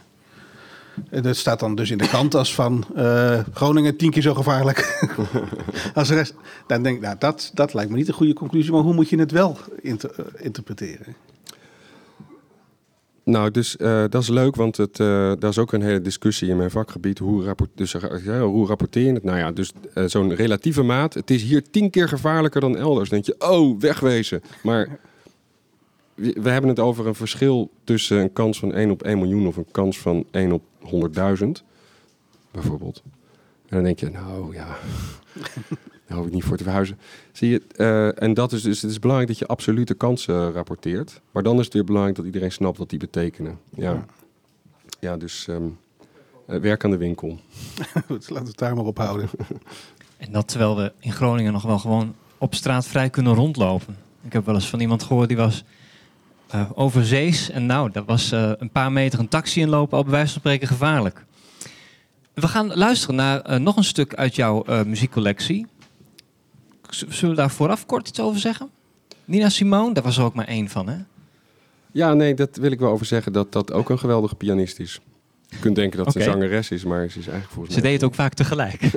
En 1.11 1.23
dat 1.23 1.37
staat 1.37 1.61
dan 1.61 1.75
dus 1.75 1.91
in 1.91 1.99
de 1.99 2.09
krant 2.09 2.35
als 2.35 2.55
van 2.55 2.85
eh, 2.95 3.41
Groningen 3.53 3.97
tien 3.97 4.11
keer 4.11 4.23
zo 4.23 4.35
gevaarlijk 4.35 5.09
als 5.95 6.09
de 6.09 6.15
rest. 6.15 6.35
Dan 6.67 6.83
denk 6.83 6.97
ik, 6.97 7.03
nou, 7.03 7.17
dat, 7.19 7.51
dat 7.55 7.75
lijkt 7.75 7.91
me 7.91 7.97
niet 7.97 8.09
een 8.09 8.15
goede 8.15 8.33
conclusie. 8.33 8.73
Maar 8.73 8.81
hoe 8.83 8.95
moet 8.95 9.09
je 9.09 9.19
het 9.19 9.31
wel 9.31 9.59
inter- 9.83 10.15
eh, 10.17 10.45
interpreteren? 10.45 11.17
Nou, 13.27 13.51
dus 13.51 13.77
eh, 13.77 14.05
dat 14.09 14.23
is 14.23 14.29
leuk, 14.29 14.57
want 14.57 14.77
het, 14.77 15.01
eh 15.01 15.33
dat 15.39 15.51
is 15.51 15.59
ook 15.59 15.73
een 15.73 15.83
hele 15.83 16.01
discussie 16.01 16.49
in 16.49 16.57
mijn 16.57 16.71
vakgebied. 16.71 17.19
Hoe, 17.19 17.45
rapport, 17.45 17.71
dus, 17.75 17.95
eh, 17.95 18.25
ja, 18.25 18.41
hoe 18.41 18.67
rapporteer 18.67 19.07
je 19.07 19.13
het? 19.13 19.25
Nou 19.25 19.39
ja, 19.39 19.53
dus 19.53 19.73
eh, 19.95 20.05
zo'n 20.07 20.35
relatieve 20.35 20.83
maat. 20.83 21.15
Het 21.15 21.31
is 21.31 21.43
hier 21.43 21.71
tien 21.71 21.91
keer 21.91 22.09
gevaarlijker 22.09 22.61
dan 22.61 22.77
elders. 22.77 23.11
Dan 23.11 23.21
denk 23.21 23.39
je, 23.41 23.49
oh, 23.49 23.81
wegwezen. 23.81 24.43
Maar 24.63 24.99
we, 26.17 26.51
hebben 26.51 26.71
het 26.71 26.81
over 26.81 27.07
een 27.07 27.15
verschil 27.15 27.71
tussen 27.85 28.19
een 28.19 28.33
kans 28.33 28.59
van 28.59 28.73
1 28.73 28.91
op 28.91 29.03
1 29.03 29.19
miljoen 29.19 29.47
of 29.47 29.57
een 29.57 29.71
kans 29.71 29.99
van 29.99 30.27
1 30.31 30.53
op 30.53 30.63
100.000, 30.83 31.47
bijvoorbeeld. 32.51 33.03
En 33.69 33.77
dan 33.77 33.83
denk 33.83 34.01
je, 34.01 34.11
nou 34.11 34.55
ja, 34.55 34.67
daar 36.07 36.17
hoef 36.17 36.27
ik 36.27 36.33
niet 36.33 36.45
voor 36.45 36.57
te 36.57 36.63
verhuizen. 36.63 36.99
Zie 37.33 37.51
je, 37.51 37.63
eh, 37.77 38.23
en 38.23 38.35
dat 38.35 38.53
is 38.53 38.63
dus, 38.63 38.83
het 38.83 38.91
is 38.91 38.99
belangrijk 38.99 39.31
dat 39.31 39.39
je 39.39 39.47
absolute 39.47 39.95
kansen 39.95 40.53
rapporteert. 40.53 41.21
Maar 41.31 41.43
dan 41.43 41.59
is 41.59 41.65
het 41.65 41.75
weer 41.75 41.85
belangrijk 41.85 42.17
dat 42.17 42.27
iedereen 42.27 42.53
snapt 42.53 42.79
wat 42.79 42.91
die 42.91 42.99
betekenen. 42.99 43.59
Ja, 43.75 44.05
ja 45.01 45.17
dus 45.17 45.49
ehm, 45.49 45.63
eh, 46.47 46.61
werk 46.61 46.85
aan 46.85 46.91
de 46.91 46.97
winkel. 46.97 47.39
Goed, 48.07 48.31
laten 48.31 48.45
we 48.45 48.49
het 48.49 48.59
daar 48.59 48.75
maar 48.75 48.85
op 48.85 48.99
houden. 48.99 49.29
En 50.17 50.33
dat 50.33 50.49
terwijl 50.49 50.77
we 50.77 50.93
in 50.99 51.13
Groningen 51.13 51.53
nog 51.53 51.63
wel 51.63 51.79
gewoon 51.79 52.15
op 52.39 52.55
straat 52.55 52.87
vrij 52.87 53.11
kunnen 53.11 53.35
rondlopen. 53.35 53.97
Ik 54.23 54.33
heb 54.33 54.47
wel 54.47 54.55
eens 54.55 54.69
van 54.69 54.81
iemand 54.81 55.03
gehoord 55.03 55.29
die 55.29 55.37
was 55.37 55.65
eh 56.49 56.71
overzees. 56.75 57.51
En 57.51 57.67
nou, 57.67 57.91
dat 57.91 58.05
was 58.07 58.33
eh, 58.33 58.53
een 58.59 58.71
paar 58.71 58.93
meter 58.93 59.19
een 59.19 59.29
taxi 59.29 59.61
inlopen 59.61 59.97
al 59.97 60.03
bij 60.03 60.13
wijze 60.13 60.33
van 60.33 60.41
spreken 60.41 60.69
gevaarlijk. 60.69 61.25
We 62.35 62.49
gaan 62.49 62.75
luisteren 62.75 63.17
naar 63.17 63.41
eh, 63.41 63.59
nog 63.59 63.77
een 63.77 63.85
stuk 63.85 64.15
uit 64.15 64.35
jouw 64.35 64.65
muziekcollectie. 64.85 65.67
Zullen 66.89 67.35
we 67.35 67.41
daar 67.41 67.51
vooraf 67.51 67.87
kort 67.87 68.09
iets 68.09 68.21
over 68.21 68.41
zeggen? 68.41 68.71
Nina 69.25 69.49
Simone, 69.49 69.95
daar 69.95 70.03
was 70.03 70.17
er 70.17 70.25
ook 70.25 70.35
maar 70.35 70.47
één 70.47 70.69
van, 70.69 70.89
hè? 70.89 70.97
Ja, 71.93 72.15
nee, 72.15 72.35
dat 72.35 72.57
wil 72.57 72.71
ik 72.71 72.79
wel 72.79 72.91
over 72.91 73.07
zeggen 73.07 73.33
dat 73.33 73.53
dat 73.53 73.73
ook 73.73 73.91
een 73.91 73.99
geweldige 73.99 74.35
pianist 74.35 74.79
is. 74.79 75.01
Je 75.49 75.57
kunt 75.61 75.77
denken 75.77 76.05
dat 76.05 76.13
ze 76.13 76.19
een 76.19 76.25
zangeres 76.25 76.71
is, 76.71 76.85
maar 76.85 77.01
ze 77.11 77.19
is 77.19 77.27
eigenlijk 77.27 77.53
volgens 77.53 77.75
Ze 77.75 77.81
mij... 77.81 77.91
deed 77.91 78.01
het 78.01 78.11
ook 78.11 78.17
vaak 78.17 78.35
tegelijk. 78.35 78.81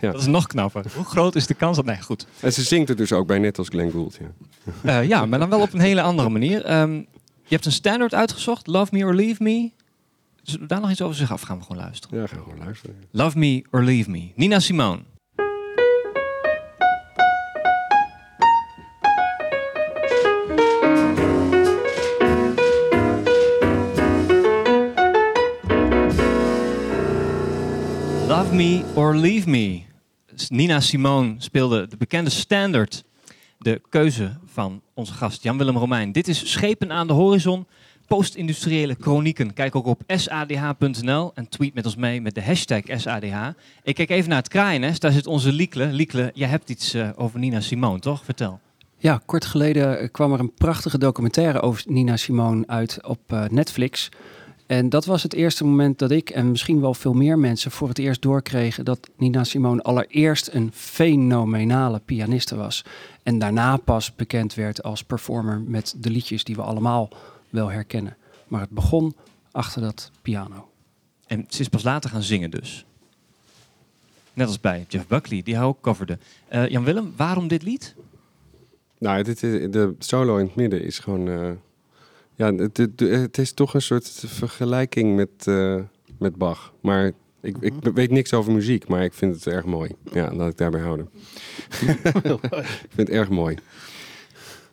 Ja. 0.00 0.10
Dat 0.12 0.20
is 0.20 0.26
nog 0.26 0.46
knapper. 0.46 0.84
Hoe 0.94 1.04
groot 1.04 1.34
is 1.34 1.46
de 1.46 1.54
kans 1.54 1.76
dat... 1.76 1.84
Nee, 1.84 2.00
goed. 2.02 2.26
En 2.40 2.52
ze 2.52 2.62
zingt 2.62 2.88
er 2.88 2.96
dus 2.96 3.12
ook 3.12 3.26
bij, 3.26 3.38
net 3.38 3.58
als 3.58 3.68
Glenn 3.68 3.90
Gould. 3.90 4.18
Ja. 4.20 5.00
Eh, 5.00 5.08
ja, 5.08 5.26
maar 5.26 5.38
dan 5.38 5.48
wel 5.48 5.60
op 5.60 5.72
een 5.72 5.80
hele 5.80 6.02
andere 6.02 6.28
manier. 6.28 6.64
Ehm, 6.64 6.92
je 6.94 7.54
hebt 7.54 7.66
een 7.66 7.72
standaard 7.72 8.14
uitgezocht, 8.14 8.66
Love 8.66 8.96
Me 8.96 9.04
or 9.04 9.14
Leave 9.14 9.42
Me. 9.42 9.70
Zullen 10.42 10.60
we 10.60 10.66
daar 10.66 10.80
nog 10.80 10.90
iets 10.90 11.02
over 11.02 11.16
zeggen? 11.16 11.36
Of 11.36 11.42
gaan 11.42 11.58
we 11.58 11.64
gewoon 11.64 11.82
luisteren? 11.82 12.20
ja, 12.20 12.26
gaan 12.26 12.38
we 12.38 12.44
gewoon 12.44 12.64
luisteren. 12.64 12.96
Love 13.10 13.38
Me 13.38 13.64
or 13.70 13.82
Leave 13.84 14.10
Me. 14.10 14.30
Nina 14.34 14.60
Simone. 14.60 15.00
Me 28.54 28.82
or 28.94 29.16
Leave 29.16 29.48
Me. 29.48 29.82
Nina 30.48 30.80
Simone 30.80 31.34
speelde 31.38 31.86
de 31.86 31.96
bekende 31.96 32.30
standard. 32.30 33.04
De 33.58 33.80
keuze 33.88 34.36
van 34.44 34.82
onze 34.94 35.12
gast 35.12 35.42
Jan-Willem 35.42 35.76
Romein. 35.76 36.12
Dit 36.12 36.28
is 36.28 36.50
Schepen 36.50 36.92
aan 36.92 37.06
de 37.06 37.12
Horizon. 37.12 37.66
Post-industriële 38.06 38.96
chronieken. 39.00 39.52
Kijk 39.52 39.74
ook 39.74 39.86
op 39.86 40.02
sadh.nl 40.06 41.30
en 41.34 41.48
tweet 41.48 41.74
met 41.74 41.84
ons 41.84 41.96
mee 41.96 42.20
met 42.20 42.34
de 42.34 42.42
hashtag 42.42 42.82
SADH. 42.86 43.48
Ik 43.82 43.94
kijk 43.94 44.10
even 44.10 44.28
naar 44.28 44.38
het 44.38 44.48
kraaiennest. 44.48 45.00
Daar 45.00 45.12
zit 45.12 45.26
onze 45.26 45.52
Liekle. 45.52 45.86
Liekle, 45.86 46.30
jij 46.34 46.48
hebt 46.48 46.70
iets 46.70 46.94
eh, 46.94 47.08
over 47.16 47.38
Nina 47.38 47.60
Simone, 47.60 47.98
toch? 47.98 48.24
Vertel. 48.24 48.60
Ja, 48.98 49.20
kort 49.26 49.44
geleden 49.44 49.98
eh, 49.98 50.08
kwam 50.10 50.32
er 50.32 50.40
een 50.40 50.54
prachtige 50.54 50.98
documentaire 50.98 51.60
over 51.60 51.82
Nina 51.86 52.16
Simone 52.16 52.66
uit 52.66 52.98
op 53.06 53.20
eh, 53.26 53.44
Netflix. 53.44 54.10
En 54.66 54.88
dat 54.88 55.04
was 55.04 55.22
het 55.22 55.34
eerste 55.34 55.64
moment 55.64 55.98
dat 55.98 56.10
ik 56.10 56.30
en 56.30 56.50
misschien 56.50 56.80
wel 56.80 56.94
veel 56.94 57.12
meer 57.12 57.38
mensen 57.38 57.70
voor 57.70 57.88
het 57.88 57.98
eerst 57.98 58.22
doorkregen 58.22 58.84
dat 58.84 59.10
Nina 59.16 59.44
Simone 59.44 59.82
allereerst 59.82 60.48
een 60.52 60.70
fenomenale 60.72 62.00
pianiste 62.04 62.56
was. 62.56 62.84
En 63.22 63.38
daarna 63.38 63.76
pas 63.76 64.14
bekend 64.14 64.54
werd 64.54 64.82
als 64.82 65.04
performer 65.04 65.60
met 65.60 65.94
de 65.98 66.10
liedjes 66.10 66.44
die 66.44 66.54
we 66.54 66.62
allemaal 66.62 67.10
wel 67.50 67.70
herkennen. 67.70 68.16
Maar 68.48 68.60
het 68.60 68.70
begon 68.70 69.14
achter 69.50 69.82
dat 69.82 70.10
piano. 70.22 70.68
En 71.26 71.44
ze 71.48 71.60
is 71.60 71.68
pas 71.68 71.82
later 71.82 72.10
gaan 72.10 72.22
zingen 72.22 72.50
dus. 72.50 72.84
Net 74.32 74.46
als 74.46 74.60
bij 74.60 74.84
Jeff 74.88 75.06
Buckley, 75.06 75.42
die 75.42 75.54
hij 75.54 75.64
ook 75.64 75.80
coverde. 75.80 76.18
Eh, 76.48 76.68
Jan-Willem, 76.68 77.12
waarom 77.16 77.48
dit 77.48 77.62
lied? 77.62 77.94
Nou, 78.98 79.22
dit 79.22 79.42
is, 79.42 79.70
de 79.70 79.94
solo 79.98 80.36
in 80.36 80.46
het 80.46 80.54
midden 80.54 80.84
is 80.84 80.98
gewoon... 80.98 81.28
eh, 81.28 81.50
ja, 82.34 82.54
het, 82.54 82.76
het, 82.76 83.00
het 83.00 83.38
is 83.38 83.52
toch 83.52 83.74
een 83.74 83.82
soort 83.82 84.24
vergelijking 84.26 85.16
met, 85.16 85.46
eh, 85.46 85.80
met 86.18 86.36
Bach. 86.36 86.72
Maar 86.80 87.12
ik, 87.40 87.56
ik 87.60 87.74
weet 87.94 88.10
niks 88.10 88.32
over 88.32 88.52
muziek, 88.52 88.88
maar 88.88 89.04
ik 89.04 89.12
vind 89.12 89.34
het 89.34 89.46
erg 89.46 89.64
mooi. 89.64 89.90
Ja, 90.12 90.34
laat 90.34 90.50
ik 90.50 90.56
daarbij 90.56 90.80
houden. 90.80 91.08
ik 91.80 92.90
vind 92.90 93.08
het 93.08 93.08
erg 93.08 93.28
mooi. 93.28 93.56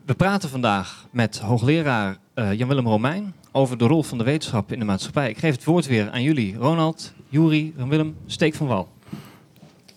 We 0.05 0.14
praten 0.14 0.49
vandaag 0.49 1.07
met 1.12 1.39
hoogleraar 1.39 2.18
eh, 2.34 2.53
Jan-Willem 2.53 2.88
Romein 2.88 3.34
over 3.51 3.78
de 3.78 3.88
rol 3.88 4.03
van 4.03 4.18
de 4.18 4.24
wetenschap 4.24 4.72
in 4.72 4.80
de 4.80 4.86
maatschappij. 4.86 5.30
Ik 5.30 5.38
geef 5.38 5.55
het 5.55 5.64
woord 5.64 5.88
weer 5.88 6.09
aan 6.09 6.24
jullie. 6.24 6.55
Ronald, 6.57 7.14
Juri, 7.30 7.74
Jan-Willem, 7.78 8.16
steek 8.26 8.53
van 8.53 8.68
wal. 8.68 8.89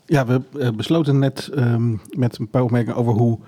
Ja, 0.07 0.27
we 0.27 0.41
eh, 0.59 0.71
besloten 0.71 1.19
net 1.19 1.49
ehm, 1.49 1.97
met 2.11 2.39
een 2.39 2.49
paar 2.49 2.63
opmerkingen 2.63 2.99
over 2.99 3.13
hoe 3.13 3.39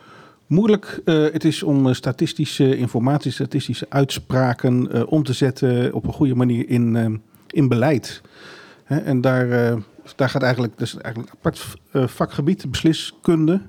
moeilijk 0.46 1.00
eh, 1.04 1.22
het 1.22 1.44
is 1.44 1.62
om 1.62 1.86
eh, 1.86 1.94
statistische 1.94 2.76
informatie, 2.76 3.30
statistische 3.30 3.86
uitspraken 3.88 4.92
eh, 4.92 5.02
om 5.06 5.22
te 5.22 5.32
zetten 5.32 5.92
op 5.92 6.06
een 6.06 6.12
goede 6.12 6.34
manier 6.34 6.68
in, 6.68 7.22
in 7.46 7.68
beleid. 7.68 8.22
Hè, 8.84 8.98
en 8.98 9.20
daar, 9.20 9.48
daar 10.16 10.28
gaat 10.28 10.42
eigenlijk, 10.42 10.78
dus 10.78 10.96
eigenlijk 10.96 11.32
een 11.32 11.38
apart 11.38 11.76
vakgebied, 12.10 12.70
besliskunde. 12.70 13.60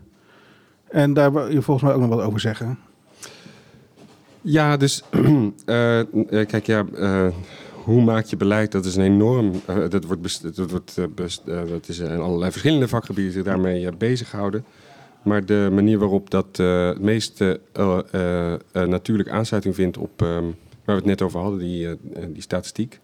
En 0.89 1.13
daar 1.13 1.34
wil 1.34 1.51
je 1.51 1.61
volgens 1.61 1.86
mij 1.86 1.95
ook 1.95 2.07
nog 2.07 2.17
wat 2.17 2.25
over 2.25 2.39
zeggen. 2.39 2.80
Ja, 4.41 4.78
dus 4.78 5.03
kijk, 6.30 6.65
ja, 6.65 6.86
hoe 7.73 8.03
maak 8.03 8.25
je 8.25 8.38
beleid? 8.38 8.71
Dat 8.71 8.86
is 8.86 8.95
een 8.95 9.03
enorm. 9.03 9.51
dat 9.89 10.03
wordt, 10.03 10.21
best, 10.21 10.55
dat 10.55 10.71
wordt 10.71 11.15
best, 11.15 11.45
dat 11.45 11.88
is 11.88 11.99
in 11.99 12.19
allerlei 12.19 12.51
verschillende 12.51 12.88
vakgebieden 12.88 13.34
zich 13.34 13.43
daarmee 13.43 13.84
uh, 13.84 13.89
bezighouden. 13.97 14.65
Maar 15.28 15.45
de 15.45 15.69
manier 15.71 15.99
waarop 15.99 16.30
dat 16.30 16.59
eh, 16.59 16.88
het 16.88 16.99
meest 16.99 17.41
eh, 17.41 17.53
eh, 17.71 18.59
natuurlijk 18.71 19.30
aansluiting 19.30 19.75
vindt 19.75 19.97
op 19.97 20.21
ehm, 20.21 20.43
waar 20.86 20.95
we 20.95 21.01
het 21.01 21.05
net 21.05 21.21
over 21.21 21.39
hadden, 21.39 21.59
die, 21.59 21.88
die 22.30 22.41
statistiek. 22.41 22.99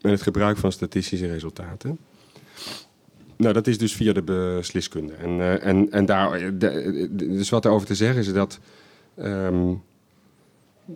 En 0.00 0.10
het 0.10 0.22
gebruik 0.22 0.56
van 0.56 0.72
statistische 0.72 1.26
resultaten. 1.26 1.98
Nou, 3.36 3.54
dat 3.54 3.66
is 3.66 3.78
dus 3.78 3.94
via 3.94 4.12
de 4.12 4.22
besliskunde. 4.22 5.12
En, 5.12 5.60
en, 5.60 5.90
en 5.90 6.06
daar, 6.06 6.58
dus 7.10 7.50
wat 7.50 7.64
erover 7.64 7.86
te 7.86 7.94
zeggen 7.94 8.20
is 8.20 8.32
dat 8.32 8.58
ehm, 9.14 9.74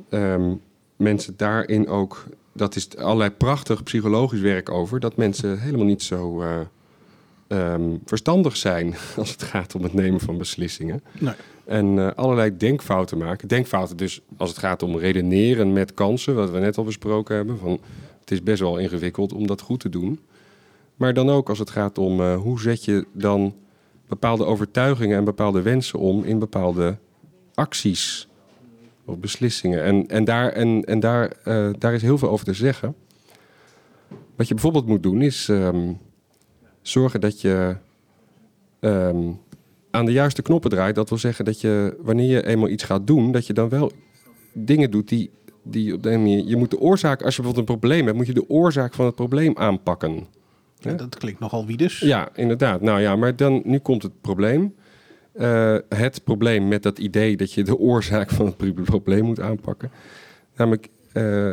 ehm, 0.09 0.55
mensen 0.97 1.35
daarin 1.37 1.89
ook, 1.89 2.24
dat 2.53 2.77
is 2.77 2.97
allerlei 2.97 3.31
prachtig 3.31 3.83
psychologisch 3.83 4.41
werk 4.41 4.70
over, 4.70 5.01
dat 5.01 5.16
mensen 5.16 5.61
helemaal 5.61 5.87
niet 5.87 6.03
zo 6.03 6.43
ehm, 7.49 7.97
verstandig 8.05 8.57
zijn 8.57 8.94
als 9.16 9.30
het 9.30 9.42
gaat 9.42 9.74
om 9.74 9.82
het 9.82 9.94
nemen 9.94 10.20
van 10.20 10.38
beslissingen. 10.38 11.03
Nee. 11.18 11.34
En 11.64 11.99
eh, 11.99 12.11
allerlei 12.14 12.57
denkfouten 12.57 13.18
maken. 13.18 13.49
Denkfouten 13.49 13.97
dus 13.97 14.20
als 14.36 14.51
het 14.51 14.59
gaat 14.59 14.82
om 14.82 14.99
redeneren 14.99 15.72
met 15.72 15.94
kansen, 15.94 16.34
wat 16.34 16.51
we 16.51 16.59
net 16.59 16.78
al 16.78 16.84
besproken 16.84 17.36
hebben. 17.36 17.59
Van, 17.59 17.80
het 18.20 18.30
is 18.30 18.42
best 18.42 18.61
wel 18.61 18.78
ingewikkeld 18.78 19.32
om 19.32 19.47
dat 19.47 19.61
goed 19.61 19.80
te 19.80 19.88
doen. 19.88 20.20
Maar 20.97 21.14
dan 21.14 21.30
ook 21.30 21.49
als 21.49 21.59
het 21.59 21.70
gaat 21.70 21.99
om 21.99 22.20
eh, 22.20 22.36
hoe 22.36 22.61
zet 22.61 22.84
je 22.84 23.07
dan 23.12 23.55
bepaalde 24.09 24.44
overtuigingen 24.44 25.18
en 25.18 25.24
bepaalde 25.24 25.62
wensen 25.62 25.99
om 25.99 26.24
in 26.24 26.38
bepaalde 26.38 26.97
acties 27.55 28.28
of 29.05 29.18
beslissingen. 29.18 29.82
En, 29.82 30.07
en, 30.07 30.24
daar, 30.24 30.49
en, 30.49 30.84
en 30.84 31.01
daar, 31.01 31.32
eh, 31.44 31.68
daar 31.78 31.94
is 31.94 32.03
heel 32.03 32.18
veel 32.18 32.30
over 32.30 32.44
te 32.44 32.55
zeggen. 32.55 32.94
Wat 34.36 34.49
je 34.49 34.55
bijvoorbeeld 34.55 34.86
moet 34.86 35.03
doen 35.03 35.22
is 35.22 35.49
ehm, 35.49 35.92
zorgen 36.89 37.20
dat 37.20 37.41
je 37.41 37.76
ehm, 38.80 39.30
aan 39.91 40.05
de 40.05 40.12
juiste 40.12 40.43
knoppen 40.43 40.70
draait. 40.70 40.95
Dat 40.95 41.09
wil 41.09 41.18
zeggen 41.18 41.45
dat 41.45 41.61
je, 41.61 41.97
wanneer 42.01 42.28
je 42.30 42.47
eenmaal 42.47 42.68
iets 42.68 42.84
gaat 42.84 43.07
doen, 43.07 43.32
dat 43.32 43.47
je 43.47 43.53
dan 43.53 43.68
wel 43.68 43.93
dingen 44.53 44.91
doet 44.91 45.09
die, 45.09 45.30
die 45.62 45.95
op 45.95 46.03
de 46.03 46.11
manier. 46.11 46.45
Je 46.45 46.57
moet 46.57 46.70
de 46.70 46.78
oorzaak, 46.78 47.22
als 47.22 47.37
je 47.37 47.43
bijvoorbeeld 47.43 47.68
een 47.68 47.78
probleem 47.78 48.05
hebt, 48.05 48.16
moet 48.16 48.26
je 48.26 48.34
de 48.34 48.49
oorzaak 48.51 48.95
van 48.95 49.07
het 49.07 49.14
probleem 49.14 49.57
aanpakken. 49.57 50.26
Ja, 50.78 50.93
dat 50.93 51.18
klinkt 51.18 51.41
nogal 51.41 51.66
wie 51.66 51.76
dus. 51.76 51.99
Ja, 51.99 52.28
inderdaad. 52.34 52.80
Nou 52.80 53.01
ja, 53.01 53.16
maar 53.16 53.37
dan, 53.37 53.62
nu 53.64 53.78
komt 53.78 54.03
het 54.03 54.20
probleem. 54.20 54.74
Eh, 55.32 55.76
het 55.89 56.24
probleem 56.24 56.68
met 56.68 56.82
dat 56.82 56.99
idee 56.99 57.37
dat 57.37 57.53
je 57.53 57.62
de 57.62 57.78
oorzaak 57.78 58.30
van 58.30 58.47
het 58.47 58.57
pro- 58.57 58.82
probleem 58.84 59.24
moet 59.24 59.41
aanpakken. 59.41 59.91
Namelijk 60.57 60.89
eh, 61.12 61.51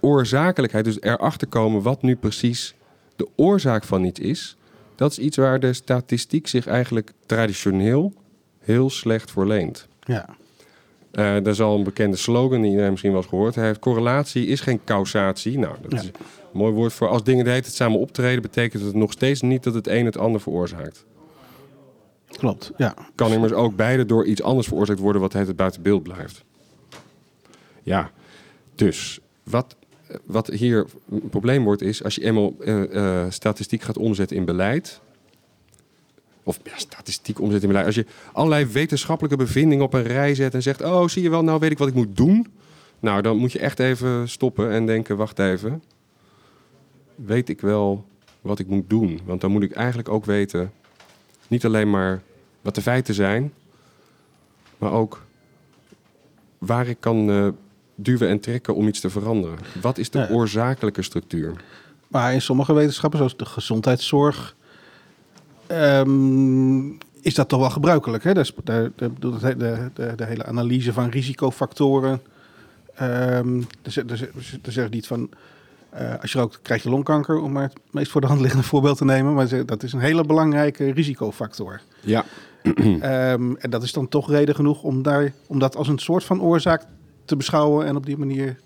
oorzakelijkheid, 0.00 0.84
dus 0.84 1.00
erachter 1.00 1.46
komen 1.48 1.82
wat 1.82 2.02
nu 2.02 2.16
precies 2.16 2.74
de 3.16 3.28
oorzaak 3.36 3.84
van 3.84 4.04
iets 4.04 4.20
is. 4.20 4.56
Dat 5.00 5.10
is 5.10 5.18
iets 5.18 5.36
waar 5.36 5.60
de 5.60 5.72
statistiek 5.72 6.46
zich 6.46 6.66
eigenlijk 6.66 7.12
traditioneel 7.26 8.12
heel 8.58 8.90
slecht 8.90 9.30
voor 9.30 9.46
leent. 9.46 9.86
Ja. 10.00 10.28
Eh 11.10 11.32
dat 11.34 11.46
is 11.46 11.60
al 11.60 11.76
een 11.78 11.84
bekende 11.84 12.16
slogan 12.16 12.60
die 12.60 12.70
iedereen 12.70 12.90
misschien 12.90 13.12
wel 13.12 13.20
eens 13.20 13.30
gehoord 13.30 13.54
heeft. 13.54 13.78
Correlatie 13.78 14.46
is 14.46 14.60
geen 14.60 14.80
causatie. 14.84 15.58
Nou, 15.58 15.74
dat 15.82 15.92
Ja. 15.92 15.98
is 15.98 16.04
een 16.04 16.12
mooi 16.52 16.72
woord 16.72 16.92
voor 16.92 17.08
als 17.08 17.24
dingen 17.24 17.44
de 17.44 17.50
hele 17.50 17.62
tijd 17.62 17.74
samen 17.74 17.98
optreden, 17.98 18.42
betekent 18.42 18.82
het 18.82 18.94
nog 18.94 19.12
steeds 19.12 19.40
niet 19.40 19.62
dat 19.62 19.74
het 19.74 19.86
een 19.86 20.04
het 20.04 20.16
ander 20.18 20.40
veroorzaakt. 20.40 21.04
Klopt, 22.26 22.72
ja. 22.76 22.94
Kan 23.14 23.32
immers 23.32 23.52
ook 23.52 23.76
beide 23.76 24.06
door 24.06 24.24
iets 24.26 24.42
anders 24.42 24.66
veroorzaakt 24.66 24.98
worden 25.00 25.20
wat 25.20 25.32
het 25.32 25.56
buiten 25.56 25.82
beeld 25.82 26.02
blijft. 26.02 26.44
Ja, 27.82 28.10
dus 28.74 29.20
wat, 29.42 29.76
wat 30.24 30.46
hier 30.46 30.86
een 31.10 31.28
probleem 31.28 31.64
wordt 31.64 31.82
is 31.82 32.04
als 32.04 32.14
je 32.14 32.24
eenmaal 32.24 32.54
eh, 32.60 33.22
eh, 33.22 33.30
statistiek 33.30 33.82
gaat 33.82 33.98
omzetten 33.98 34.36
in 34.36 34.44
beleid. 34.44 35.00
Of 36.42 36.60
ja, 36.64 36.78
statistiek 36.78 37.40
omzetten 37.40 37.62
in 37.62 37.68
beleid. 37.68 37.86
Als 37.86 37.94
je 37.94 38.06
allerlei 38.32 38.66
wetenschappelijke 38.66 39.36
bevindingen 39.36 39.84
op 39.84 39.94
een 39.94 40.02
rij 40.02 40.34
zet 40.34 40.54
en 40.54 40.62
zegt: 40.62 40.82
Oh, 40.82 41.08
zie 41.08 41.22
je 41.22 41.30
wel, 41.30 41.44
nou 41.44 41.58
weet 41.58 41.70
ik 41.70 41.78
wat 41.78 41.88
ik 41.88 41.94
moet 41.94 42.16
doen. 42.16 42.46
Nou, 43.00 43.22
dan 43.22 43.36
moet 43.36 43.52
je 43.52 43.58
echt 43.58 43.78
even 43.78 44.28
stoppen 44.28 44.70
en 44.70 44.86
denken: 44.86 45.16
Wacht 45.16 45.38
even. 45.38 45.82
Weet 47.14 47.48
ik 47.48 47.60
wel 47.60 48.04
wat 48.40 48.58
ik 48.58 48.66
moet 48.66 48.90
doen? 48.90 49.20
Want 49.24 49.40
dan 49.40 49.50
moet 49.50 49.62
ik 49.62 49.72
eigenlijk 49.72 50.08
ook 50.08 50.24
weten 50.24 50.72
niet 51.50 51.64
alleen 51.64 51.90
maar 51.90 52.22
wat 52.60 52.74
de 52.74 52.82
feiten 52.82 53.14
zijn, 53.14 53.52
maar 54.78 54.92
ook 54.92 55.22
waar 56.58 56.86
ik 56.86 56.96
kan 57.00 57.30
eh, 57.30 57.48
duwen 58.02 58.28
en 58.28 58.40
trekken 58.40 58.74
om 58.74 58.86
iets 58.88 59.00
te 59.00 59.10
veranderen. 59.10 59.58
Wat 59.80 59.98
is 59.98 60.10
de 60.10 60.18
Ja. 60.18 60.28
oorzakelijke 60.30 61.02
structuur? 61.02 61.52
Maar 62.08 62.32
in 62.32 62.42
sommige 62.42 62.72
wetenschappen, 62.72 63.18
zoals 63.18 63.36
de 63.36 63.44
gezondheidszorg, 63.46 64.54
ehm, 65.66 66.88
is 67.20 67.34
dat 67.34 67.48
toch 67.48 67.60
wel 67.60 67.70
gebruikelijk. 67.70 68.24
Hè? 68.24 68.34
Dus 68.34 68.52
de, 68.64 68.92
de, 68.96 69.10
de, 69.94 70.12
de, 70.16 70.24
hele 70.24 70.44
analyse 70.44 70.92
van 70.92 71.08
risicofactoren. 71.08 72.20
ehm 72.94 73.62
er 73.82 73.92
ze- 73.92 74.04
er 74.08 74.16
ze- 74.16 74.58
er 74.62 74.72
zeggen 74.72 74.92
niet 74.92 75.06
van, 75.06 75.28
eh, 75.90 76.14
als 76.20 76.32
je 76.32 76.38
rookt 76.38 76.62
krijg 76.62 76.82
je 76.82 76.90
longkanker, 76.90 77.38
om 77.40 77.52
maar 77.52 77.62
het 77.62 77.78
meest 77.90 78.10
voor 78.10 78.20
de 78.20 78.26
hand 78.26 78.40
liggende 78.40 78.64
voorbeeld 78.64 78.96
te 78.98 79.04
nemen. 79.04 79.34
Maar 79.34 79.64
dat 79.66 79.82
is 79.82 79.92
een 79.92 80.00
hele 80.00 80.24
belangrijke 80.24 80.92
risicofactor. 80.92 81.80
Ja, 82.00 82.24
Ehm, 82.62 83.54
en 83.54 83.70
dat 83.70 83.82
is 83.82 83.92
dan 83.92 84.08
toch 84.08 84.30
reden 84.30 84.54
genoeg 84.54 84.82
om, 84.82 85.02
daar, 85.02 85.32
om 85.46 85.58
dat 85.58 85.76
als 85.76 85.88
een 85.88 85.98
soort 85.98 86.24
van 86.24 86.42
oorzaak 86.42 86.82
te 87.30 87.36
beschouwen 87.36 87.86
en 87.86 87.96
op 87.96 88.06
die 88.06 88.16
manier 88.16 88.60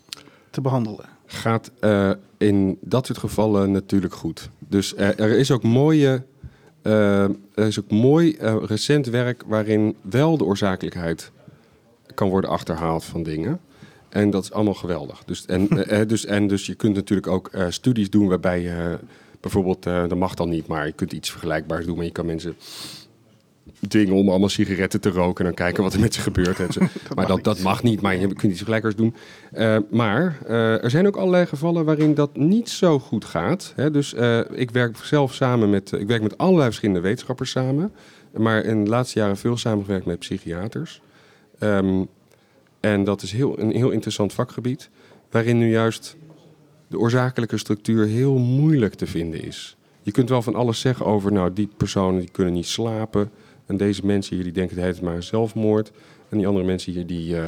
te 0.50 0.60
behandelen. 0.60 1.04
gaat 1.26 1.70
eh, 1.80 2.10
in 2.38 2.78
dat 2.80 3.06
soort 3.06 3.18
gevallen 3.18 3.70
natuurlijk 3.70 4.14
goed. 4.14 4.50
Dus 4.58 4.94
eh, 4.94 5.20
er 5.20 5.38
is 5.38 5.50
ook 5.50 5.62
mooie, 5.62 6.22
eh, 6.82 7.22
er 7.54 7.66
is 7.66 7.80
ook 7.80 7.90
mooi 7.90 8.36
recent 8.40 9.06
werk 9.06 9.42
waarin 9.46 9.96
wel 10.00 10.36
de 10.36 10.44
oorzakelijkheid 10.44 11.32
kan 12.14 12.28
worden 12.28 12.50
achterhaald 12.50 13.04
van 13.04 13.22
dingen. 13.22 13.60
En 14.08 14.30
dat 14.30 14.42
is 14.42 14.52
allemaal 14.52 14.74
geweldig. 14.74 15.24
Dus, 15.24 15.46
en, 15.46 15.68
dus, 16.12 16.24
en 16.24 16.46
dus 16.46 16.66
je 16.66 16.74
kunt 16.74 16.94
natuurlijk 16.94 17.28
ook 17.28 17.50
studies 17.68 18.10
doen 18.10 18.28
waarbij 18.28 18.60
je 18.60 18.98
bijvoorbeeld, 19.40 19.82
dat 19.82 20.16
mag 20.16 20.34
dan 20.34 20.48
niet, 20.48 20.66
maar 20.66 20.86
je 20.86 20.92
kunt 20.92 21.12
iets 21.12 21.30
vergelijkbaars 21.30 21.86
doen. 21.86 21.96
Maar 21.96 22.04
je 22.04 22.10
kan 22.10 22.26
mensen 22.26 22.56
dwingen 23.89 24.14
om 24.14 24.28
allemaal 24.28 24.49
sigaretten 24.49 25.01
te 25.01 25.11
roken 25.11 25.39
en 25.39 25.45
dan 25.45 25.55
kijken 25.55 25.82
wat 25.82 25.95
er 25.95 26.01
met 26.01 26.14
ze 26.14 26.20
gebeurt. 26.20 26.61
En 26.61 26.72
zo. 26.72 26.80
maar 27.14 27.26
dat, 27.26 27.45
dat 27.45 27.59
mag 27.59 27.82
niet, 27.82 28.01
maar 28.01 28.16
je 28.16 28.26
kunt 28.26 28.43
iets 28.43 28.57
vergelijkbaars 28.57 28.97
doen. 28.97 29.14
Eh, 29.53 29.76
maar 29.91 30.39
eh, 30.47 30.85
er 30.85 30.91
zijn 30.91 31.07
ook 31.07 31.16
allerlei 31.16 31.47
gevallen 31.47 31.85
waarin 31.85 32.14
dat 32.14 32.37
niet 32.37 32.68
zo 32.68 32.99
goed 32.99 33.24
gaat. 33.24 33.72
Hè? 33.76 33.91
Dus 33.91 34.14
eh, 34.14 34.41
ik 34.51 34.70
werk 34.70 34.97
zelf 34.97 35.35
samen 35.35 35.70
met, 35.70 35.93
ik 35.93 36.07
werk 36.07 36.22
met 36.22 36.39
allerlei 36.39 36.66
verschillende 36.66 37.01
wetenschappers 37.01 37.51
samen. 37.51 37.93
Maar 38.37 38.64
in 38.64 38.85
de 38.85 38.91
laatste 38.91 39.18
jaren 39.18 39.37
veel 39.37 39.57
samengewerkt 39.57 40.07
met 40.07 40.18
psychiaters. 40.18 41.01
Ehm, 41.59 42.05
en 42.80 43.05
dat 43.05 43.22
is 43.22 43.32
heel, 43.32 43.59
een 43.59 43.70
heel 43.70 43.91
interessant 43.91 44.32
vakgebied. 44.32 44.91
Waarin 45.30 45.59
nu 45.59 45.70
juist 45.70 46.16
de 46.87 46.99
oorzakelijke 46.99 47.59
structuur 47.59 48.07
heel 48.07 48.39
moeilijk 48.39 48.95
te 48.95 49.07
vinden 49.07 49.43
is. 49.43 49.76
Je 50.03 50.11
kunt 50.11 50.28
wel 50.28 50.43
van 50.43 50.55
alles 50.55 50.80
zeggen 50.80 51.07
over, 51.07 51.32
nou, 51.32 51.53
die 51.53 51.68
personen 51.76 52.20
die 52.20 52.30
kunnen 52.30 52.53
niet 52.53 52.66
slapen. 52.66 53.30
En 53.66 53.76
deze 53.76 54.06
mensen 54.06 54.34
hier 54.34 54.44
die 54.44 54.52
denken 54.52 54.78
het 54.78 55.00
maar 55.00 55.22
zelfmoord. 55.22 55.92
En 56.28 56.38
die 56.38 56.46
andere 56.46 56.64
mensen 56.64 56.92
hier 56.92 57.06
die, 57.06 57.36
eh, 57.36 57.46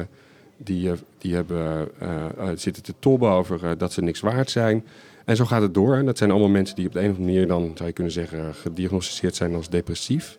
die, 0.57 0.91
eh, 0.91 0.97
die 1.17 1.33
hebben, 1.33 1.89
eh, 1.99 2.49
zitten 2.55 2.83
te 2.83 2.93
tobben 2.99 3.29
over 3.29 3.77
dat 3.77 3.93
ze 3.93 4.01
niks 4.01 4.19
waard 4.19 4.49
zijn. 4.49 4.85
En 5.25 5.35
zo 5.35 5.45
gaat 5.45 5.61
het 5.61 5.73
door. 5.73 5.95
En 5.95 6.05
dat 6.05 6.17
zijn 6.17 6.31
allemaal 6.31 6.49
mensen 6.49 6.75
die 6.75 6.87
op 6.87 6.93
de 6.93 6.99
een 6.99 7.09
of 7.09 7.17
andere 7.17 7.33
manier 7.33 7.47
dan, 7.47 7.71
zou 7.75 7.87
je 7.87 7.93
kunnen 7.93 8.13
zeggen, 8.13 8.55
gediagnosticeerd 8.55 9.35
zijn 9.35 9.55
als 9.55 9.69
depressief. 9.69 10.37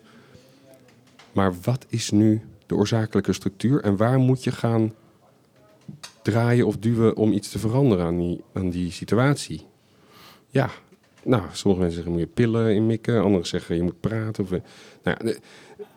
Maar 1.31 1.53
wat 1.63 1.85
is 1.89 2.11
nu 2.11 2.41
de 2.65 2.75
oorzakelijke 2.75 3.33
structuur 3.33 3.81
en 3.81 3.97
waar 3.97 4.19
moet 4.19 4.43
je 4.43 4.51
gaan 4.51 4.93
draaien 6.21 6.65
of 6.65 6.77
duwen 6.77 7.15
om 7.15 7.31
iets 7.31 7.49
te 7.49 7.59
veranderen 7.59 8.05
aan 8.05 8.17
die, 8.17 8.43
aan 8.53 8.69
die 8.69 8.91
situatie? 8.91 9.61
Ja, 10.49 10.69
nou, 11.23 11.43
sommige 11.51 11.81
mensen 11.81 12.03
zeggen 12.03 12.11
moet 12.11 12.21
je 12.21 12.33
pillen 12.33 12.75
inmikken, 12.75 13.21
anderen 13.23 13.47
zeggen 13.47 13.75
je 13.75 13.83
moet 13.83 13.99
praten. 13.99 14.43
Of, 14.43 14.49
nou 14.49 14.61
ja, 15.03 15.33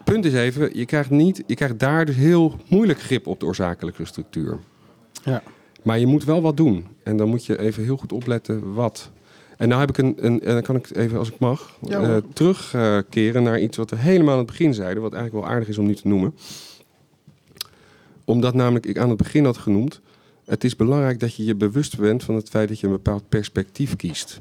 punt 0.05 0.24
is 0.24 0.35
even, 0.35 0.78
je 0.78 0.85
krijgt, 0.85 1.11
niet, 1.11 1.43
je 1.47 1.55
krijgt 1.55 1.78
daar 1.78 2.05
dus 2.05 2.16
heel 2.16 2.57
moeilijk 2.68 3.01
grip 3.01 3.26
op 3.26 3.41
de 3.41 3.47
oorzakelijke 3.47 4.05
structuur. 4.05 4.59
Ja. 5.24 5.43
Maar 5.83 5.99
je 5.99 6.07
moet 6.07 6.24
wel 6.24 6.43
wat 6.43 6.57
doen. 6.57 6.87
En 7.03 7.16
dan 7.16 7.28
moet 7.28 7.47
je 7.47 7.59
even 7.59 7.83
heel 7.83 7.97
goed 7.97 8.12
opletten 8.12 8.74
wat. 8.74 9.11
En 9.57 9.68
nou 9.68 9.80
heb 9.80 9.89
ik 9.89 9.99
een, 9.99 10.14
een 10.16 10.41
en 10.41 10.53
dan 10.53 10.62
kan 10.62 10.76
ik 10.76 10.97
even, 10.97 11.18
als 11.18 11.30
ik 11.30 11.39
mag, 11.39 11.78
Ja, 11.80 12.01
eh, 12.01 12.16
terugkeren 12.33 13.43
naar 13.43 13.61
iets 13.61 13.76
wat 13.76 13.91
we 13.91 13.97
helemaal 13.97 14.33
aan 14.33 14.39
het 14.39 14.47
begin 14.47 14.74
zeiden, 14.74 15.03
wat 15.03 15.12
eigenlijk 15.12 15.45
wel 15.45 15.55
aardig 15.55 15.68
is 15.68 15.78
om 15.78 15.87
nu 15.87 15.95
te 15.95 16.09
noemen. 16.09 16.35
Omdat 18.24 18.55
namelijk 18.55 18.87
ik 18.87 18.99
aan 18.99 19.09
het 19.09 19.18
begin 19.18 19.45
had 19.45 19.57
genoemd, 19.57 20.01
het 20.45 20.64
is 20.64 20.76
belangrijk 20.76 21.20
dat 21.20 21.35
je 21.35 21.45
je 21.45 21.55
bewust 21.55 21.99
bent 21.99 22.24
van 22.24 22.35
het 22.35 22.49
feit 22.49 22.68
dat 22.68 22.80
je 22.80 22.87
een 22.87 22.93
bepaald 22.93 23.28
perspectief 23.28 23.97
kiest. 23.97 24.41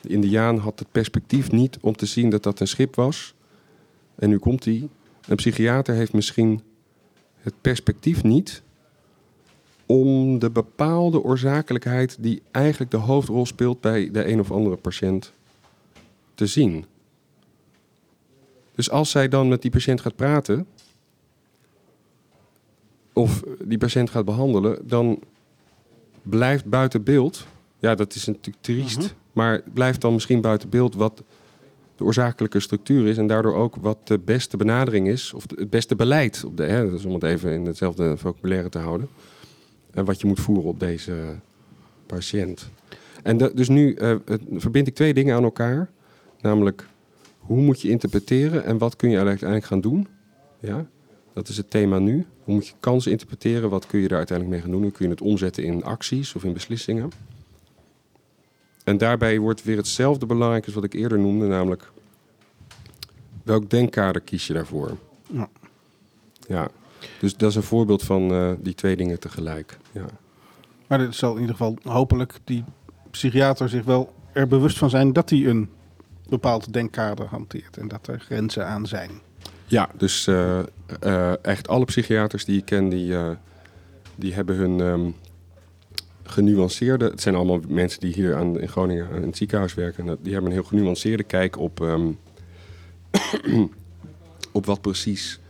De 0.00 0.08
Indiaan 0.08 0.58
had 0.58 0.78
het 0.78 0.88
perspectief 0.92 1.50
niet 1.50 1.78
om 1.80 1.96
te 1.96 2.06
zien 2.06 2.30
dat 2.30 2.42
dat 2.42 2.60
een 2.60 2.68
schip 2.68 2.94
was. 2.94 3.34
En 4.16 4.28
nu 4.28 4.38
komt 4.38 4.64
hij. 4.64 4.88
Een 5.26 5.36
psychiater 5.36 5.94
heeft 5.94 6.12
misschien 6.12 6.60
het 7.40 7.54
perspectief 7.60 8.22
niet 8.22 8.62
om 9.86 10.38
de 10.38 10.50
bepaalde 10.50 11.22
oorzakelijkheid 11.22 12.16
die 12.20 12.42
eigenlijk 12.50 12.90
de 12.90 12.96
hoofdrol 12.96 13.46
speelt 13.46 13.80
bij 13.80 14.10
de 14.10 14.28
een 14.28 14.40
of 14.40 14.50
andere 14.50 14.76
patiënt 14.76 15.32
te 16.34 16.46
zien. 16.46 16.84
Dus 18.74 18.90
als 18.90 19.10
zij 19.10 19.28
dan 19.28 19.48
met 19.48 19.62
die 19.62 19.70
patiënt 19.70 20.00
gaat 20.00 20.16
praten, 20.16 20.66
of 23.12 23.42
die 23.64 23.78
patiënt 23.78 24.10
gaat 24.10 24.24
behandelen, 24.24 24.88
dan 24.88 25.18
blijft 26.22 26.64
buiten 26.64 27.02
beeld. 27.02 27.46
Ja, 27.78 27.94
dat 27.94 28.14
is 28.14 28.26
natuurlijk 28.26 28.56
triest, 28.60 28.98
Mhm. 28.98 29.08
maar 29.32 29.62
blijft 29.72 30.00
dan 30.00 30.12
misschien 30.12 30.40
buiten 30.40 30.68
beeld 30.68 30.94
wat 30.94 31.22
de 31.96 32.04
oorzakelijke 32.04 32.60
structuur 32.60 33.06
is 33.06 33.18
en 33.18 33.26
daardoor 33.26 33.54
ook 33.54 33.76
wat 33.76 33.98
de 34.04 34.18
beste 34.18 34.56
benadering 34.56 35.08
is, 35.08 35.32
of 35.32 35.44
het 35.56 35.70
beste 35.70 35.96
beleid, 35.96 36.44
op 36.44 36.56
de, 36.56 36.62
hè, 36.62 36.90
dus 36.90 37.04
om 37.04 37.14
het 37.14 37.22
even 37.22 37.52
in 37.52 37.66
hetzelfde 37.66 38.16
vocabulaire 38.16 38.68
te 38.68 38.78
houden, 38.78 39.08
en 39.90 40.04
wat 40.04 40.20
je 40.20 40.26
moet 40.26 40.40
voeren 40.40 40.64
op 40.64 40.80
deze 40.80 41.14
patiënt. 42.06 42.68
En 43.22 43.36
dus 43.36 43.68
nu 43.68 43.94
eh, 43.94 44.14
verbind 44.52 44.86
ik 44.86 44.94
twee 44.94 45.14
dingen 45.14 45.36
aan 45.36 45.44
elkaar, 45.44 45.90
namelijk 46.40 46.86
hoe 47.38 47.60
moet 47.60 47.80
je 47.80 47.88
interpreteren 47.88 48.64
en 48.64 48.78
wat 48.78 48.96
kun 48.96 49.10
je 49.10 49.16
uiteindelijk 49.18 49.64
gaan 49.64 49.80
doen. 49.80 50.06
Ja, 50.60 50.86
dat 51.32 51.48
is 51.48 51.56
het 51.56 51.70
thema 51.70 51.98
nu. 51.98 52.26
Hoe 52.44 52.54
moet 52.54 52.66
je 52.66 52.72
kansen 52.80 53.10
interpreteren? 53.10 53.70
Wat 53.70 53.86
kun 53.86 54.00
je 54.00 54.08
daar 54.08 54.18
uiteindelijk 54.18 54.56
mee 54.56 54.64
gaan 54.64 54.74
doen? 54.74 54.88
Hoe 54.88 54.96
kun 54.96 55.04
je 55.04 55.10
het 55.10 55.20
omzetten 55.20 55.64
in 55.64 55.84
acties 55.84 56.34
of 56.34 56.44
in 56.44 56.52
beslissingen? 56.52 57.10
En 58.86 58.98
daarbij 58.98 59.38
wordt 59.38 59.62
weer 59.62 59.76
hetzelfde 59.76 60.26
belangrijk 60.26 60.64
als 60.64 60.74
wat 60.74 60.84
ik 60.84 60.92
eerder 60.92 61.18
noemde, 61.18 61.46
namelijk 61.46 61.92
welk 63.42 63.70
denkkader 63.70 64.20
kies 64.20 64.46
je 64.46 64.52
daarvoor? 64.52 64.96
Ja. 65.26 65.48
Ja, 66.48 66.68
dus 67.20 67.36
dat 67.36 67.50
is 67.50 67.56
een 67.56 67.62
voorbeeld 67.62 68.02
van 68.02 68.30
eh, 68.32 68.52
die 68.58 68.74
twee 68.74 68.96
dingen 68.96 69.20
tegelijk. 69.20 69.78
Ja. 69.92 70.04
Maar 70.86 71.00
het 71.00 71.14
zal 71.14 71.34
in 71.34 71.40
ieder 71.40 71.56
geval 71.56 71.78
hopelijk 71.82 72.38
die 72.44 72.64
psychiater 73.10 73.68
zich 73.68 73.84
wel 73.84 74.12
er 74.32 74.48
bewust 74.48 74.78
van 74.78 74.90
zijn 74.90 75.12
dat 75.12 75.30
hij 75.30 75.46
een 75.46 75.68
bepaald 76.28 76.72
denkkader 76.72 77.26
hanteert 77.26 77.76
en 77.76 77.88
dat 77.88 78.06
er 78.06 78.20
grenzen 78.20 78.66
aan 78.66 78.86
zijn. 78.86 79.10
Ja, 79.64 79.88
dus 79.96 80.26
eh, 80.26 80.58
eh, 81.00 81.44
echt 81.44 81.68
alle 81.68 81.84
psychiaters 81.84 82.44
die 82.44 82.58
ik 82.58 82.64
ken, 82.64 82.88
die, 82.88 83.14
die 84.14 84.34
hebben 84.34 84.56
hun 84.56 84.80
ehm, 84.80 85.10
genuanceerde... 86.26 87.04
Het 87.04 87.20
zijn 87.20 87.34
allemaal 87.34 87.60
mensen 87.68 88.00
die 88.00 88.12
hier 88.12 88.36
aan, 88.36 88.60
in 88.60 88.68
Groningen 88.68 89.10
in 89.10 89.22
het 89.22 89.36
ziekenhuis 89.36 89.74
werken. 89.74 90.08
En 90.08 90.18
die 90.20 90.32
hebben 90.32 90.50
een 90.50 90.56
heel 90.56 90.66
genuanceerde 90.66 91.22
kijk 91.22 91.58
op, 91.58 91.80
ehm, 91.80 92.10
op 94.52 94.66
wat 94.66 94.80
precies 94.80 95.40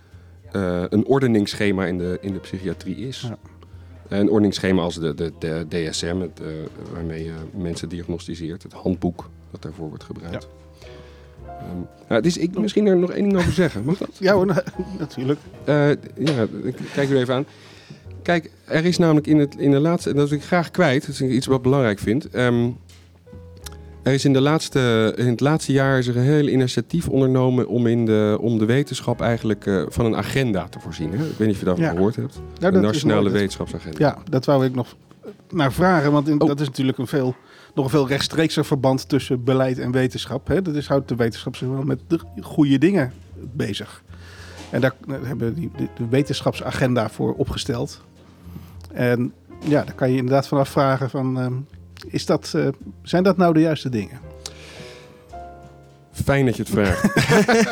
eh, 0.53 0.85
een 0.89 1.07
ordeningsschema 1.07 1.87
in 1.87 1.99
de, 1.99 2.19
in 2.21 2.33
de 2.33 2.39
psychiatrie 2.39 2.97
is. 2.97 3.21
Ja. 3.21 3.39
Een 4.09 4.29
ordeningsschema 4.29 4.83
als 4.83 4.95
de, 4.95 5.15
de, 5.15 5.33
de 5.39 5.67
DSM, 5.69 6.17
het, 6.21 6.41
eh, 6.41 6.47
waarmee 6.93 7.25
je 7.25 7.33
mensen 7.55 7.89
diagnosticeert. 7.89 8.63
Het 8.63 8.73
handboek 8.73 9.31
dat 9.51 9.63
daarvoor 9.63 9.89
wordt 9.89 10.05
gebruikt. 10.05 10.49
Nou, 11.59 11.87
het 12.07 12.27
is, 12.27 12.37
ik 12.37 12.59
misschien 12.59 12.87
er 12.87 12.97
nog 12.97 13.11
één 13.11 13.23
ding 13.23 13.37
over 13.37 13.53
zeggen. 13.53 13.85
Mag 13.85 13.99
dat? 13.99 14.11
Ja 14.19 14.35
hoor, 14.35 14.47
natuurlijk. 14.99 15.41
Eh, 15.65 15.89
ja, 16.17 16.47
ik 16.63 16.77
kijk 16.95 17.11
u 17.11 17.19
even 17.19 17.35
aan. 17.35 17.47
Kijk, 18.27 18.51
er 18.65 18.85
is 18.85 18.99
namelijk 18.99 19.27
in, 19.27 19.39
het, 19.39 19.57
in 19.59 19.71
de 19.71 19.79
laatste... 19.79 20.11
En 20.11 20.17
dat 20.17 20.29
wil 20.29 20.39
ik 20.39 20.45
graag 20.45 20.71
kwijt. 20.71 21.07
Dat 21.07 21.15
is 21.15 21.21
iets 21.21 21.47
wat 21.47 21.57
ik 21.57 21.63
belangrijk 21.63 21.99
vind. 21.99 22.31
Ehm, 22.31 22.71
er 24.03 24.13
is 24.13 24.25
in, 24.25 24.33
de 24.33 24.41
laatste, 24.41 25.13
in 25.17 25.27
het 25.27 25.41
laatste 25.41 25.73
jaar 25.73 25.99
is 25.99 26.07
er 26.07 26.17
een 26.17 26.23
heel 26.23 26.47
initiatief 26.49 27.09
ondernomen... 27.09 27.69
om, 27.69 27.87
in 27.87 28.05
de, 28.07 28.39
om 28.41 28.59
de 28.59 28.65
wetenschap 28.65 29.21
eigenlijk 29.21 29.67
eh, 29.67 29.83
van 29.89 30.05
een 30.05 30.17
agenda 30.17 30.69
te 30.69 30.81
voorzien. 30.81 31.11
Hè? 31.11 31.25
Ik 31.25 31.37
weet 31.37 31.47
niet 31.47 31.51
of 31.51 31.59
je 31.59 31.65
daarvan 31.65 31.85
Ja. 31.85 31.91
gehoord 31.91 32.17
hebt. 32.17 32.41
Nou, 32.61 32.73
de 32.73 32.81
Nationale 32.81 33.21
mooi. 33.21 33.33
Dat- 33.33 33.41
Wetenschapsagenda. 33.41 33.99
Ja, 33.99 34.19
dat 34.31 34.45
wou 34.45 34.65
ik 34.65 34.75
nog 34.75 34.95
naar 35.51 35.73
vragen. 35.73 36.13
Want 36.13 36.29
in- 36.29 36.41
Oh. 36.41 36.49
dat 36.49 36.61
is 36.61 36.67
natuurlijk 36.67 36.99
een 36.99 37.07
veel, 37.07 37.35
nog 37.75 37.85
een 37.85 37.91
veel 37.91 38.09
rechtstreekser 38.09 38.65
verband 38.65 39.09
tussen 39.09 39.45
beleid 39.45 39.79
en 39.79 39.91
wetenschap. 39.93 40.47
Hè? 40.49 40.63
Dat 40.63 40.75
is, 40.75 40.87
houdt 40.87 41.09
de 41.09 41.17
wetenschap 41.17 41.57
zich 41.57 41.69
wel 41.69 41.83
met 41.83 42.01
de 42.07 42.19
goede 42.41 42.79
dingen 42.79 43.13
bezig. 43.55 44.03
En 44.71 44.81
daar 44.81 44.95
hebben 45.23 45.55
we 45.55 45.69
de 45.97 46.07
wetenschapsagenda 46.11 47.09
voor 47.09 47.35
opgesteld. 47.35 48.05
En 48.97 49.33
ja, 49.65 49.85
daar 49.85 49.95
kan 49.95 50.11
je 50.11 50.17
inderdaad 50.17 50.49
vanaf 50.49 50.69
vragen 50.69 51.11
van... 51.11 51.41
ehm, 51.41 51.53
is 52.09 52.27
dat, 52.27 52.53
eh, 52.57 52.69
zijn 53.03 53.23
dat 53.23 53.37
nou 53.37 53.53
de 53.53 53.61
juiste 53.61 53.89
dingen? 53.89 54.21
Fijn 56.13 56.47
dat 56.47 56.57
je 56.57 56.63
het 56.63 56.73
vraagt. 56.73 57.15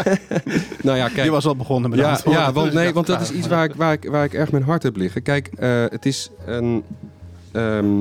nou 0.85 0.97
ja, 0.97 1.09
kijk. 1.09 1.25
je 1.25 1.31
was 1.31 1.47
al 1.47 1.57
begonnen 1.57 1.91
met 1.91 1.99
ja, 1.99 2.21
ja, 2.25 2.53
want, 2.53 2.67
dus 2.67 2.75
nee, 2.75 2.83
dacht, 2.83 2.95
want 2.95 3.07
dat 3.07 3.21
is 3.21 3.31
iets 3.31 3.47
waar 3.47 3.65
ik, 3.65 3.75
waar, 3.75 3.93
ik, 3.93 4.05
waar 4.05 4.25
ik 4.25 4.35
erg 4.35 4.51
mijn 4.51 4.63
hart 4.63 4.83
heb 4.83 4.97
liggen. 4.97 5.23
Kijk, 5.23 5.51
eh, 5.57 5.85
het 5.89 6.07
is 6.07 6.31
een... 6.47 6.85
ehm, 7.53 8.01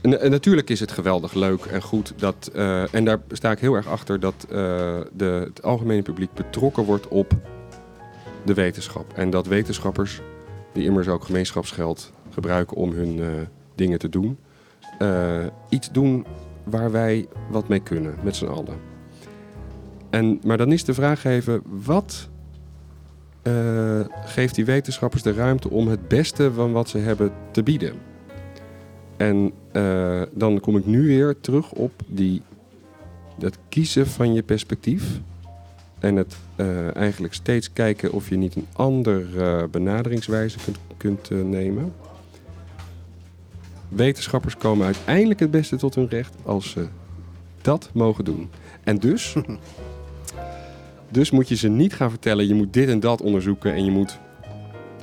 en 0.00 0.30
natuurlijk 0.30 0.70
is 0.70 0.80
het 0.80 0.92
geweldig 0.92 1.34
leuk 1.34 1.64
en 1.64 1.82
goed 1.82 2.12
dat... 2.16 2.50
eh, 2.54 2.94
en 2.94 3.04
daar 3.04 3.18
sta 3.30 3.50
ik 3.50 3.58
heel 3.58 3.74
erg 3.74 3.86
achter 3.88 4.20
dat 4.20 4.34
de, 4.48 5.42
het 5.44 5.62
algemene 5.62 6.02
publiek 6.02 6.34
betrokken 6.34 6.84
wordt 6.84 7.08
op 7.08 7.32
de 8.44 8.54
wetenschap. 8.54 9.12
En 9.14 9.30
dat 9.30 9.46
wetenschappers, 9.46 10.20
die 10.72 10.84
immers 10.84 11.08
ook 11.08 11.24
gemeenschapsgeld 11.24 12.12
gebruiken 12.32 12.76
om 12.76 12.92
hun 12.92 13.20
eh, 13.20 13.28
dingen 13.74 13.98
te 13.98 14.08
doen... 14.08 14.38
eh, 14.98 15.46
iets 15.68 15.90
doen 15.90 16.26
waar 16.64 16.90
wij 16.90 17.26
wat 17.50 17.68
mee 17.68 17.80
kunnen, 17.80 18.14
met 18.22 18.36
z'n 18.36 18.46
allen. 18.46 18.76
En, 20.10 20.40
maar 20.44 20.56
dan 20.56 20.72
is 20.72 20.84
de 20.84 20.94
vraag 20.94 21.24
even, 21.24 21.62
wat 21.84 22.28
eh, 23.42 24.00
geeft 24.24 24.54
die 24.54 24.64
wetenschappers 24.64 25.22
de 25.22 25.32
ruimte 25.32 25.70
om 25.70 25.88
het 25.88 26.08
beste 26.08 26.52
van 26.52 26.72
wat 26.72 26.88
ze 26.88 26.98
hebben 26.98 27.32
te 27.50 27.62
bieden? 27.62 27.94
En 29.16 29.52
dan 30.32 30.60
kom 30.60 30.76
ik 30.76 30.86
nu 30.86 31.06
weer 31.06 31.40
terug 31.40 31.72
op 31.72 31.92
die, 32.06 32.42
dat 33.38 33.58
kiezen 33.68 34.06
van 34.06 34.34
je 34.34 34.42
perspectief. 34.42 35.20
En 35.98 36.16
het 36.16 36.36
eigenlijk 36.94 37.34
steeds 37.34 37.72
kijken 37.72 38.12
of 38.12 38.28
je 38.28 38.36
niet 38.36 38.54
een 38.54 38.66
andere 38.72 39.68
benaderingswijze 39.68 40.58
kunt, 40.64 40.78
kunt 40.96 41.30
nemen. 41.30 41.92
Wetenschappers 43.94 44.56
komen 44.56 44.86
uiteindelijk 44.86 45.40
het 45.40 45.50
beste 45.50 45.76
tot 45.76 45.94
hun 45.94 46.08
recht 46.08 46.34
als 46.44 46.70
ze 46.70 46.86
dat 47.62 47.90
mogen 47.94 48.24
doen. 48.24 48.50
En 48.84 48.98
dus 48.98 49.34
dus 51.10 51.30
moet 51.30 51.48
je 51.48 51.56
ze 51.56 51.68
niet 51.68 51.94
gaan 51.94 52.10
vertellen, 52.10 52.46
je 52.46 52.54
moet 52.54 52.72
dit 52.72 52.88
en 52.88 53.00
dat 53.00 53.22
onderzoeken 53.22 53.74
en 53.74 53.84
je 53.84 53.90
moet 53.90 54.18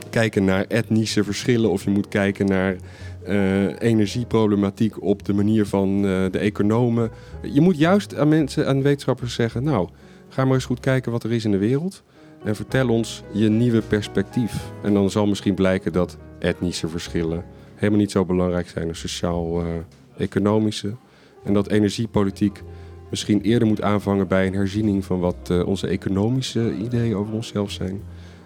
kijken 0.09 0.45
naar 0.45 0.65
etnische 0.67 1.23
verschillen 1.23 1.69
of 1.69 1.83
je 1.83 1.89
moet 1.89 2.07
kijken 2.07 2.45
naar 2.45 2.75
eh, 3.23 3.81
energieproblematiek 3.81 5.03
op 5.03 5.25
de 5.25 5.33
manier 5.33 5.65
van 5.65 5.95
eh, 5.95 6.31
de 6.31 6.39
economen. 6.39 7.11
Je 7.41 7.61
moet 7.61 7.77
juist 7.77 8.17
aan 8.17 8.27
mensen, 8.27 8.67
aan 8.67 8.81
wetenschappers 8.81 9.33
zeggen, 9.33 9.63
nou, 9.63 9.89
ga 10.29 10.45
maar 10.45 10.53
eens 10.53 10.65
goed 10.65 10.79
kijken 10.79 11.11
wat 11.11 11.23
er 11.23 11.31
is 11.31 11.45
in 11.45 11.51
de 11.51 11.57
wereld 11.57 12.03
en 12.43 12.55
vertel 12.55 12.89
ons 12.89 13.23
je 13.31 13.49
nieuwe 13.49 13.81
perspectief. 13.81 14.71
En 14.83 14.93
dan 14.93 15.09
zal 15.09 15.27
misschien 15.27 15.55
blijken 15.55 15.93
dat 15.93 16.17
etnische 16.39 16.87
verschillen 16.87 17.43
helemaal 17.79 17.99
niet 17.99 18.11
zo 18.11 18.25
belangrijk 18.25 18.69
zijn 18.69 18.87
als 18.87 18.99
sociaal-economische. 18.99 20.95
en 21.43 21.53
dat 21.53 21.69
energiepolitiek 21.69 22.63
misschien 23.09 23.41
eerder 23.41 23.67
moet 23.67 23.81
aanvangen 23.81 24.27
bij 24.27 24.47
een 24.47 24.53
herziening 24.53 25.05
van 25.05 25.19
wat 25.19 25.35
eh, 25.47 25.67
onze 25.67 25.87
economische 25.87 26.75
ideeën 26.75 27.15
over 27.15 27.33
onszelf 27.33 27.71
zijn. 27.71 28.01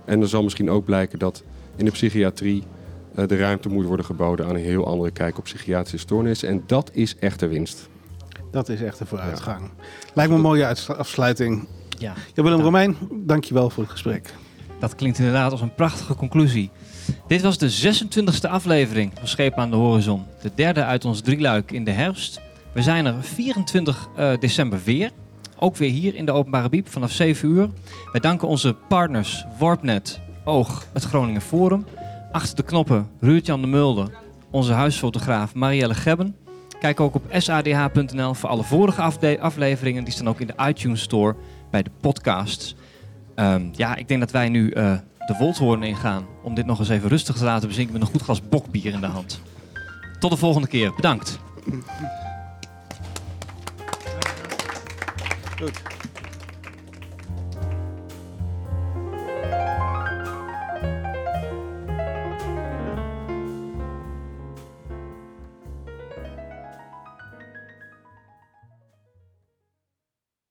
En 0.06 0.20
dan 0.20 0.30
zal 0.30 0.44
misschien 0.44 0.70
ook 0.70 0.86
blijken 0.86 1.20
dat 1.20 1.44
in 1.76 1.86
de 1.86 1.92
psychiatrie 1.92 2.64
eh, 3.16 3.28
de 3.28 3.38
ruimte 3.38 3.70
moet 3.70 3.86
worden 3.86 4.06
geboden 4.06 4.46
aan 4.46 4.56
een 4.56 4.62
heel 4.62 4.86
andere 4.86 5.12
kijk 5.12 5.38
op 5.38 5.44
psychiatrische 5.44 5.98
stoornissen. 5.98 6.50
En 6.50 6.64
dat 6.66 6.90
is 6.94 7.16
echte 7.20 7.48
winst. 7.48 7.90
Dat 8.52 8.70
is 8.70 8.82
echt 8.82 9.00
een 9.00 9.08
vooruitgang. 9.08 9.70
Lijkt 10.14 10.32
me 10.32 10.38
een 10.38 10.44
mooie 10.44 10.76
afsluiting. 10.88 11.68
Ja, 12.00 12.14
Ja, 12.34 12.44
Willem 12.44 12.58
Ja. 12.58 12.64
Romein, 12.64 12.98
dankjewel 13.12 13.70
voor 13.70 13.84
het 13.84 13.92
gesprek. 13.92 14.34
dat 14.80 14.96
klinkt 14.96 15.18
inderdaad 15.18 15.52
als 15.52 15.62
een 15.62 15.76
prachtige 15.76 16.16
conclusie. 16.16 16.72
Dit 17.28 17.42
was 17.42 17.58
de 17.58 18.00
26e 18.46 18.50
aflevering 18.50 19.12
van 19.18 19.28
Schepen 19.28 19.62
aan 19.62 19.70
de 19.70 19.76
Horizon. 19.76 20.24
De 20.42 20.52
derde 20.56 20.84
uit 20.84 21.06
ons 21.06 21.22
drieluik 21.22 21.72
in 21.72 21.84
de 21.84 21.92
herfst. 21.92 22.42
We 22.74 22.82
zijn 22.82 23.06
er 23.06 23.16
24 23.20 24.08
eh, 24.16 24.32
december 24.40 24.80
weer. 24.84 25.12
Ook 25.60 25.76
weer 25.76 25.92
hier 25.92 26.16
in 26.16 26.26
de 26.26 26.32
Openbare 26.32 26.70
Biep 26.70 26.90
vanaf 26.90 27.12
7 27.12 27.50
uur. 27.50 27.70
Wij 28.12 28.22
danken 28.22 28.48
onze 28.48 28.76
partners 28.88 29.46
Warpnet, 29.60 30.20
Oog, 30.44 30.86
het 30.94 31.04
Groningen 31.04 31.42
Forum. 31.42 31.86
Achter 32.32 32.56
de 32.56 32.64
knoppen 32.64 33.08
Ruurt-Jan 33.20 33.62
de 33.62 33.68
Mulder, 33.68 34.10
onze 34.52 34.74
huisfotograaf 34.74 35.54
Marielle 35.54 35.94
Gebben. 35.94 36.36
Kijk 36.80 37.00
ook 37.00 37.16
op 37.16 37.24
sadh.nl 37.38 38.34
voor 38.34 38.50
alle 38.50 38.64
vorige 38.64 39.02
afleveringen. 39.40 40.04
Die 40.04 40.14
staan 40.14 40.30
ook 40.30 40.40
in 40.40 40.48
de 40.48 40.68
iTunes 40.68 41.02
Store 41.02 41.36
bij 41.72 41.84
de 41.84 41.92
podcasts. 42.02 42.76
Ehm, 43.36 43.68
ja, 43.72 43.96
ik 43.96 44.08
denk 44.08 44.20
dat 44.20 44.32
wij 44.32 44.50
nu 44.50 44.70
eh, 44.70 44.94
de 45.26 45.36
Wolthoorn 45.38 45.84
ingaan 45.84 46.26
om 46.42 46.54
dit 46.54 46.66
nog 46.66 46.80
eens 46.80 46.90
even 46.90 47.10
rustig 47.10 47.36
te 47.36 47.44
laten 47.44 47.68
bezinken 47.68 47.94
met 47.94 48.02
een 48.02 48.08
goed 48.08 48.22
glas 48.22 48.50
bokbier 48.50 48.94
in 48.94 49.02
de 49.02 49.08
hand. 49.08 49.42
Tot 50.20 50.32
de 50.32 50.38
volgende 50.38 50.68
keer. 50.68 50.94
Bedankt. 50.96 51.40
Goed. 55.58 55.93